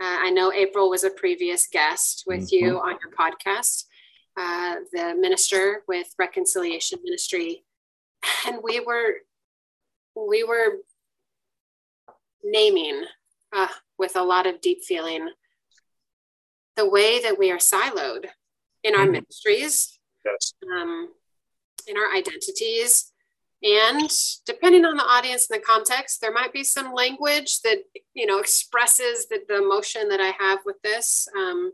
Uh, 0.00 0.16
I 0.22 0.30
know 0.30 0.52
April 0.52 0.88
was 0.88 1.04
a 1.04 1.10
previous 1.10 1.66
guest 1.66 2.24
with 2.26 2.50
mm-hmm. 2.50 2.64
you 2.64 2.80
on 2.80 2.96
your 3.02 3.12
podcast, 3.12 3.84
uh, 4.36 4.76
the 4.92 5.14
minister 5.14 5.82
with 5.86 6.08
Reconciliation 6.18 7.00
Ministry, 7.04 7.64
and 8.46 8.58
we 8.62 8.80
were 8.80 9.14
we 10.16 10.44
were 10.44 10.78
naming 12.42 13.04
uh, 13.52 13.68
with 13.98 14.16
a 14.16 14.22
lot 14.22 14.46
of 14.46 14.60
deep 14.60 14.82
feeling 14.84 15.28
the 16.76 16.88
way 16.88 17.20
that 17.20 17.38
we 17.38 17.50
are 17.50 17.58
siloed 17.58 18.26
in 18.82 18.94
our 18.94 19.02
mm-hmm. 19.02 19.12
ministries, 19.12 19.98
yes. 20.24 20.54
um, 20.74 21.08
in 21.86 21.96
our 21.96 22.14
identities, 22.16 23.12
and 23.62 24.10
depending 24.46 24.86
on 24.86 24.96
the 24.96 25.04
audience 25.04 25.48
and 25.50 25.60
the 25.60 25.64
context, 25.64 26.20
there 26.20 26.32
might 26.32 26.52
be 26.52 26.64
some 26.64 26.94
language 26.94 27.60
that 27.62 27.78
you 28.14 28.26
know 28.26 28.38
expresses 28.38 29.26
the, 29.28 29.40
the 29.48 29.62
emotion 29.62 30.08
that 30.08 30.20
I 30.20 30.32
have 30.42 30.60
with 30.64 30.80
this. 30.82 31.28
Um, 31.36 31.72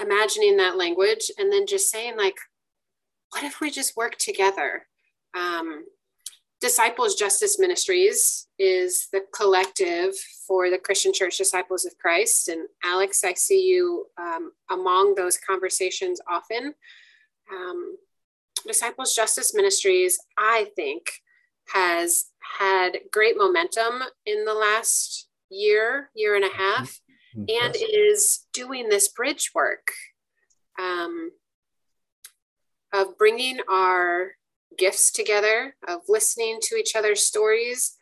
imagining 0.00 0.56
that 0.56 0.76
language 0.76 1.30
and 1.38 1.52
then 1.52 1.66
just 1.66 1.90
saying 1.90 2.16
like 2.16 2.36
what 3.30 3.44
if 3.44 3.60
we 3.60 3.70
just 3.70 3.96
work 3.96 4.16
together 4.16 4.86
um, 5.36 5.84
disciples 6.60 7.14
justice 7.14 7.58
ministries 7.58 8.46
is 8.58 9.08
the 9.12 9.22
collective 9.34 10.14
for 10.46 10.70
the 10.70 10.78
christian 10.78 11.12
church 11.12 11.38
disciples 11.38 11.84
of 11.84 11.96
christ. 11.98 12.48
And 12.48 12.68
alex 12.84 13.24
i 13.24 13.34
see 13.34 13.66
you 13.66 14.06
um, 14.20 14.52
among 14.70 15.14
those 15.14 15.38
conversations 15.38 16.20
often. 16.28 16.74
Um, 17.52 17.96
disciples 18.66 19.14
justice 19.14 19.54
ministries 19.54 20.18
i 20.36 20.66
think 20.76 21.10
has 21.72 22.26
had 22.58 22.98
great 23.10 23.36
momentum 23.36 24.02
in 24.26 24.44
the 24.44 24.54
last 24.54 25.28
year 25.50 26.10
year 26.14 26.36
and 26.36 26.44
a 26.44 26.56
half 26.56 27.00
and 27.36 27.76
is 27.76 28.46
doing 28.52 28.88
this 28.88 29.08
bridge 29.08 29.50
work 29.54 29.92
um, 30.80 31.30
of 32.92 33.16
bringing 33.18 33.58
our 33.70 34.32
gifts 34.78 35.10
together, 35.10 35.74
of 35.88 36.00
listening 36.08 36.58
to 36.62 36.76
each 36.76 36.94
other's 36.96 37.22
stories, 37.22 37.96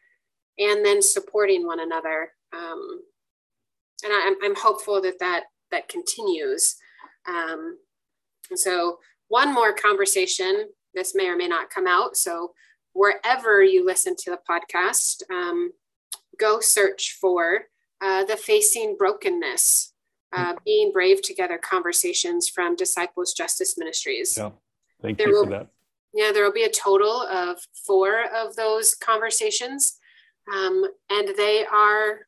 and 0.59 0.85
then 0.85 1.03
supporting 1.03 1.67
one 1.67 1.81
another. 1.81 2.33
Um, 2.53 3.01
and 4.05 4.13
I, 4.13 4.35
I'm 4.43 4.57
hopeful 4.57 5.01
that 5.03 5.19
that 5.21 5.45
that 5.71 5.89
continues. 5.89 6.77
Um, 7.27 7.79
and 8.51 8.59
so, 8.59 8.99
one 9.29 9.53
more 9.53 9.73
conversation. 9.73 10.69
This 10.95 11.15
may 11.15 11.29
or 11.29 11.37
may 11.37 11.49
not 11.49 11.71
come 11.71 11.87
out. 11.87 12.17
So, 12.17 12.53
wherever 12.93 13.63
you 13.63 13.85
listen 13.85 14.17
to 14.17 14.31
the 14.31 14.39
podcast, 14.49 15.23
um, 15.31 15.73
go 16.39 16.61
search 16.61 17.17
for 17.21 17.63
uh, 18.01 18.25
the 18.25 18.37
facing 18.37 18.97
brokenness, 18.97 19.93
uh, 20.33 20.53
mm-hmm. 20.53 20.59
being 20.65 20.93
brave 20.93 21.23
together 21.23 21.59
conversations 21.59 22.49
from 22.49 22.77
Disciples 22.77 23.33
Justice 23.33 23.77
Ministries. 23.77 24.37
Yeah, 24.37 24.51
thank 25.03 25.19
there 25.19 25.29
you 25.29 25.35
will, 25.35 25.45
for 25.45 25.51
that. 25.51 25.69
Yeah, 26.15 26.33
there 26.33 26.45
will 26.45 26.53
be 26.53 26.65
a 26.65 26.71
total 26.71 27.23
of 27.23 27.59
four 27.87 28.23
of 28.35 28.57
those 28.57 28.95
conversations, 28.95 29.99
um, 30.53 30.85
and 31.11 31.29
they 31.37 31.67
are 31.67 32.27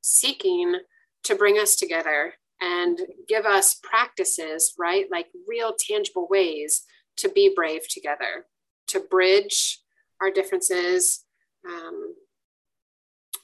seeking 0.00 0.76
to 1.24 1.34
bring 1.34 1.58
us 1.58 1.76
together 1.76 2.34
and 2.60 2.98
give 3.28 3.46
us 3.46 3.80
practices, 3.82 4.74
right? 4.78 5.06
Like 5.10 5.26
real 5.48 5.74
tangible 5.78 6.28
ways 6.30 6.82
to 7.16 7.28
be 7.28 7.52
brave 7.54 7.88
together, 7.88 8.46
to 8.88 9.00
bridge 9.00 9.80
our 10.20 10.30
differences, 10.30 11.24
um, 11.68 12.14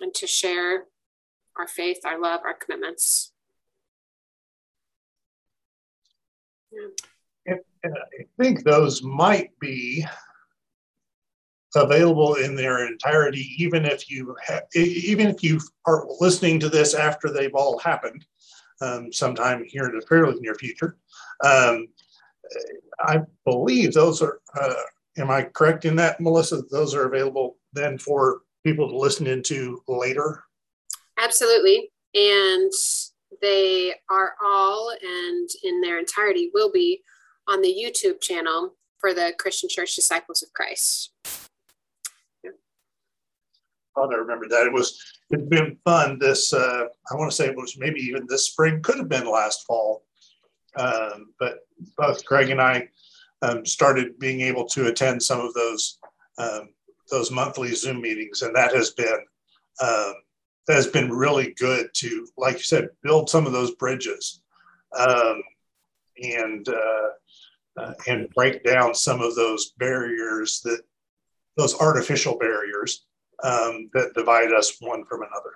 and 0.00 0.14
to 0.14 0.26
share 0.26 0.84
our 1.56 1.66
faith, 1.66 1.98
our 2.04 2.20
love, 2.20 2.40
our 2.44 2.54
commitments. 2.54 3.32
Yeah. 6.70 7.05
And 7.82 7.94
I 7.94 8.24
think 8.42 8.64
those 8.64 9.02
might 9.02 9.56
be 9.60 10.04
available 11.74 12.34
in 12.34 12.54
their 12.54 12.86
entirety, 12.86 13.54
even 13.58 13.84
if 13.84 14.10
you 14.10 14.36
ha- 14.46 14.62
even 14.74 15.28
if 15.28 15.42
you 15.42 15.60
are 15.86 16.06
listening 16.20 16.58
to 16.60 16.68
this 16.68 16.94
after 16.94 17.30
they've 17.30 17.54
all 17.54 17.78
happened, 17.78 18.24
um, 18.80 19.12
sometime 19.12 19.64
here 19.64 19.84
in 19.84 19.98
the 19.98 20.06
fairly 20.06 20.38
near 20.40 20.54
future. 20.54 20.96
Um, 21.44 21.88
I 23.00 23.20
believe 23.44 23.92
those 23.92 24.22
are. 24.22 24.40
Uh, 24.58 24.74
am 25.18 25.30
I 25.30 25.42
correct 25.42 25.84
in 25.84 25.96
that, 25.96 26.20
Melissa? 26.20 26.62
Those 26.70 26.94
are 26.94 27.06
available 27.06 27.56
then 27.72 27.98
for 27.98 28.40
people 28.64 28.88
to 28.88 28.96
listen 28.96 29.26
into 29.26 29.82
later. 29.88 30.42
Absolutely, 31.18 31.90
and 32.14 32.72
they 33.42 33.94
are 34.10 34.34
all 34.42 34.90
and 34.90 35.48
in 35.64 35.80
their 35.80 35.98
entirety 35.98 36.50
will 36.54 36.70
be 36.72 37.02
on 37.48 37.62
the 37.62 37.68
YouTube 37.68 38.20
channel 38.20 38.74
for 38.98 39.14
the 39.14 39.34
Christian 39.38 39.68
Church 39.68 39.94
Disciples 39.94 40.42
of 40.42 40.52
Christ. 40.52 41.12
I 43.96 44.14
remember 44.14 44.46
that. 44.48 44.66
It 44.66 44.72
was 44.72 45.00
it's 45.30 45.48
been 45.48 45.78
fun 45.84 46.18
this 46.18 46.52
uh, 46.52 46.84
I 47.10 47.14
want 47.14 47.30
to 47.30 47.36
say 47.36 47.46
it 47.46 47.56
was 47.56 47.78
maybe 47.78 48.00
even 48.00 48.26
this 48.28 48.46
spring, 48.48 48.82
could 48.82 48.98
have 48.98 49.08
been 49.08 49.30
last 49.30 49.64
fall. 49.66 50.04
Um, 50.76 51.32
but 51.40 51.60
both 51.96 52.24
Greg 52.24 52.50
and 52.50 52.60
I 52.60 52.88
um, 53.42 53.64
started 53.64 54.18
being 54.18 54.42
able 54.42 54.66
to 54.66 54.88
attend 54.88 55.22
some 55.22 55.40
of 55.40 55.54
those 55.54 55.98
um, 56.38 56.70
those 57.10 57.30
monthly 57.30 57.74
Zoom 57.74 58.00
meetings, 58.00 58.42
and 58.42 58.54
that 58.54 58.74
has 58.74 58.90
been 58.90 59.24
um, 59.82 60.14
that 60.66 60.74
has 60.74 60.86
been 60.86 61.10
really 61.10 61.54
good 61.58 61.88
to, 61.94 62.26
like 62.36 62.54
you 62.54 62.62
said, 62.64 62.88
build 63.02 63.30
some 63.30 63.46
of 63.46 63.52
those 63.52 63.74
bridges 63.76 64.42
um, 64.98 65.42
and 66.22 66.68
uh, 66.68 67.08
uh, 67.76 67.92
and 68.06 68.28
break 68.34 68.64
down 68.64 68.94
some 68.94 69.20
of 69.20 69.34
those 69.34 69.72
barriers 69.78 70.60
that 70.64 70.80
those 71.56 71.78
artificial 71.80 72.38
barriers 72.38 73.06
um, 73.42 73.90
that 73.94 74.12
divide 74.14 74.52
us 74.52 74.76
one 74.80 75.04
from 75.04 75.22
another. 75.22 75.54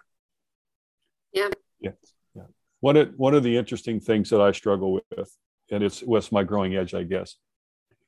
Yeah. 1.33 1.49
Yeah. 1.81 1.93
Yeah. 2.35 2.43
One 2.81 2.97
of, 2.97 3.13
one 3.17 3.35
of 3.35 3.43
the 3.43 3.57
interesting 3.57 4.01
things 4.01 4.31
that 4.31 4.41
I 4.41 4.53
struggle 4.53 5.01
with, 5.11 5.37
and 5.71 5.83
it's 5.83 6.01
what's 6.01 6.33
my 6.33 6.43
growing 6.43 6.75
edge, 6.75 6.95
I 6.95 7.05
guess, 7.05 7.37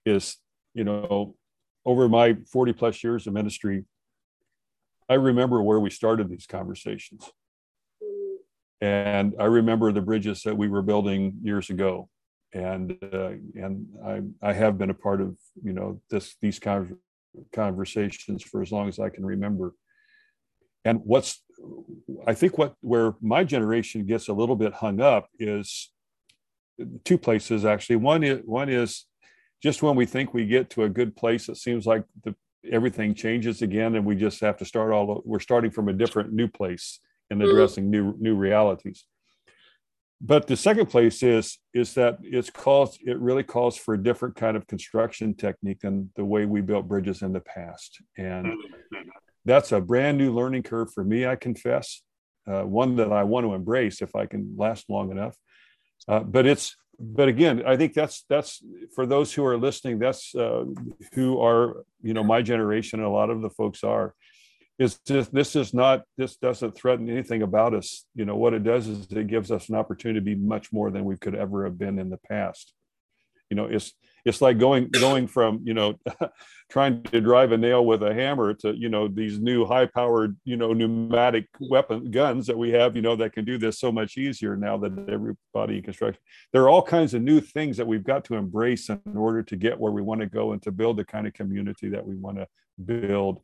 is, 0.04 0.36
you 0.74 0.84
know, 0.84 1.36
over 1.84 2.08
my 2.08 2.36
40 2.50 2.72
plus 2.72 3.02
years 3.02 3.26
of 3.26 3.32
ministry, 3.32 3.84
I 5.08 5.14
remember 5.14 5.62
where 5.62 5.80
we 5.80 5.90
started 5.90 6.28
these 6.28 6.46
conversations. 6.46 7.30
And 8.80 9.34
I 9.38 9.44
remember 9.44 9.92
the 9.92 10.00
bridges 10.00 10.42
that 10.42 10.56
we 10.56 10.68
were 10.68 10.82
building 10.82 11.34
years 11.42 11.70
ago. 11.70 12.08
And 12.54 12.98
uh, 13.02 13.32
and 13.54 13.86
I, 14.04 14.20
I 14.42 14.52
have 14.52 14.76
been 14.76 14.90
a 14.90 14.94
part 14.94 15.20
of 15.20 15.36
you 15.62 15.72
know 15.72 16.00
this 16.10 16.36
these 16.40 16.58
kind 16.58 16.96
conversations 17.52 18.42
for 18.42 18.62
as 18.62 18.70
long 18.70 18.88
as 18.88 18.98
I 18.98 19.08
can 19.08 19.24
remember. 19.24 19.74
And 20.84 21.00
what's, 21.04 21.42
I 22.26 22.34
think, 22.34 22.58
what 22.58 22.74
where 22.80 23.14
my 23.20 23.44
generation 23.44 24.04
gets 24.04 24.28
a 24.28 24.32
little 24.32 24.56
bit 24.56 24.74
hung 24.74 25.00
up 25.00 25.28
is 25.38 25.90
two 27.04 27.18
places 27.18 27.64
actually. 27.64 27.96
One 27.96 28.22
is 28.22 28.40
one 28.44 28.68
is 28.68 29.06
just 29.62 29.82
when 29.82 29.96
we 29.96 30.06
think 30.06 30.34
we 30.34 30.44
get 30.44 30.70
to 30.70 30.82
a 30.82 30.88
good 30.88 31.14
place, 31.14 31.48
it 31.48 31.56
seems 31.56 31.86
like 31.86 32.04
the 32.24 32.34
everything 32.70 33.14
changes 33.14 33.62
again, 33.62 33.94
and 33.94 34.04
we 34.04 34.16
just 34.16 34.40
have 34.40 34.56
to 34.58 34.64
start 34.64 34.92
all. 34.92 35.22
We're 35.24 35.40
starting 35.40 35.70
from 35.70 35.88
a 35.88 35.92
different 35.92 36.32
new 36.32 36.48
place 36.48 37.00
and 37.30 37.40
mm-hmm. 37.40 37.50
addressing 37.50 37.90
new 37.90 38.14
new 38.18 38.34
realities 38.34 39.04
but 40.24 40.46
the 40.46 40.56
second 40.56 40.86
place 40.86 41.22
is 41.24 41.58
is 41.74 41.94
that 41.94 42.18
it's 42.22 42.48
calls 42.48 42.96
it 43.04 43.18
really 43.18 43.42
calls 43.42 43.76
for 43.76 43.94
a 43.94 44.02
different 44.02 44.36
kind 44.36 44.56
of 44.56 44.66
construction 44.68 45.34
technique 45.34 45.80
than 45.80 46.10
the 46.14 46.24
way 46.24 46.46
we 46.46 46.60
built 46.60 46.86
bridges 46.86 47.22
in 47.22 47.32
the 47.32 47.40
past. 47.40 48.00
And 48.16 48.52
that's 49.44 49.72
a 49.72 49.80
brand 49.80 50.18
new 50.18 50.32
learning 50.32 50.62
curve 50.62 50.92
for 50.92 51.02
me 51.02 51.26
i 51.26 51.34
confess 51.34 52.02
uh, 52.46 52.62
one 52.62 52.94
that 52.96 53.12
i 53.12 53.24
want 53.24 53.44
to 53.44 53.54
embrace 53.54 54.00
if 54.00 54.14
i 54.14 54.24
can 54.24 54.54
last 54.56 54.88
long 54.88 55.10
enough. 55.10 55.36
Uh, 56.06 56.20
but 56.20 56.46
it's 56.46 56.76
but 57.00 57.26
again 57.26 57.64
i 57.66 57.76
think 57.76 57.92
that's 57.92 58.24
that's 58.28 58.62
for 58.94 59.06
those 59.06 59.32
who 59.32 59.44
are 59.44 59.58
listening 59.58 59.98
that's 59.98 60.34
uh, 60.36 60.64
who 61.14 61.40
are 61.40 61.84
you 62.00 62.14
know 62.14 62.22
my 62.22 62.42
generation 62.42 63.00
and 63.00 63.08
a 63.08 63.10
lot 63.10 63.28
of 63.28 63.42
the 63.42 63.50
folks 63.50 63.82
are 63.82 64.14
is 64.82 64.98
just 65.06 65.32
this 65.32 65.56
is 65.56 65.72
not 65.72 66.02
this 66.18 66.36
doesn't 66.36 66.76
threaten 66.76 67.08
anything 67.08 67.42
about 67.42 67.74
us. 67.74 68.04
You 68.14 68.24
know 68.24 68.36
what 68.36 68.54
it 68.54 68.64
does 68.64 68.88
is 68.88 69.06
it 69.10 69.26
gives 69.28 69.50
us 69.50 69.68
an 69.68 69.76
opportunity 69.76 70.20
to 70.20 70.24
be 70.24 70.34
much 70.34 70.72
more 70.72 70.90
than 70.90 71.04
we 71.04 71.16
could 71.16 71.34
ever 71.34 71.64
have 71.64 71.78
been 71.78 71.98
in 71.98 72.10
the 72.10 72.18
past. 72.18 72.74
You 73.50 73.56
know 73.56 73.66
it's 73.66 73.92
it's 74.24 74.40
like 74.40 74.58
going 74.58 74.88
going 74.90 75.26
from 75.26 75.60
you 75.64 75.74
know 75.74 75.98
trying 76.70 77.02
to 77.02 77.20
drive 77.20 77.52
a 77.52 77.58
nail 77.58 77.84
with 77.84 78.02
a 78.02 78.14
hammer 78.14 78.54
to 78.54 78.74
you 78.74 78.88
know 78.88 79.08
these 79.08 79.38
new 79.38 79.64
high 79.64 79.86
powered 79.86 80.36
you 80.44 80.56
know 80.56 80.72
pneumatic 80.72 81.48
weapon 81.60 82.10
guns 82.10 82.46
that 82.46 82.56
we 82.56 82.70
have 82.70 82.96
you 82.96 83.02
know 83.02 83.16
that 83.16 83.32
can 83.32 83.44
do 83.44 83.58
this 83.58 83.78
so 83.78 83.92
much 83.92 84.16
easier 84.16 84.56
now 84.56 84.76
that 84.78 84.92
everybody 85.08 85.76
in 85.76 85.82
construction. 85.82 86.20
There 86.52 86.62
are 86.62 86.68
all 86.68 86.82
kinds 86.82 87.14
of 87.14 87.22
new 87.22 87.40
things 87.40 87.76
that 87.76 87.86
we've 87.86 88.04
got 88.04 88.24
to 88.26 88.36
embrace 88.36 88.88
in 88.88 89.00
order 89.16 89.42
to 89.42 89.56
get 89.56 89.78
where 89.78 89.92
we 89.92 90.02
want 90.02 90.20
to 90.20 90.26
go 90.26 90.52
and 90.52 90.62
to 90.62 90.72
build 90.72 90.96
the 90.96 91.04
kind 91.04 91.26
of 91.26 91.34
community 91.34 91.88
that 91.90 92.06
we 92.06 92.16
want 92.16 92.38
to 92.38 92.46
build 92.84 93.40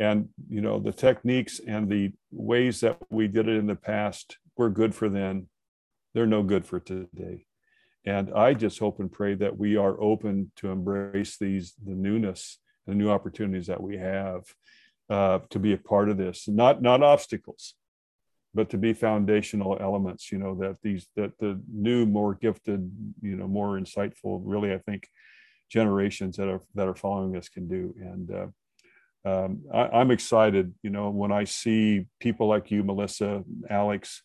and 0.00 0.28
you 0.48 0.60
know 0.60 0.78
the 0.78 0.92
techniques 0.92 1.60
and 1.66 1.88
the 1.88 2.12
ways 2.30 2.80
that 2.80 2.98
we 3.10 3.28
did 3.28 3.48
it 3.48 3.56
in 3.56 3.66
the 3.66 3.76
past 3.76 4.38
were 4.56 4.70
good 4.70 4.94
for 4.94 5.08
then. 5.08 5.48
They're 6.14 6.26
no 6.26 6.42
good 6.42 6.64
for 6.66 6.80
today. 6.80 7.46
And 8.06 8.32
i 8.34 8.52
just 8.54 8.78
hope 8.78 9.00
and 9.00 9.10
pray 9.10 9.34
that 9.34 9.56
we 9.56 9.76
are 9.76 10.00
open 10.00 10.52
to 10.56 10.70
embrace 10.70 11.38
these 11.38 11.74
the 11.84 11.94
newness 11.94 12.58
and 12.86 12.94
the 12.94 13.02
new 13.02 13.10
opportunities 13.10 13.68
that 13.68 13.82
we 13.82 13.96
have 13.96 14.42
uh, 15.08 15.38
to 15.50 15.58
be 15.58 15.72
a 15.72 15.78
part 15.78 16.08
of 16.08 16.16
this. 16.16 16.48
Not 16.48 16.82
not 16.82 17.02
obstacles 17.02 17.74
but 18.56 18.70
to 18.70 18.78
be 18.78 18.92
foundational 18.92 19.76
elements 19.80 20.30
you 20.30 20.38
know 20.38 20.54
that 20.54 20.76
these 20.80 21.08
that 21.16 21.36
the 21.40 21.60
new 21.72 22.06
more 22.06 22.34
gifted 22.34 22.88
you 23.20 23.34
know 23.34 23.48
more 23.48 23.76
insightful 23.80 24.40
really 24.44 24.72
i 24.72 24.78
think 24.78 25.08
generations 25.74 26.36
that 26.36 26.48
are 26.48 26.60
that 26.74 26.88
are 26.88 26.94
following 26.94 27.36
us 27.36 27.48
can 27.48 27.66
do. 27.68 27.94
And 28.00 28.30
uh, 28.30 28.46
um, 29.24 29.62
I, 29.72 30.00
am 30.00 30.10
excited, 30.10 30.74
you 30.82 30.90
know, 30.90 31.10
when 31.10 31.32
I 31.32 31.44
see 31.44 32.06
people 32.20 32.46
like 32.46 32.70
you, 32.70 32.82
Melissa, 32.82 33.42
Alex, 33.70 34.22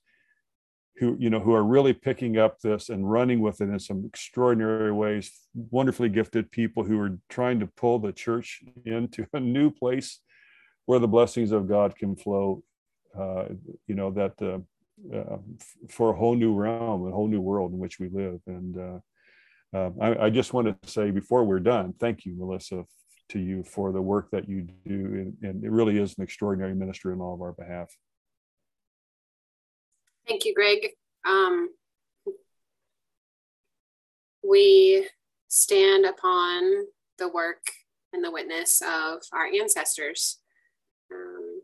who 0.97 1.15
you 1.17 1.29
know 1.29 1.39
who 1.39 1.53
are 1.53 1.63
really 1.63 1.93
picking 1.93 2.37
up 2.37 2.59
this 2.59 2.89
and 2.89 3.09
running 3.09 3.39
with 3.39 3.61
it 3.61 3.69
in 3.69 3.79
some 3.79 4.03
extraordinary 4.05 4.91
ways. 4.91 5.31
Wonderfully 5.53 6.09
gifted 6.09 6.51
people 6.51 6.83
who 6.83 6.99
are 6.99 7.17
trying 7.29 7.61
to 7.61 7.67
pull 7.67 7.99
the 7.99 8.11
church 8.11 8.61
into 8.85 9.25
a 9.33 9.39
new 9.39 9.71
place 9.71 10.19
where 10.85 10.99
the 10.99 11.07
blessings 11.07 11.53
of 11.53 11.69
God 11.69 11.95
can 11.95 12.17
flow. 12.17 12.63
Uh, 13.17 13.45
you 13.87 13.95
know 13.95 14.11
that 14.11 14.33
uh, 14.41 14.59
uh, 15.15 15.37
for 15.89 16.11
a 16.11 16.15
whole 16.15 16.35
new 16.35 16.53
realm, 16.53 17.07
a 17.07 17.11
whole 17.11 17.27
new 17.27 17.41
world 17.41 17.71
in 17.71 17.79
which 17.79 17.99
we 17.99 18.09
live. 18.09 18.39
And 18.47 18.77
uh, 18.77 19.77
uh, 19.77 19.91
I, 20.01 20.25
I, 20.25 20.29
just 20.29 20.53
want 20.53 20.67
to 20.67 20.89
say 20.89 21.09
before 21.11 21.43
we're 21.43 21.59
done, 21.59 21.93
thank 21.99 22.25
you, 22.25 22.35
Melissa, 22.35 22.83
to 23.29 23.39
you 23.39 23.63
for 23.63 23.91
the 23.91 24.01
work 24.01 24.29
that 24.31 24.49
you 24.49 24.67
do. 24.85 25.05
And, 25.05 25.37
and 25.41 25.63
it 25.63 25.71
really 25.71 25.97
is 25.97 26.15
an 26.17 26.23
extraordinary 26.23 26.75
ministry 26.75 27.13
on 27.13 27.21
all 27.21 27.33
of 27.33 27.41
our 27.41 27.53
behalf. 27.53 27.95
Thank 30.27 30.45
you, 30.45 30.53
Greg. 30.53 30.89
Um, 31.27 31.69
we 34.47 35.07
stand 35.47 36.05
upon 36.05 36.85
the 37.17 37.29
work 37.29 37.61
and 38.13 38.23
the 38.23 38.31
witness 38.31 38.81
of 38.81 39.21
our 39.33 39.45
ancestors, 39.45 40.39
um, 41.13 41.61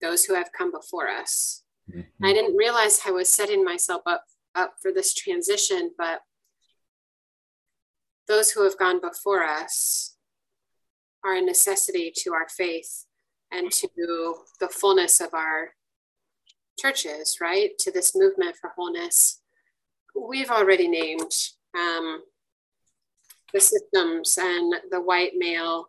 those 0.00 0.24
who 0.24 0.34
have 0.34 0.50
come 0.56 0.70
before 0.70 1.08
us. 1.08 1.62
Mm-hmm. 1.90 2.24
I 2.24 2.32
didn't 2.32 2.56
realize 2.56 3.00
I 3.06 3.10
was 3.10 3.32
setting 3.32 3.64
myself 3.64 4.02
up 4.06 4.24
up 4.54 4.74
for 4.82 4.92
this 4.92 5.14
transition, 5.14 5.92
but 5.96 6.20
those 8.28 8.50
who 8.50 8.64
have 8.64 8.78
gone 8.78 9.00
before 9.00 9.42
us 9.42 10.11
are 11.24 11.36
a 11.36 11.42
necessity 11.42 12.12
to 12.16 12.32
our 12.32 12.48
faith 12.48 13.06
and 13.50 13.70
to 13.70 13.88
the 14.60 14.68
fullness 14.68 15.20
of 15.20 15.34
our 15.34 15.74
churches, 16.78 17.38
right? 17.40 17.70
To 17.80 17.90
this 17.90 18.16
movement 18.16 18.56
for 18.56 18.72
wholeness. 18.74 19.40
We've 20.14 20.50
already 20.50 20.88
named 20.88 21.32
um, 21.78 22.22
the 23.52 23.60
systems 23.60 24.38
and 24.40 24.74
the 24.90 25.00
white 25.00 25.32
male 25.36 25.88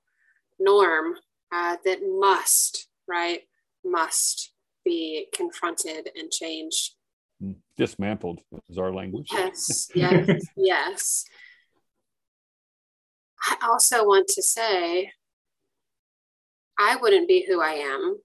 norm 0.59 1.15
uh, 1.51 1.77
that 1.85 1.99
must, 2.03 2.87
right, 3.07 3.41
must 3.85 4.53
be 4.83 5.27
confronted 5.33 6.09
and 6.15 6.31
changed. 6.31 6.95
Mm, 7.41 7.55
dismantled 7.77 8.41
is 8.69 8.77
our 8.77 8.93
language. 8.93 9.29
Yes, 9.31 9.89
yes, 9.95 10.45
yes. 10.55 11.25
I 13.45 13.67
also 13.67 14.05
want 14.05 14.27
to 14.29 14.41
say 14.41 15.11
I 16.79 16.95
wouldn't 16.95 17.27
be 17.27 17.45
who 17.47 17.61
I 17.61 17.73
am 17.73 18.17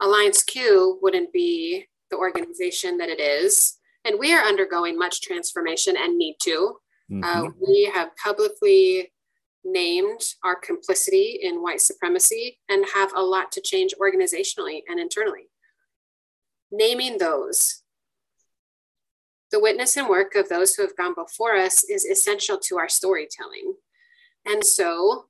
Alliance 0.00 0.42
Q 0.42 0.98
wouldn't 1.02 1.32
be 1.32 1.86
the 2.10 2.16
organization 2.16 2.98
that 2.98 3.08
it 3.08 3.20
is. 3.20 3.78
And 4.04 4.18
we 4.18 4.32
are 4.34 4.44
undergoing 4.44 4.98
much 4.98 5.20
transformation 5.20 5.96
and 5.96 6.16
need 6.16 6.36
to. 6.42 6.76
Mm-hmm. 7.10 7.24
Uh, 7.24 7.50
we 7.66 7.90
have 7.92 8.10
publicly 8.22 9.12
named 9.64 10.20
our 10.44 10.54
complicity 10.54 11.40
in 11.42 11.62
white 11.62 11.80
supremacy 11.80 12.58
and 12.68 12.84
have 12.94 13.12
a 13.16 13.22
lot 13.22 13.50
to 13.52 13.60
change 13.60 13.94
organizationally 14.00 14.82
and 14.88 15.00
internally. 15.00 15.48
Naming 16.70 17.18
those, 17.18 17.82
the 19.50 19.60
witness 19.60 19.96
and 19.96 20.08
work 20.08 20.34
of 20.34 20.48
those 20.48 20.74
who 20.74 20.82
have 20.82 20.96
gone 20.96 21.14
before 21.14 21.56
us 21.56 21.82
is 21.84 22.04
essential 22.04 22.58
to 22.58 22.78
our 22.78 22.88
storytelling. 22.88 23.74
And 24.44 24.64
so, 24.64 25.26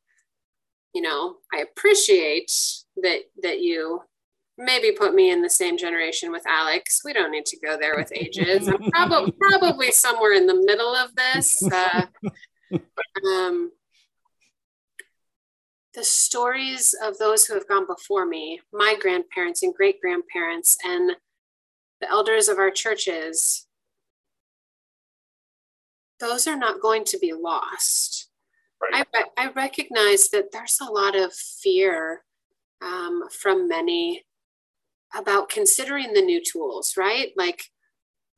you 0.97 1.03
know, 1.03 1.37
I 1.53 1.59
appreciate 1.59 2.51
that 3.03 3.19
that 3.43 3.61
you 3.61 4.01
maybe 4.57 4.93
put 4.93 5.15
me 5.15 5.31
in 5.31 5.43
the 5.43 5.51
same 5.51 5.77
generation 5.77 6.33
with 6.33 6.43
Alex. 6.49 7.03
We 7.05 7.13
don't 7.13 7.31
need 7.31 7.45
to 7.45 7.61
go 7.61 7.77
there 7.77 7.97
with 7.97 8.11
ages. 8.15 8.67
I'm 8.67 8.91
probably 8.93 9.33
probably 9.33 9.91
somewhere 9.91 10.33
in 10.33 10.47
the 10.47 10.55
middle 10.55 10.97
of 10.97 11.15
this. 11.15 11.63
Uh, 11.71 12.07
um, 13.31 13.73
the 15.93 16.03
stories 16.03 16.95
of 17.03 17.19
those 17.19 17.45
who 17.45 17.53
have 17.53 17.69
gone 17.69 17.87
before 17.87 18.25
me, 18.25 18.63
my 18.73 18.97
grandparents 18.99 19.63
and 19.63 19.75
great 19.75 20.01
grandparents, 20.01 20.79
and 20.83 21.11
the 22.01 22.09
elders 22.09 22.49
of 22.49 22.57
our 22.57 22.71
churches, 22.71 23.67
those 26.21 26.47
are 26.47 26.57
not 26.57 26.81
going 26.81 27.05
to 27.05 27.19
be 27.19 27.35
lost. 27.35 28.31
Right. 28.81 29.07
I, 29.15 29.25
I 29.37 29.51
recognize 29.53 30.29
that 30.31 30.53
there's 30.53 30.79
a 30.81 30.93
lot 30.93 31.17
of 31.17 31.33
fear 31.33 32.25
um, 32.83 33.25
from 33.31 33.69
many 33.69 34.25
about 35.17 35.49
considering 35.49 36.13
the 36.13 36.21
new 36.21 36.43
tools, 36.43 36.95
right? 36.97 37.33
Like 37.37 37.65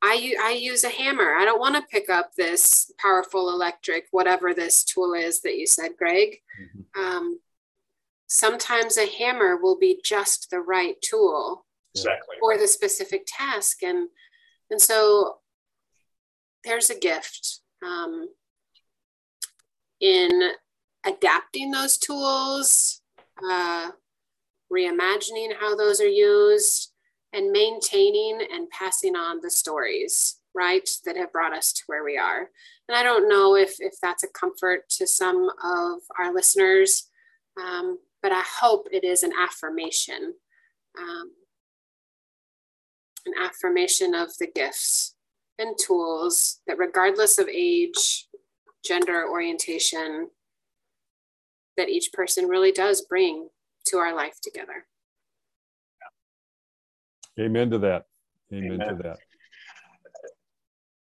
I, 0.01 0.35
I 0.41 0.51
use 0.51 0.83
a 0.83 0.89
hammer. 0.89 1.35
I 1.35 1.45
don't 1.45 1.59
want 1.59 1.75
to 1.75 1.81
pick 1.91 2.09
up 2.09 2.31
this 2.35 2.91
powerful 2.99 3.49
electric, 3.49 4.05
whatever 4.11 4.53
this 4.53 4.83
tool 4.83 5.13
is 5.13 5.41
that 5.41 5.57
you 5.57 5.67
said, 5.67 5.91
Greg. 5.97 6.37
Mm-hmm. 6.61 7.01
Um, 7.01 7.39
sometimes 8.27 8.97
a 8.97 9.07
hammer 9.07 9.57
will 9.57 9.77
be 9.77 9.99
just 10.03 10.49
the 10.51 10.59
right 10.59 10.95
tool 11.01 11.65
exactly. 11.93 12.37
for 12.39 12.57
the 12.57 12.67
specific 12.67 13.27
task. 13.27 13.83
And, 13.83 14.07
and 14.71 14.81
so 14.81 15.39
there's 16.63 16.89
a 16.89 16.99
gift 16.99 17.59
um, 17.85 18.29
in 20.01 20.51
adapting 21.05 21.71
those 21.71 21.97
tools, 21.97 23.01
uh, 23.49 23.91
reimagining 24.71 25.53
how 25.59 25.75
those 25.75 26.01
are 26.01 26.07
used, 26.07 26.91
and 27.33 27.51
maintaining 27.51 28.39
and 28.51 28.69
passing 28.69 29.15
on 29.15 29.39
the 29.41 29.49
stories, 29.49 30.39
right, 30.55 30.89
that 31.05 31.15
have 31.15 31.31
brought 31.31 31.53
us 31.53 31.73
to 31.73 31.83
where 31.87 32.03
we 32.03 32.17
are. 32.17 32.49
And 32.87 32.97
I 32.97 33.03
don't 33.03 33.29
know 33.29 33.55
if, 33.55 33.75
if 33.79 33.93
that's 34.01 34.23
a 34.23 34.27
comfort 34.27 34.89
to 34.97 35.05
some 35.05 35.49
of 35.63 35.99
our 36.17 36.33
listeners, 36.33 37.07
um, 37.61 37.99
but 38.21 38.31
I 38.31 38.43
hope 38.59 38.87
it 38.91 39.03
is 39.03 39.23
an 39.23 39.31
affirmation, 39.39 40.33
um, 40.97 41.31
an 43.25 43.33
affirmation 43.39 44.15
of 44.15 44.29
the 44.39 44.47
gifts 44.53 45.15
and 45.59 45.77
tools 45.77 46.61
that, 46.67 46.77
regardless 46.77 47.37
of 47.37 47.47
age, 47.47 48.27
gender, 48.83 49.27
orientation, 49.29 50.29
that 51.77 51.89
each 51.89 52.11
person 52.13 52.45
really 52.45 52.71
does 52.71 53.01
bring 53.01 53.49
to 53.87 53.97
our 53.97 54.15
life 54.15 54.39
together. 54.41 54.85
Amen 57.39 57.69
to 57.71 57.79
that. 57.79 58.05
Amen, 58.53 58.81
Amen. 58.81 58.97
to 58.97 59.03
that. 59.03 59.17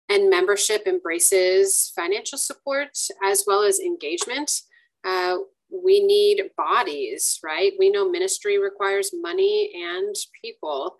And 0.09 0.29
membership 0.29 0.83
embraces 0.87 1.91
financial 1.93 2.37
support 2.37 2.97
as 3.25 3.43
well 3.45 3.63
as 3.63 3.79
engagement. 3.79 4.61
Uh, 5.03 5.37
we 5.69 5.99
need 5.99 6.51
bodies, 6.55 7.39
right? 7.43 7.73
We 7.77 7.89
know 7.89 8.09
ministry 8.09 8.57
requires 8.57 9.11
money 9.13 9.71
and 9.75 10.15
people. 10.41 10.95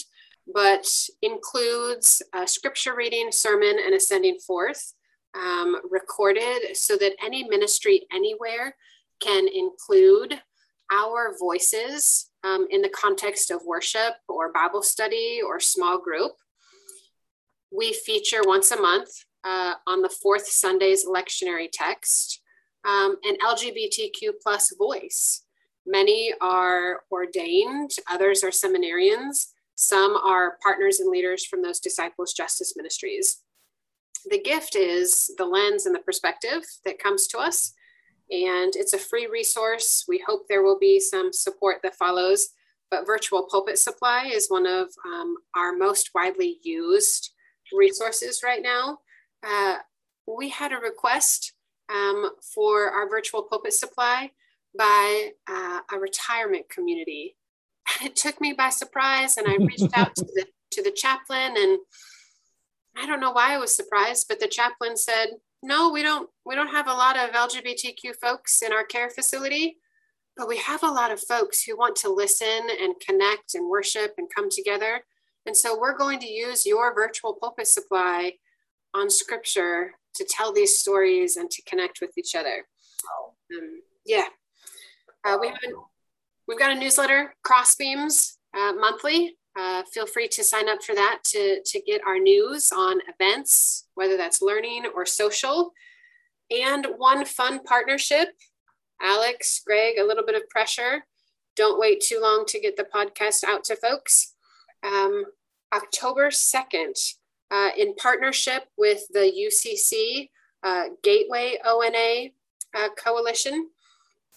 but 0.53 0.91
includes 1.21 2.23
a 2.33 2.47
scripture 2.47 2.95
reading, 2.97 3.31
sermon, 3.31 3.77
and 3.85 3.95
ascending 3.95 4.39
forth 4.39 4.95
um, 5.35 5.77
recorded 5.91 6.77
so 6.77 6.97
that 6.97 7.17
any 7.25 7.45
ministry 7.45 8.07
anywhere 8.13 8.77
can 9.21 9.47
include 9.49 10.41
our 10.93 11.35
voices 11.39 12.31
um, 12.45 12.67
in 12.71 12.83
the 12.83 12.89
context 12.91 13.51
of 13.51 13.63
worship 13.65 14.15
or 14.29 14.53
Bible 14.53 14.83
study 14.83 15.41
or 15.45 15.59
small 15.59 15.99
group. 15.99 16.33
We 17.73 17.93
feature 17.93 18.43
once 18.45 18.71
a 18.71 18.81
month 18.81 19.09
uh, 19.45 19.75
on 19.87 20.03
the 20.03 20.15
fourth 20.23 20.47
Sunday's 20.47 21.07
lectionary 21.07 21.69
text 21.73 22.41
um, 22.85 23.17
an 23.25 23.37
LGBTQ 23.45 24.35
plus 24.43 24.75
voice. 24.77 25.43
Many 25.87 26.35
are 26.41 27.01
ordained, 27.11 27.91
others 28.11 28.43
are 28.43 28.51
seminarians, 28.51 29.49
some 29.75 30.17
are 30.17 30.57
partners 30.63 31.01
and 31.01 31.11
leaders 31.11 31.45
from 31.45 31.63
those 31.63 31.81
disciples 31.81 32.33
justice 32.33 32.75
ministries. 32.77 33.43
The 34.31 34.41
gift 34.43 34.75
is 34.77 35.31
the 35.37 35.45
lens 35.45 35.87
and 35.87 35.95
the 35.95 36.01
perspective 36.01 36.63
that 36.85 36.99
comes 36.99 37.27
to 37.29 37.39
us 37.39 37.75
and 38.31 38.75
it's 38.77 38.93
a 38.93 38.99
free 38.99 39.27
resource. 39.27 40.05
We 40.09 40.23
hope 40.27 40.49
there 40.49 40.63
will 40.63 40.79
be 40.79 40.99
some 40.99 41.33
support 41.33 41.79
that 41.83 41.97
follows, 41.97 42.49
but 42.91 43.07
Virtual 43.07 43.47
Pulpit 43.51 43.79
Supply 43.79 44.31
is 44.33 44.49
one 44.49 44.67
of 44.67 44.89
um, 45.07 45.37
our 45.55 45.73
most 45.73 46.11
widely 46.15 46.59
used 46.63 47.33
resources 47.73 48.41
right 48.43 48.63
now. 48.63 48.99
Uh, 49.47 49.77
we 50.27 50.49
had 50.49 50.73
a 50.73 50.77
request 50.77 51.53
um, 51.93 52.31
for 52.55 52.91
our 52.91 53.09
Virtual 53.09 53.43
Pulpit 53.43 53.75
Supply 53.75 54.31
by 54.77 55.31
uh, 55.49 55.81
a 55.93 55.99
retirement 55.99 56.69
community. 56.69 57.37
And 58.01 58.11
it 58.11 58.17
took 58.17 58.41
me 58.41 58.55
by 58.55 58.71
surprise, 58.71 59.37
and 59.37 59.47
I 59.47 59.57
reached 59.57 59.97
out 59.97 60.15
to 60.17 60.25
the, 60.25 60.47
to 60.73 60.83
the 60.83 60.91
chaplain, 60.91 61.55
and 61.57 61.79
I 62.97 63.07
don't 63.07 63.21
know 63.21 63.33
why 63.33 63.55
I 63.55 63.59
was 63.59 63.75
surprised, 63.75 64.27
but 64.29 64.41
the 64.41 64.49
chaplain 64.49 64.97
said, 64.97 65.29
no, 65.63 65.91
we 65.91 66.03
don't 66.03 66.29
we 66.45 66.55
don't 66.55 66.69
have 66.69 66.87
a 66.87 66.93
lot 66.93 67.17
of 67.17 67.31
LGBTQ 67.31 68.17
folks 68.21 68.63
in 68.63 68.73
our 68.73 68.85
care 68.85 69.11
facility, 69.11 69.79
but 70.37 70.49
we 70.49 70.59
have 70.59 70.83
a 70.83 70.91
lot 70.91 71.11
of 71.11 71.21
folks 71.21 71.63
who 71.63 71.77
want 71.77 71.97
to 71.97 72.13
listen 72.13 72.69
and 72.81 72.95
connect 73.01 73.55
and 73.55 73.69
worship 73.69 74.15
and 74.19 74.29
come 74.35 74.51
together. 74.51 75.05
And 75.47 75.57
so 75.57 75.79
we're 75.79 75.97
going 75.97 76.21
to 76.21 76.27
use 76.27 76.67
your 76.67 76.95
virtual 76.95 77.35
pulpit 77.35 77.67
supply 77.67 78.35
on 78.95 79.11
scripture 79.11 79.93
to 80.15 80.25
tell 80.29 80.53
these 80.53 80.79
stories 80.79 81.37
and 81.37 81.51
to 81.51 81.63
connect 81.63 82.01
with 82.01 82.17
each 82.17 82.35
other. 82.35 82.67
Um, 83.55 83.81
yeah. 84.07 84.27
Uh, 85.25 85.39
we 85.41 85.49
have 85.49 85.57
a, 85.57 85.73
we've 86.47 86.59
got 86.59 86.71
a 86.71 86.79
newsletter, 86.79 87.35
Crossbeams, 87.47 88.37
uh, 88.57 88.73
monthly. 88.73 89.37
Uh, 89.57 89.83
feel 89.93 90.07
free 90.07 90.27
to 90.29 90.43
sign 90.43 90.69
up 90.69 90.83
for 90.83 90.95
that 90.95 91.21
to, 91.25 91.61
to 91.65 91.81
get 91.81 92.03
our 92.07 92.19
news 92.19 92.73
on 92.73 93.01
events, 93.09 93.87
whether 93.95 94.17
that's 94.17 94.43
learning 94.43 94.85
or 94.95 95.07
social. 95.07 95.73
And 96.51 96.87
one 96.97 97.25
fun 97.25 97.63
partnership. 97.63 98.29
Alex, 99.01 99.61
Greg, 99.65 99.99
a 99.99 100.05
little 100.05 100.25
bit 100.25 100.35
of 100.35 100.49
pressure. 100.49 101.05
Don't 101.57 101.79
wait 101.79 102.01
too 102.01 102.19
long 102.21 102.45
to 102.49 102.61
get 102.61 102.77
the 102.77 102.87
podcast 102.95 103.45
out 103.45 103.65
to 103.65 103.77
folks. 103.77 104.35
Um, 104.83 105.25
October 105.73 106.29
2nd, 106.29 107.15
uh, 107.51 107.71
in 107.77 107.95
partnership 107.95 108.65
with 108.77 109.07
the 109.11 109.21
UCC 109.21 110.31
uh, 110.63 110.91
Gateway 111.03 111.59
ONA 111.65 112.31
uh, 112.75 112.89
Coalition, 112.97 113.69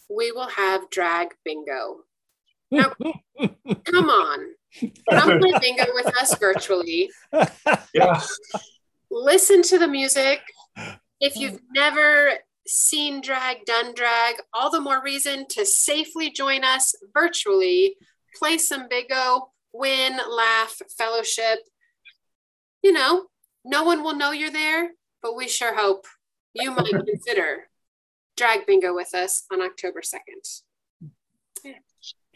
we 0.09 0.31
will 0.31 0.49
have 0.49 0.89
drag 0.89 1.29
bingo. 1.43 2.03
Now, 2.69 2.93
come 3.85 4.09
on. 4.09 4.39
Come 5.09 5.39
play 5.39 5.53
bingo 5.61 5.85
with 5.93 6.17
us 6.17 6.37
virtually. 6.37 7.09
Yeah. 7.93 8.21
Listen 9.09 9.61
to 9.63 9.79
the 9.79 9.87
music. 9.87 10.41
If 11.19 11.37
you've 11.37 11.59
never 11.73 12.33
seen 12.67 13.21
drag, 13.21 13.65
done 13.65 13.93
drag, 13.95 14.35
all 14.53 14.69
the 14.69 14.81
more 14.81 15.01
reason 15.01 15.45
to 15.51 15.65
safely 15.65 16.29
join 16.29 16.63
us 16.63 16.93
virtually, 17.13 17.95
play 18.37 18.57
some 18.57 18.87
bingo, 18.89 19.51
win, 19.73 20.19
laugh, 20.29 20.81
fellowship. 20.97 21.59
You 22.83 22.91
know, 22.91 23.27
no 23.63 23.83
one 23.83 24.03
will 24.03 24.15
know 24.15 24.31
you're 24.31 24.51
there, 24.51 24.91
but 25.21 25.35
we 25.35 25.47
sure 25.47 25.75
hope 25.75 26.05
you 26.53 26.71
might 26.71 26.93
consider 27.05 27.69
drag 28.35 28.65
bingo 28.67 28.93
with 28.93 29.15
us 29.15 29.45
on 29.51 29.61
October 29.61 30.01
2nd. 30.01 30.61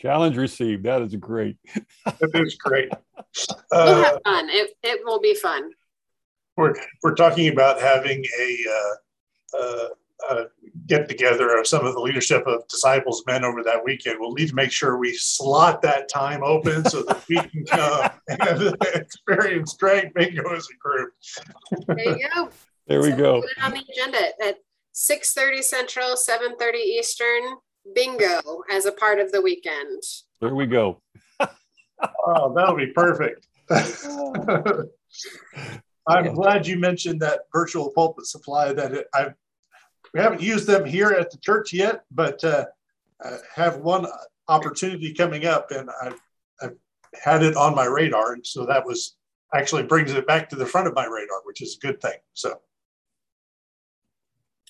Challenge 0.01 0.35
received. 0.37 0.83
That 0.85 1.01
is 1.03 1.15
great. 1.15 1.57
That 2.05 2.31
is 2.33 2.55
great. 2.55 2.89
we'll 3.17 3.57
Uh, 3.71 4.03
have 4.03 4.19
fun. 4.23 4.49
It, 4.49 4.71
it 4.81 5.01
will 5.05 5.19
be 5.19 5.35
fun. 5.35 5.71
we're, 6.57 6.73
we're 7.03 7.13
talking 7.13 7.49
about 7.49 7.79
having 7.79 8.25
a, 8.39 8.57
uh, 8.73 9.57
uh, 9.57 9.87
uh, 10.29 10.43
get 10.87 11.07
together 11.07 11.55
of 11.57 11.67
some 11.67 11.85
of 11.85 11.93
the 11.93 11.99
leadership 11.99 12.45
of 12.47 12.67
disciples 12.67 13.23
men 13.27 13.43
over 13.45 13.63
that 13.63 13.83
weekend. 13.83 14.17
We'll 14.19 14.33
need 14.33 14.49
to 14.49 14.55
make 14.55 14.71
sure 14.71 14.97
we 14.97 15.13
slot 15.13 15.81
that 15.83 16.09
time 16.09 16.43
open 16.43 16.83
so 16.85 17.03
that 17.03 17.23
we 17.29 17.35
can 17.37 17.65
come 17.65 18.09
and 18.27 18.75
experience 18.95 19.75
drag 19.75 20.13
bingo 20.15 20.55
as 20.55 20.67
a 20.67 20.77
group. 20.77 21.13
There 21.87 22.17
you 22.17 22.29
go. 22.33 22.49
There 22.87 23.01
we 23.01 23.11
So 23.11 23.17
go. 23.17 23.41
Put 23.41 23.51
it 23.51 23.63
on 23.63 23.71
the 23.71 23.83
agenda 23.91 24.19
at 24.43 24.57
6:30 24.93 25.61
Central, 25.63 26.15
7:30 26.15 26.75
Eastern. 26.75 27.57
Bingo 27.95 28.63
as 28.71 28.85
a 28.85 28.91
part 28.91 29.19
of 29.19 29.31
the 29.31 29.41
weekend. 29.41 30.03
There 30.39 30.55
we 30.55 30.67
go. 30.67 31.01
Oh, 32.25 32.53
that'll 32.53 32.75
be 32.75 32.87
perfect. 32.87 33.47
I'm 36.07 36.33
glad 36.33 36.65
you 36.65 36.77
mentioned 36.77 37.21
that 37.21 37.41
virtual 37.53 37.91
pulpit 37.91 38.25
supply 38.25 38.73
that 38.73 38.91
it, 38.93 39.07
I 39.13 39.33
we 40.13 40.19
haven't 40.19 40.41
used 40.41 40.67
them 40.67 40.83
here 40.83 41.11
at 41.11 41.31
the 41.31 41.37
church 41.37 41.71
yet, 41.71 42.03
but 42.11 42.43
uh, 42.43 42.65
I 43.23 43.37
have 43.55 43.77
one 43.77 44.07
opportunity 44.47 45.13
coming 45.13 45.45
up, 45.45 45.71
and 45.71 45.89
I've, 46.03 46.19
I've 46.61 46.75
had 47.21 47.43
it 47.43 47.55
on 47.55 47.75
my 47.75 47.85
radar, 47.85 48.33
and 48.33 48.45
so 48.45 48.65
that 48.65 48.85
was 48.85 49.15
actually 49.53 49.83
brings 49.83 50.11
it 50.11 50.27
back 50.27 50.49
to 50.49 50.55
the 50.55 50.65
front 50.65 50.87
of 50.87 50.95
my 50.95 51.05
radar, 51.05 51.41
which 51.45 51.61
is 51.61 51.77
a 51.77 51.85
good 51.85 52.01
thing. 52.01 52.17
So 52.33 52.59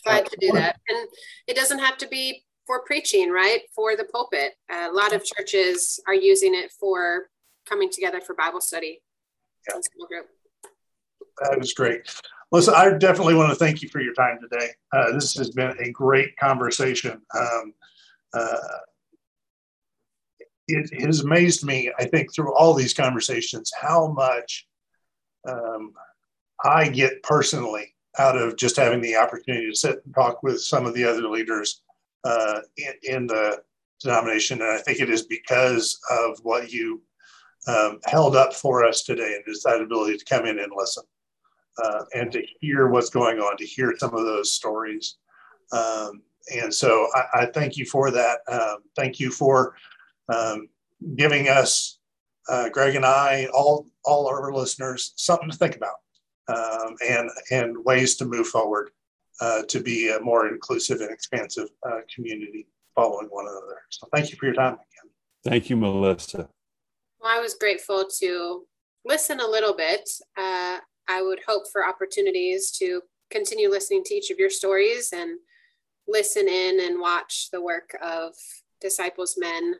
Glad 0.03 0.25
to 0.25 0.37
do 0.39 0.51
that. 0.53 0.79
And 0.89 1.07
it 1.47 1.55
doesn't 1.55 1.79
have 1.79 1.97
to 1.99 2.07
be 2.07 2.43
for 2.71 2.83
preaching, 2.85 3.29
right? 3.31 3.63
For 3.75 3.97
the 3.97 4.05
pulpit. 4.05 4.53
a 4.69 4.89
lot 4.91 5.11
of 5.11 5.25
churches 5.25 5.99
are 6.07 6.15
using 6.15 6.55
it 6.55 6.71
for 6.71 7.27
coming 7.67 7.89
together 7.91 8.21
for 8.21 8.33
Bible 8.33 8.61
study. 8.61 9.01
in 9.75 9.83
small 9.83 10.07
group. 10.07 10.27
that 11.41 11.59
is 11.61 11.73
great. 11.73 12.01
Listen, 12.53 12.73
I 12.77 12.97
definitely 12.97 13.35
want 13.35 13.49
to 13.49 13.55
thank 13.55 13.81
you 13.81 13.89
for 13.89 13.99
your 13.99 14.13
time 14.13 14.39
today. 14.41 14.69
Uh, 14.93 15.11
this 15.11 15.35
has 15.35 15.49
been 15.49 15.75
a 15.81 15.91
great 15.91 16.37
conversation. 16.37 17.21
Um, 17.37 17.73
uh, 18.33 18.55
it 20.69 21.01
has 21.03 21.19
amazed 21.19 21.65
me, 21.65 21.91
I 21.99 22.05
think, 22.05 22.33
through 22.33 22.55
all 22.55 22.73
these 22.73 22.93
conversations, 22.93 23.69
how 23.77 24.13
much 24.13 24.65
um, 25.45 25.91
I 26.63 26.87
get 26.87 27.21
personally 27.23 27.95
out 28.17 28.37
of 28.37 28.55
just 28.55 28.77
having 28.77 29.01
the 29.01 29.17
opportunity 29.17 29.69
to 29.69 29.75
sit 29.75 30.01
and 30.05 30.15
talk 30.15 30.41
with 30.41 30.61
some 30.61 30.85
of 30.85 30.93
the 30.93 31.03
other 31.03 31.27
leaders 31.27 31.81
uh, 32.23 32.61
in, 32.77 32.93
in 33.03 33.27
the 33.27 33.61
denomination. 34.01 34.61
And 34.61 34.71
I 34.71 34.77
think 34.77 34.99
it 34.99 35.09
is 35.09 35.23
because 35.23 35.99
of 36.09 36.39
what 36.43 36.71
you 36.71 37.01
um, 37.67 37.99
held 38.05 38.35
up 38.35 38.53
for 38.53 38.85
us 38.85 39.03
today 39.03 39.35
and 39.35 39.43
just 39.45 39.63
that 39.65 39.81
ability 39.81 40.17
to 40.17 40.25
come 40.25 40.45
in 40.45 40.59
and 40.59 40.71
listen 40.75 41.03
uh, 41.83 42.03
and 42.15 42.31
to 42.31 42.43
hear 42.59 42.87
what's 42.87 43.09
going 43.09 43.39
on, 43.39 43.57
to 43.57 43.65
hear 43.65 43.93
some 43.97 44.15
of 44.15 44.25
those 44.25 44.53
stories. 44.53 45.17
Um, 45.71 46.21
and 46.53 46.73
so 46.73 47.07
I, 47.13 47.41
I, 47.41 47.45
thank 47.45 47.77
you 47.77 47.85
for 47.85 48.11
that. 48.11 48.39
Um, 48.47 48.77
thank 48.95 49.19
you 49.19 49.29
for 49.29 49.75
um, 50.33 50.67
giving 51.15 51.47
us, 51.47 51.99
uh, 52.49 52.69
Greg 52.69 52.95
and 52.95 53.05
I, 53.05 53.47
all 53.53 53.85
all 54.03 54.27
our 54.27 54.51
listeners, 54.51 55.13
something 55.15 55.49
to 55.49 55.55
think 55.55 55.75
about 55.75 55.95
um, 56.47 56.95
and 57.07 57.29
and 57.51 57.85
ways 57.85 58.15
to 58.17 58.25
move 58.25 58.47
forward 58.47 58.89
uh, 59.41 59.63
to 59.67 59.81
be 59.81 60.09
a 60.09 60.19
more 60.19 60.47
inclusive 60.47 61.01
and 61.01 61.11
expansive 61.11 61.67
uh, 61.85 61.99
community 62.13 62.67
following 62.95 63.27
one 63.27 63.45
another. 63.47 63.81
So 63.89 64.07
thank 64.13 64.31
you 64.31 64.37
for 64.37 64.45
your 64.45 64.53
time 64.53 64.73
again. 64.73 65.11
Thank 65.43 65.69
you, 65.69 65.75
Melissa. 65.75 66.47
Well, 67.19 67.37
I 67.37 67.39
was 67.39 67.55
grateful 67.55 68.07
to 68.19 68.63
listen 69.03 69.39
a 69.39 69.47
little 69.47 69.75
bit. 69.75 70.07
Uh, 70.37 70.77
I 71.07 71.21
would 71.21 71.39
hope 71.47 71.63
for 71.71 71.85
opportunities 71.85 72.71
to 72.73 73.01
continue 73.31 73.69
listening 73.69 74.03
to 74.05 74.13
each 74.13 74.29
of 74.29 74.37
your 74.37 74.49
stories 74.49 75.11
and 75.13 75.39
listen 76.07 76.47
in 76.47 76.79
and 76.79 76.99
watch 76.99 77.49
the 77.51 77.61
work 77.61 77.97
of 78.01 78.33
disciples 78.79 79.35
men 79.37 79.75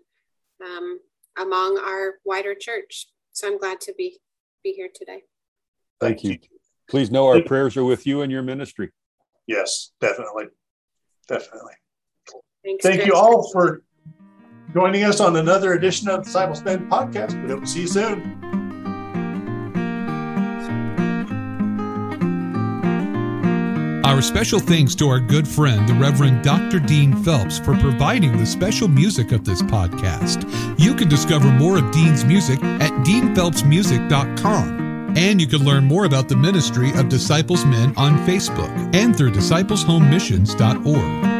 um, 0.65 0.99
among 1.37 1.77
our 1.77 2.15
wider 2.25 2.55
church. 2.55 3.07
So 3.33 3.47
I'm 3.47 3.57
glad 3.57 3.79
to 3.81 3.93
be 3.97 4.17
be 4.63 4.73
here 4.73 4.89
today. 4.93 5.23
Thank 5.99 6.23
you. 6.23 6.37
Please 6.87 7.09
know 7.09 7.27
our 7.27 7.41
prayers 7.41 7.75
are 7.77 7.83
with 7.83 8.05
you 8.05 8.21
and 8.21 8.31
your 8.31 8.43
ministry. 8.43 8.91
Yes, 9.47 9.91
definitely. 9.99 10.45
Definitely. 11.27 11.73
Thanks, 12.63 12.83
Thank 12.83 12.97
Chris. 12.97 13.07
you 13.07 13.15
all 13.15 13.51
for 13.51 13.83
joining 14.73 15.03
us 15.03 15.19
on 15.19 15.35
another 15.35 15.73
edition 15.73 16.07
of 16.09 16.19
the 16.19 16.23
Disciples 16.25 16.63
Men 16.63 16.89
podcast. 16.89 17.41
We 17.43 17.49
hope 17.49 17.61
to 17.61 17.67
see 17.67 17.81
you 17.81 17.87
soon. 17.87 18.37
Our 24.03 24.21
special 24.21 24.59
thanks 24.59 24.93
to 24.95 25.07
our 25.07 25.19
good 25.19 25.47
friend, 25.47 25.87
the 25.87 25.93
Reverend 25.93 26.43
Dr. 26.43 26.79
Dean 26.79 27.15
Phelps, 27.23 27.57
for 27.59 27.77
providing 27.77 28.37
the 28.37 28.45
special 28.45 28.87
music 28.89 29.31
of 29.31 29.45
this 29.45 29.61
podcast. 29.61 30.43
You 30.77 30.93
can 30.95 31.07
discover 31.07 31.47
more 31.47 31.77
of 31.77 31.89
Dean's 31.91 32.25
music 32.25 32.61
at 32.63 32.91
deanphelpsmusic.com. 33.05 34.90
And 35.17 35.41
you 35.41 35.47
can 35.47 35.65
learn 35.65 35.85
more 35.85 36.05
about 36.05 36.29
the 36.29 36.35
ministry 36.35 36.91
of 36.95 37.09
Disciples 37.09 37.65
Men 37.65 37.95
on 37.97 38.17
Facebook 38.27 38.69
and 38.93 39.15
through 39.15 39.31
discipleshomemissions.org. 39.31 41.30